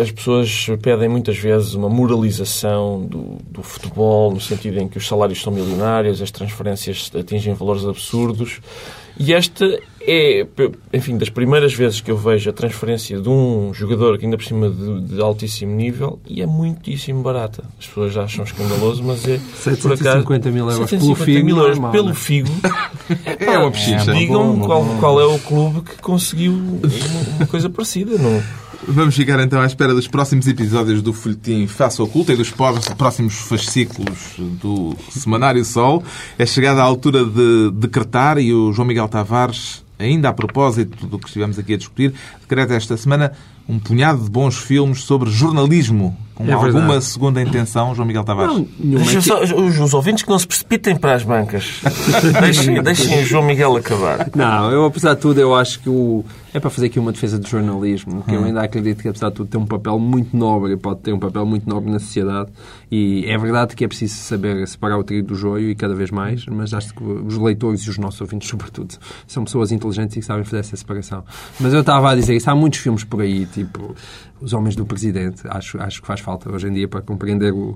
as 0.00 0.10
pessoas 0.10 0.66
pedem 0.82 1.08
muitas 1.08 1.36
vezes 1.36 1.74
uma 1.74 1.88
moralização 1.88 3.02
do, 3.06 3.38
do 3.50 3.62
futebol, 3.62 4.32
no 4.32 4.40
sentido 4.40 4.78
em 4.80 4.88
que 4.88 4.98
os 4.98 5.06
salários 5.06 5.40
são 5.42 5.52
milionários, 5.52 6.20
as 6.22 6.30
transferências 6.30 7.10
atingem 7.14 7.54
valores 7.54 7.84
absurdos. 7.84 8.60
E 9.18 9.32
esta 9.32 9.78
é, 10.06 10.46
enfim, 10.92 11.16
das 11.16 11.30
primeiras 11.30 11.72
vezes 11.72 12.00
que 12.00 12.10
eu 12.10 12.16
vejo 12.16 12.50
a 12.50 12.52
transferência 12.52 13.20
de 13.20 13.28
um 13.28 13.72
jogador 13.72 14.18
que 14.18 14.24
ainda 14.24 14.36
por 14.36 14.44
cima 14.44 14.68
de, 14.68 15.00
de 15.00 15.20
altíssimo 15.20 15.74
nível 15.74 16.18
e 16.26 16.42
é 16.42 16.46
muitíssimo 16.46 17.22
barata. 17.22 17.64
As 17.78 17.86
pessoas 17.86 18.16
acham 18.16 18.44
escamaloso, 18.44 19.02
mas 19.02 19.26
é 19.26 19.38
por 19.80 19.92
acaso 19.92 20.24
750 20.24 20.50
mil 20.50 20.70
euros 20.70 20.90
750 20.90 21.24
pelo 21.24 21.24
Figo, 21.24 21.46
mil 21.46 21.58
euros 21.58 21.78
pelo 21.90 22.08
né? 22.08 22.14
Figo. 22.14 22.50
É 23.38 23.58
uma 23.58 23.70
pechincha. 23.70 24.10
É, 24.10 24.14
Digam 24.14 24.56
bom, 24.56 24.66
qual, 24.66 24.84
bom. 24.84 24.98
qual 24.98 25.20
é 25.20 25.26
o 25.26 25.38
clube 25.38 25.80
que 25.82 25.96
conseguiu 26.02 26.52
uma, 26.52 27.46
coisa 27.46 27.68
parecida. 27.70 28.18
Não? 28.18 28.42
Vamos 28.86 29.14
ficar 29.14 29.40
então 29.40 29.60
à 29.60 29.66
espera 29.66 29.94
dos 29.94 30.06
próximos 30.06 30.46
episódios 30.46 31.00
do 31.00 31.12
Folhetim 31.12 31.66
Faça 31.66 32.02
Oculta 32.02 32.32
e 32.32 32.36
dos 32.36 32.50
próximos 32.50 33.34
fascículos 33.34 34.34
do 34.38 34.94
Semanário 35.10 35.64
Sol. 35.64 36.02
É 36.38 36.44
chegada 36.44 36.82
a 36.82 36.84
altura 36.84 37.24
de 37.24 37.70
decretar 37.72 38.38
e 38.38 38.52
o 38.52 38.72
João 38.72 38.86
Miguel 38.86 39.08
Tavares, 39.08 39.83
ainda 39.98 40.28
a 40.28 40.32
propósito 40.32 41.06
do 41.06 41.18
que 41.18 41.26
estivemos 41.26 41.58
aqui 41.58 41.74
a 41.74 41.76
discutir, 41.76 42.14
decreta 42.40 42.74
esta 42.74 42.96
semana 42.96 43.32
um 43.68 43.78
punhado 43.78 44.22
de 44.22 44.30
bons 44.30 44.56
filmes 44.56 45.02
sobre 45.02 45.30
jornalismo. 45.30 46.16
Com 46.34 46.42
É 46.42 46.46
verdade. 46.46 46.76
alguma 46.76 47.00
segunda 47.00 47.40
intenção, 47.40 47.94
João 47.94 48.06
Miguel 48.08 48.24
Tavares? 48.24 48.52
Não, 48.56 48.66
nenhuma 48.78 49.12
é 49.12 49.20
só- 49.20 49.40
os, 49.42 49.78
os 49.78 49.94
ouvintes 49.94 50.24
que 50.24 50.28
não 50.30 50.38
se 50.38 50.46
precipitem 50.46 50.96
para 50.96 51.14
as 51.14 51.22
bancas. 51.22 51.80
deixem, 52.40 52.82
deixem 52.82 53.22
o 53.22 53.24
João 53.24 53.44
Miguel 53.44 53.76
acabar. 53.76 54.28
Não, 54.34 54.70
eu 54.70 54.84
apesar 54.84 55.14
de 55.14 55.20
tudo, 55.20 55.40
eu 55.40 55.54
acho 55.54 55.78
que 55.80 55.88
o... 55.88 56.24
é 56.52 56.58
para 56.58 56.70
fazer 56.70 56.86
aqui 56.86 56.98
uma 56.98 57.12
defesa 57.12 57.38
do 57.38 57.46
jornalismo, 57.46 58.22
que 58.22 58.34
eu 58.34 58.42
ainda 58.42 58.62
acredito 58.62 59.00
que 59.00 59.08
apesar 59.08 59.28
de 59.28 59.36
tudo 59.36 59.48
tem 59.48 59.60
um 59.60 59.66
papel 59.66 59.96
muito 59.98 60.36
nobre, 60.36 60.76
pode 60.76 61.00
ter 61.00 61.12
um 61.12 61.20
papel 61.20 61.46
muito 61.46 61.68
nobre 61.68 61.92
na 61.92 62.00
sociedade 62.00 62.50
e 62.90 63.24
é 63.28 63.38
verdade 63.38 63.76
que 63.76 63.84
é 63.84 63.88
preciso 63.88 64.16
saber 64.16 64.66
separar 64.66 64.98
o 64.98 65.04
trigo 65.04 65.28
do 65.28 65.34
joio 65.36 65.70
e 65.70 65.74
cada 65.76 65.94
vez 65.94 66.10
mais, 66.10 66.44
mas 66.46 66.74
acho 66.74 66.92
que 66.94 67.02
os 67.04 67.38
leitores 67.38 67.82
e 67.82 67.90
os 67.90 67.98
nossos 67.98 68.20
ouvintes, 68.20 68.48
sobretudo, 68.50 68.94
são 69.26 69.44
pessoas 69.44 69.70
inteligentes 69.70 70.16
e 70.16 70.20
que 70.20 70.26
sabem 70.26 70.42
fazer 70.44 70.58
essa 70.58 70.76
separação. 70.76 71.22
Mas 71.60 71.72
eu 71.72 71.80
estava 71.80 72.10
a 72.10 72.14
dizer 72.16 72.34
isso, 72.34 72.50
há 72.50 72.54
muitos 72.56 72.80
filmes 72.80 73.04
por 73.04 73.20
aí, 73.20 73.46
tipo 73.46 73.94
Os 74.44 74.52
Homens 74.52 74.76
do 74.76 74.84
Presidente, 74.84 75.42
acho, 75.48 75.80
acho 75.80 76.00
que 76.02 76.06
faz 76.06 76.20
falta 76.20 76.52
hoje 76.52 76.68
em 76.68 76.72
dia 76.74 76.86
para 76.86 77.00
compreender, 77.00 77.52
o, 77.52 77.74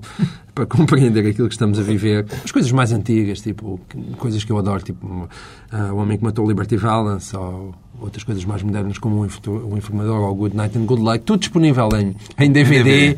para 0.53 0.65
compreender 0.67 1.25
aquilo 1.27 1.47
que 1.47 1.53
estamos 1.55 1.79
a 1.79 1.81
viver. 1.81 2.25
As 2.45 2.51
coisas 2.51 2.71
mais 2.71 2.91
antigas, 2.91 3.41
tipo, 3.41 3.79
coisas 4.17 4.43
que 4.43 4.51
eu 4.51 4.57
adoro, 4.57 4.81
tipo 4.83 5.27
ah, 5.71 5.91
O 5.93 5.97
Homem 5.97 6.17
que 6.17 6.23
Matou 6.23 6.45
o 6.45 6.47
Liberty 6.47 6.77
Valance, 6.77 7.35
ou 7.35 7.73
outras 7.99 8.23
coisas 8.23 8.45
mais 8.45 8.61
modernas 8.63 8.97
como 8.97 9.21
o 9.21 9.25
Info- 9.25 9.41
o 9.51 9.75
Informador 9.77 10.21
ou 10.21 10.31
o 10.31 10.35
Good 10.35 10.55
Night 10.55 10.77
and 10.77 10.85
Good 10.85 11.01
Luck, 11.01 11.19
tudo 11.19 11.39
disponível 11.39 11.89
em, 11.97 12.15
em 12.37 12.51
DVD. 12.51 13.17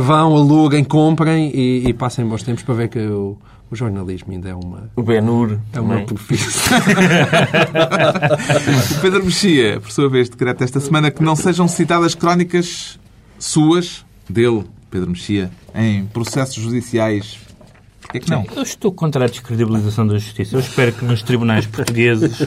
Vão, 0.00 0.34
aluguem, 0.34 0.82
comprem 0.84 1.50
e, 1.54 1.88
e 1.88 1.92
passem 1.92 2.26
bons 2.26 2.42
tempos 2.42 2.62
para 2.62 2.74
ver 2.74 2.88
que 2.88 2.98
o, 2.98 3.36
o 3.70 3.76
jornalismo 3.76 4.32
ainda 4.32 4.48
é 4.48 4.54
uma, 4.54 4.90
O 4.96 5.02
Ben-Hur 5.02 5.58
é 5.72 5.80
uma 5.80 6.00
profissão. 6.02 6.78
O 8.96 9.00
Pedro 9.00 9.24
Mexia, 9.24 9.80
por 9.80 9.90
sua 9.90 10.08
vez, 10.08 10.28
decreta 10.28 10.64
esta 10.64 10.80
semana 10.80 11.10
que 11.10 11.22
não 11.22 11.36
sejam 11.36 11.68
citadas 11.68 12.14
crónicas 12.14 12.98
suas, 13.38 14.04
dele, 14.28 14.64
Pedro 14.90 15.10
Mexia, 15.10 15.50
em 15.74 16.06
processos 16.06 16.62
judiciais. 16.62 17.38
Que 18.10 18.30
não? 18.30 18.46
Eu 18.56 18.62
estou 18.62 18.90
contra 18.90 19.26
a 19.26 19.28
descredibilização 19.28 20.06
da 20.06 20.14
justiça. 20.14 20.56
Eu 20.56 20.60
espero 20.60 20.92
que 20.92 21.04
nos 21.04 21.22
tribunais 21.22 21.66
portugueses 21.66 22.46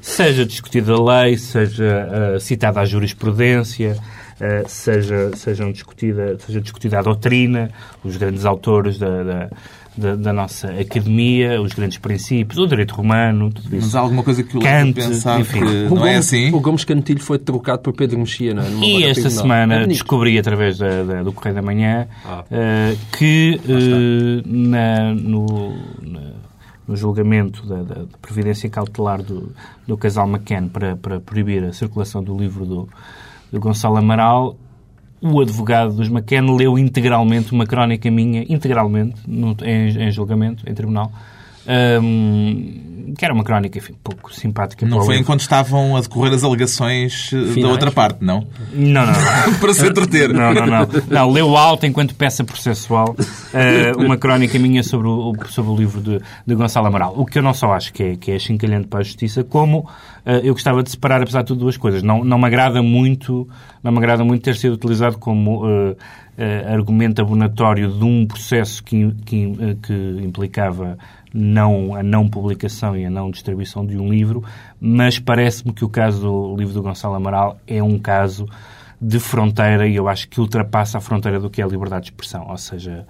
seja 0.00 0.46
discutida 0.46 0.92
a 0.94 1.22
lei, 1.22 1.36
seja 1.36 2.08
ah, 2.36 2.40
citada 2.40 2.80
a 2.80 2.84
jurisprudência, 2.86 3.98
ah, 4.40 4.66
seja, 4.66 5.30
sejam 5.36 5.70
discutida, 5.70 6.38
seja 6.38 6.62
discutida 6.62 6.98
a 6.98 7.02
doutrina, 7.02 7.70
os 8.02 8.16
grandes 8.16 8.46
autores 8.46 8.98
da, 8.98 9.22
da, 9.22 9.50
da- 9.96 10.16
da 10.16 10.32
nossa 10.32 10.68
academia, 10.68 11.60
os 11.60 11.72
grandes 11.72 11.98
princípios, 11.98 12.58
o 12.58 12.66
direito 12.66 12.94
romano, 12.94 13.50
tudo 13.52 13.76
isso. 13.76 13.86
Mas 13.86 13.94
há 13.94 14.00
alguma 14.00 14.22
coisa 14.22 14.42
que 14.42 14.56
o 14.56 14.60
Kant, 14.60 14.94
pensar 14.94 15.40
enfim. 15.40 15.60
que 15.60 15.64
O 15.64 15.94
não 15.94 16.06
é 16.06 16.12
Gomes- 16.14 16.16
assim? 16.18 16.52
O 16.54 16.60
Gomes 16.60 16.84
Cantilho 16.84 17.20
foi 17.20 17.38
trocado 17.38 17.82
por 17.82 17.92
Pedro 17.92 18.18
Mexia, 18.18 18.54
não 18.54 18.62
é? 18.62 18.70
E 18.84 19.04
esta 19.04 19.28
semana 19.30 19.82
É 19.82 19.86
descobri, 19.86 20.38
através 20.38 20.78
da- 20.78 21.02
da- 21.02 21.22
do 21.22 21.32
Correio 21.32 21.54
da 21.56 21.62
Manhã, 21.62 22.06
Ah. 22.24 22.44
eh, 22.50 22.96
que 23.18 23.60
eh, 23.68 24.42
na- 24.46 25.12
no, 25.14 25.74
na- 26.02 26.32
no 26.88 26.96
julgamento 26.96 27.64
da, 27.66 27.76
da- 27.82 27.94
da 28.02 28.18
previdência 28.20 28.68
cautelar 28.68 29.22
do, 29.22 29.52
do 29.86 29.96
casal 29.96 30.26
McCann 30.28 30.68
para, 30.68 30.96
para 30.96 31.20
proibir 31.20 31.62
a 31.64 31.72
circulação 31.72 32.22
do 32.24 32.36
livro 32.36 32.64
do, 32.64 32.88
do 33.52 33.60
Gonçalo 33.60 33.96
Amaral, 33.98 34.56
o 35.22 35.40
advogado 35.40 35.94
dos 35.94 36.08
McCann 36.08 36.54
leu 36.56 36.76
integralmente 36.78 37.52
uma 37.52 37.64
crónica 37.64 38.10
minha, 38.10 38.44
integralmente, 38.48 39.14
no- 39.26 39.56
em, 39.62 39.88
em 40.08 40.10
julgamento, 40.10 40.68
em 40.68 40.74
tribunal, 40.74 41.12
ahm, 41.66 43.14
que 43.16 43.24
era 43.24 43.34
uma 43.34 43.44
crónica, 43.44 43.78
enfim, 43.78 43.94
pouco 44.02 44.32
simpática. 44.34 44.86
Não 44.86 44.98
foi 44.98 45.08
livro. 45.08 45.22
enquanto 45.22 45.40
estavam 45.40 45.96
a 45.96 46.00
decorrer 46.00 46.32
as 46.32 46.42
alegações 46.42 47.30
eh, 47.32 47.36
da 47.36 47.52
Finais. 47.52 47.72
outra 47.72 47.90
parte, 47.90 48.24
não? 48.24 48.46
Não, 48.72 49.06
não, 49.06 49.12
não. 49.12 49.54
Para 49.60 49.74
se 49.74 49.86
entreter. 49.86 50.32
Não, 50.32 50.54
não, 50.54 50.66
não. 50.66 50.88
Não, 51.08 51.30
leu 51.30 51.56
alto 51.56 51.86
enquanto 51.86 52.14
peça 52.14 52.42
processual 52.44 53.14
eh, 53.52 53.92
uma 53.96 54.16
crónica 54.16 54.58
minha 54.58 54.82
sobre 54.82 55.08
o, 55.08 55.34
sobre 55.48 55.70
o 55.70 55.76
livro 55.76 56.00
de, 56.00 56.20
de 56.46 56.54
Gonçalo 56.54 56.86
Amaral. 56.86 57.14
O 57.16 57.26
que 57.26 57.38
eu 57.38 57.42
não 57.42 57.54
só 57.54 57.72
acho 57.72 57.92
que 57.92 58.02
é, 58.02 58.16
que 58.16 58.30
é 58.30 58.38
chincalhante 58.38 58.88
para 58.88 59.00
a 59.00 59.02
justiça, 59.02 59.44
como 59.44 59.88
eh, 60.24 60.40
eu 60.44 60.54
gostava 60.54 60.82
de 60.82 60.90
separar, 60.90 61.22
apesar 61.22 61.42
de 61.42 61.48
tudo, 61.48 61.60
duas 61.60 61.76
coisas. 61.76 62.02
Não, 62.02 62.24
não 62.24 62.38
me 62.38 62.46
agrada 62.46 62.82
muito, 62.82 63.48
não 63.82 63.92
me 63.92 63.98
agrada 63.98 64.24
muito 64.24 64.42
ter 64.42 64.56
sido 64.56 64.74
utilizado 64.74 65.18
como 65.18 65.66
eh, 65.68 65.96
eh, 66.38 66.64
argumento 66.72 67.20
abonatório 67.20 67.90
de 67.90 68.04
um 68.04 68.26
processo 68.26 68.82
que, 68.82 69.12
que, 69.24 69.54
eh, 69.60 69.76
que 69.82 69.92
implicava 70.24 70.96
não, 71.34 71.94
a 71.94 72.02
não 72.02 72.28
publicação 72.28 72.96
e 72.96 73.04
a 73.04 73.10
não 73.10 73.30
distribuição 73.30 73.84
de 73.86 73.96
um 73.96 74.08
livro, 74.08 74.44
mas 74.80 75.18
parece-me 75.18 75.72
que 75.72 75.84
o 75.84 75.88
caso 75.88 76.20
do 76.20 76.56
livro 76.56 76.74
do 76.74 76.82
Gonçalo 76.82 77.14
Amaral 77.14 77.58
é 77.66 77.82
um 77.82 77.98
caso 77.98 78.46
de 79.00 79.18
fronteira 79.18 79.88
e 79.88 79.96
eu 79.96 80.08
acho 80.08 80.28
que 80.28 80.40
ultrapassa 80.40 80.98
a 80.98 81.00
fronteira 81.00 81.40
do 81.40 81.50
que 81.50 81.60
é 81.60 81.64
a 81.64 81.68
liberdade 81.68 82.04
de 82.04 82.10
expressão. 82.12 82.46
Ou 82.48 82.56
seja, 82.56 83.06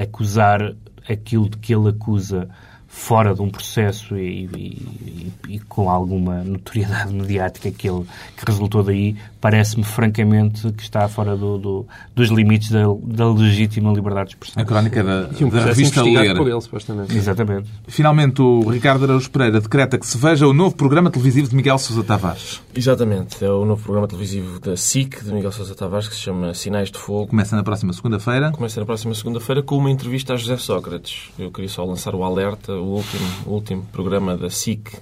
acusar 0.00 0.74
aquilo 1.08 1.48
de 1.48 1.56
que 1.58 1.74
ele 1.74 1.88
acusa 1.88 2.48
fora 2.94 3.34
de 3.34 3.40
um 3.40 3.48
processo 3.48 4.16
e, 4.18 4.44
e- 4.54 5.32
e- 5.48 5.54
e 5.54 5.58
com 5.60 5.88
alguma 5.88 6.44
notoriedade 6.44 7.10
mediática 7.14 7.70
que, 7.70 7.88
ele, 7.88 8.04
que 8.36 8.44
resultou 8.46 8.82
daí, 8.82 9.16
parece-me 9.40 9.82
francamente 9.82 10.70
que 10.72 10.82
está 10.82 11.08
fora 11.08 11.34
do- 11.34 11.56
do- 11.58 11.86
dos 12.14 12.28
limites 12.28 12.70
da, 12.70 12.82
da 13.02 13.32
legítima 13.32 13.90
liberdade 13.92 14.28
de 14.30 14.34
expressão. 14.34 14.62
A 14.62 14.66
crónica 14.66 15.02
da, 15.02 15.28
E 15.40 15.44
um 15.44 15.48
da 15.48 15.64
revista 15.64 16.02
Ler. 16.02 16.36
por 16.36 16.46
ele, 16.48 16.60
supostamente. 16.60 17.16
Exatamente. 17.16 17.68
Finalmente, 17.88 18.42
o 18.42 18.68
Ricardo 18.68 19.04
Araújo 19.04 19.30
Pereira 19.30 19.60
decreta 19.60 19.98
que 19.98 20.06
se 20.06 20.18
veja 20.18 20.46
o 20.46 20.52
novo 20.52 20.76
programa 20.76 21.10
televisivo 21.10 21.48
de 21.48 21.56
Miguel 21.56 21.78
Sousa 21.78 22.04
Tavares. 22.04 22.60
Exatamente. 22.74 23.42
É 23.42 23.50
o 23.50 23.64
novo 23.64 23.82
programa 23.82 24.06
televisivo 24.06 24.60
da 24.60 24.76
SIC, 24.76 25.24
de 25.24 25.32
Miguel 25.32 25.50
Sousa 25.50 25.74
Tavares, 25.74 26.08
que 26.08 26.14
se 26.14 26.20
chama 26.20 26.52
Sinais 26.52 26.90
de 26.90 26.98
Fogo. 26.98 27.28
Começa 27.28 27.56
na 27.56 27.62
próxima 27.64 27.92
segunda-feira. 27.94 28.52
Começa 28.52 28.78
na 28.78 28.86
próxima 28.86 29.14
segunda-feira 29.14 29.62
com 29.62 29.78
uma 29.78 29.90
entrevista 29.90 30.34
a 30.34 30.36
José 30.36 30.58
Sócrates. 30.58 31.30
Eu 31.38 31.50
queria 31.50 31.70
só 31.70 31.84
lançar 31.84 32.14
o 32.14 32.22
alerta, 32.22 32.72
o 32.82 32.96
último, 32.96 33.26
o 33.46 33.50
último 33.54 33.82
programa 33.92 34.36
da 34.36 34.50
SIC 34.50 35.00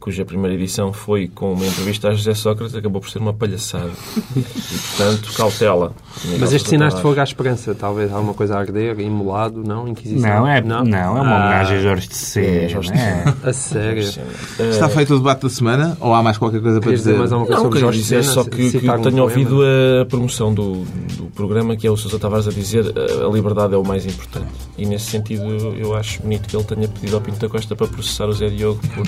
cuja 0.00 0.24
primeira 0.24 0.54
edição 0.54 0.92
foi 0.92 1.28
com 1.28 1.52
uma 1.52 1.66
entrevista 1.66 2.08
a 2.08 2.14
José 2.14 2.32
Sócrates, 2.32 2.74
acabou 2.74 3.00
por 3.02 3.10
ser 3.10 3.18
uma 3.18 3.34
palhaçada. 3.34 3.90
E, 4.34 4.40
portanto, 4.42 5.32
cautela. 5.36 5.92
Mas 6.38 6.52
este 6.52 6.76
de 6.76 7.02
fogo 7.02 7.20
à 7.20 7.22
esperança, 7.22 7.74
talvez 7.74 8.10
alguma 8.10 8.32
coisa 8.32 8.56
a 8.56 8.60
arder, 8.60 8.98
imolado, 9.00 9.62
não? 9.62 9.86
Inquisição? 9.86 10.40
Não, 10.40 10.48
é, 10.48 10.60
não? 10.62 10.78
é 10.78 11.06
uma 11.06 11.18
Ah, 11.20 11.46
homenagem 11.46 11.76
a 11.78 11.80
Jorge 11.82 12.08
de 12.08 12.16
Sena. 12.16 12.46
É, 12.46 12.68
Jorge 12.68 12.92
é. 12.92 13.48
A 13.48 13.52
sério. 13.52 14.02
Está 14.02 14.88
feito 14.88 15.14
o 15.14 15.18
debate 15.18 15.42
da 15.42 15.50
semana? 15.50 15.96
Ou 16.00 16.14
há 16.14 16.22
mais 16.22 16.38
qualquer 16.38 16.62
coisa 16.62 16.80
para 16.80 16.92
dizer? 16.92 17.18
mais 17.18 17.32
alguma 17.32 17.46
coisa 17.46 17.68
Não, 17.68 17.80
Jorge 17.80 17.98
dizer 17.98 18.24
só 18.24 18.42
que, 18.44 18.70
que 18.70 18.76
um 18.78 18.80
tenho 18.80 19.00
poema? 19.02 19.22
ouvido 19.22 19.60
a 20.00 20.06
promoção 20.06 20.54
do, 20.54 20.84
do 21.16 21.24
programa 21.34 21.76
que 21.76 21.86
é 21.86 21.90
o 21.90 21.96
Sousa 21.96 22.18
Tavares 22.18 22.48
a 22.48 22.50
dizer 22.50 22.86
a 22.96 23.28
liberdade 23.32 23.74
é 23.74 23.76
o 23.76 23.84
mais 23.84 24.06
importante. 24.06 24.48
E 24.78 24.86
nesse 24.86 25.06
sentido 25.10 25.42
eu 25.76 25.94
acho 25.94 26.22
bonito 26.22 26.48
que 26.48 26.56
ele 26.56 26.64
tenha 26.64 26.88
pedido 26.88 27.16
ao 27.16 27.20
Pinto 27.20 27.38
da 27.38 27.48
Costa 27.48 27.76
para 27.76 27.86
processar 27.86 28.26
o 28.26 28.32
Zé 28.32 28.48
Diogo 28.48 28.80
por... 28.94 29.04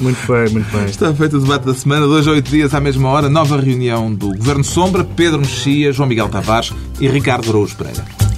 Muito 0.00 0.26
bem, 0.30 0.48
muito 0.50 0.70
bem. 0.70 0.86
Está 0.86 1.12
feito 1.12 1.36
o 1.36 1.40
debate 1.40 1.66
da 1.66 1.74
semana, 1.74 2.06
dois 2.06 2.26
a 2.26 2.30
oito 2.30 2.50
dias 2.50 2.72
à 2.72 2.80
mesma 2.80 3.08
hora, 3.08 3.28
nova 3.28 3.60
reunião 3.60 4.14
do 4.14 4.28
Governo 4.28 4.64
Sombra, 4.64 5.04
Pedro 5.04 5.40
Mexia, 5.40 5.92
João 5.92 6.08
Miguel 6.08 6.28
Tavares 6.28 6.72
e 7.00 7.08
Ricardo 7.08 7.48
Araújo 7.50 7.76
Pereira. 7.76 8.29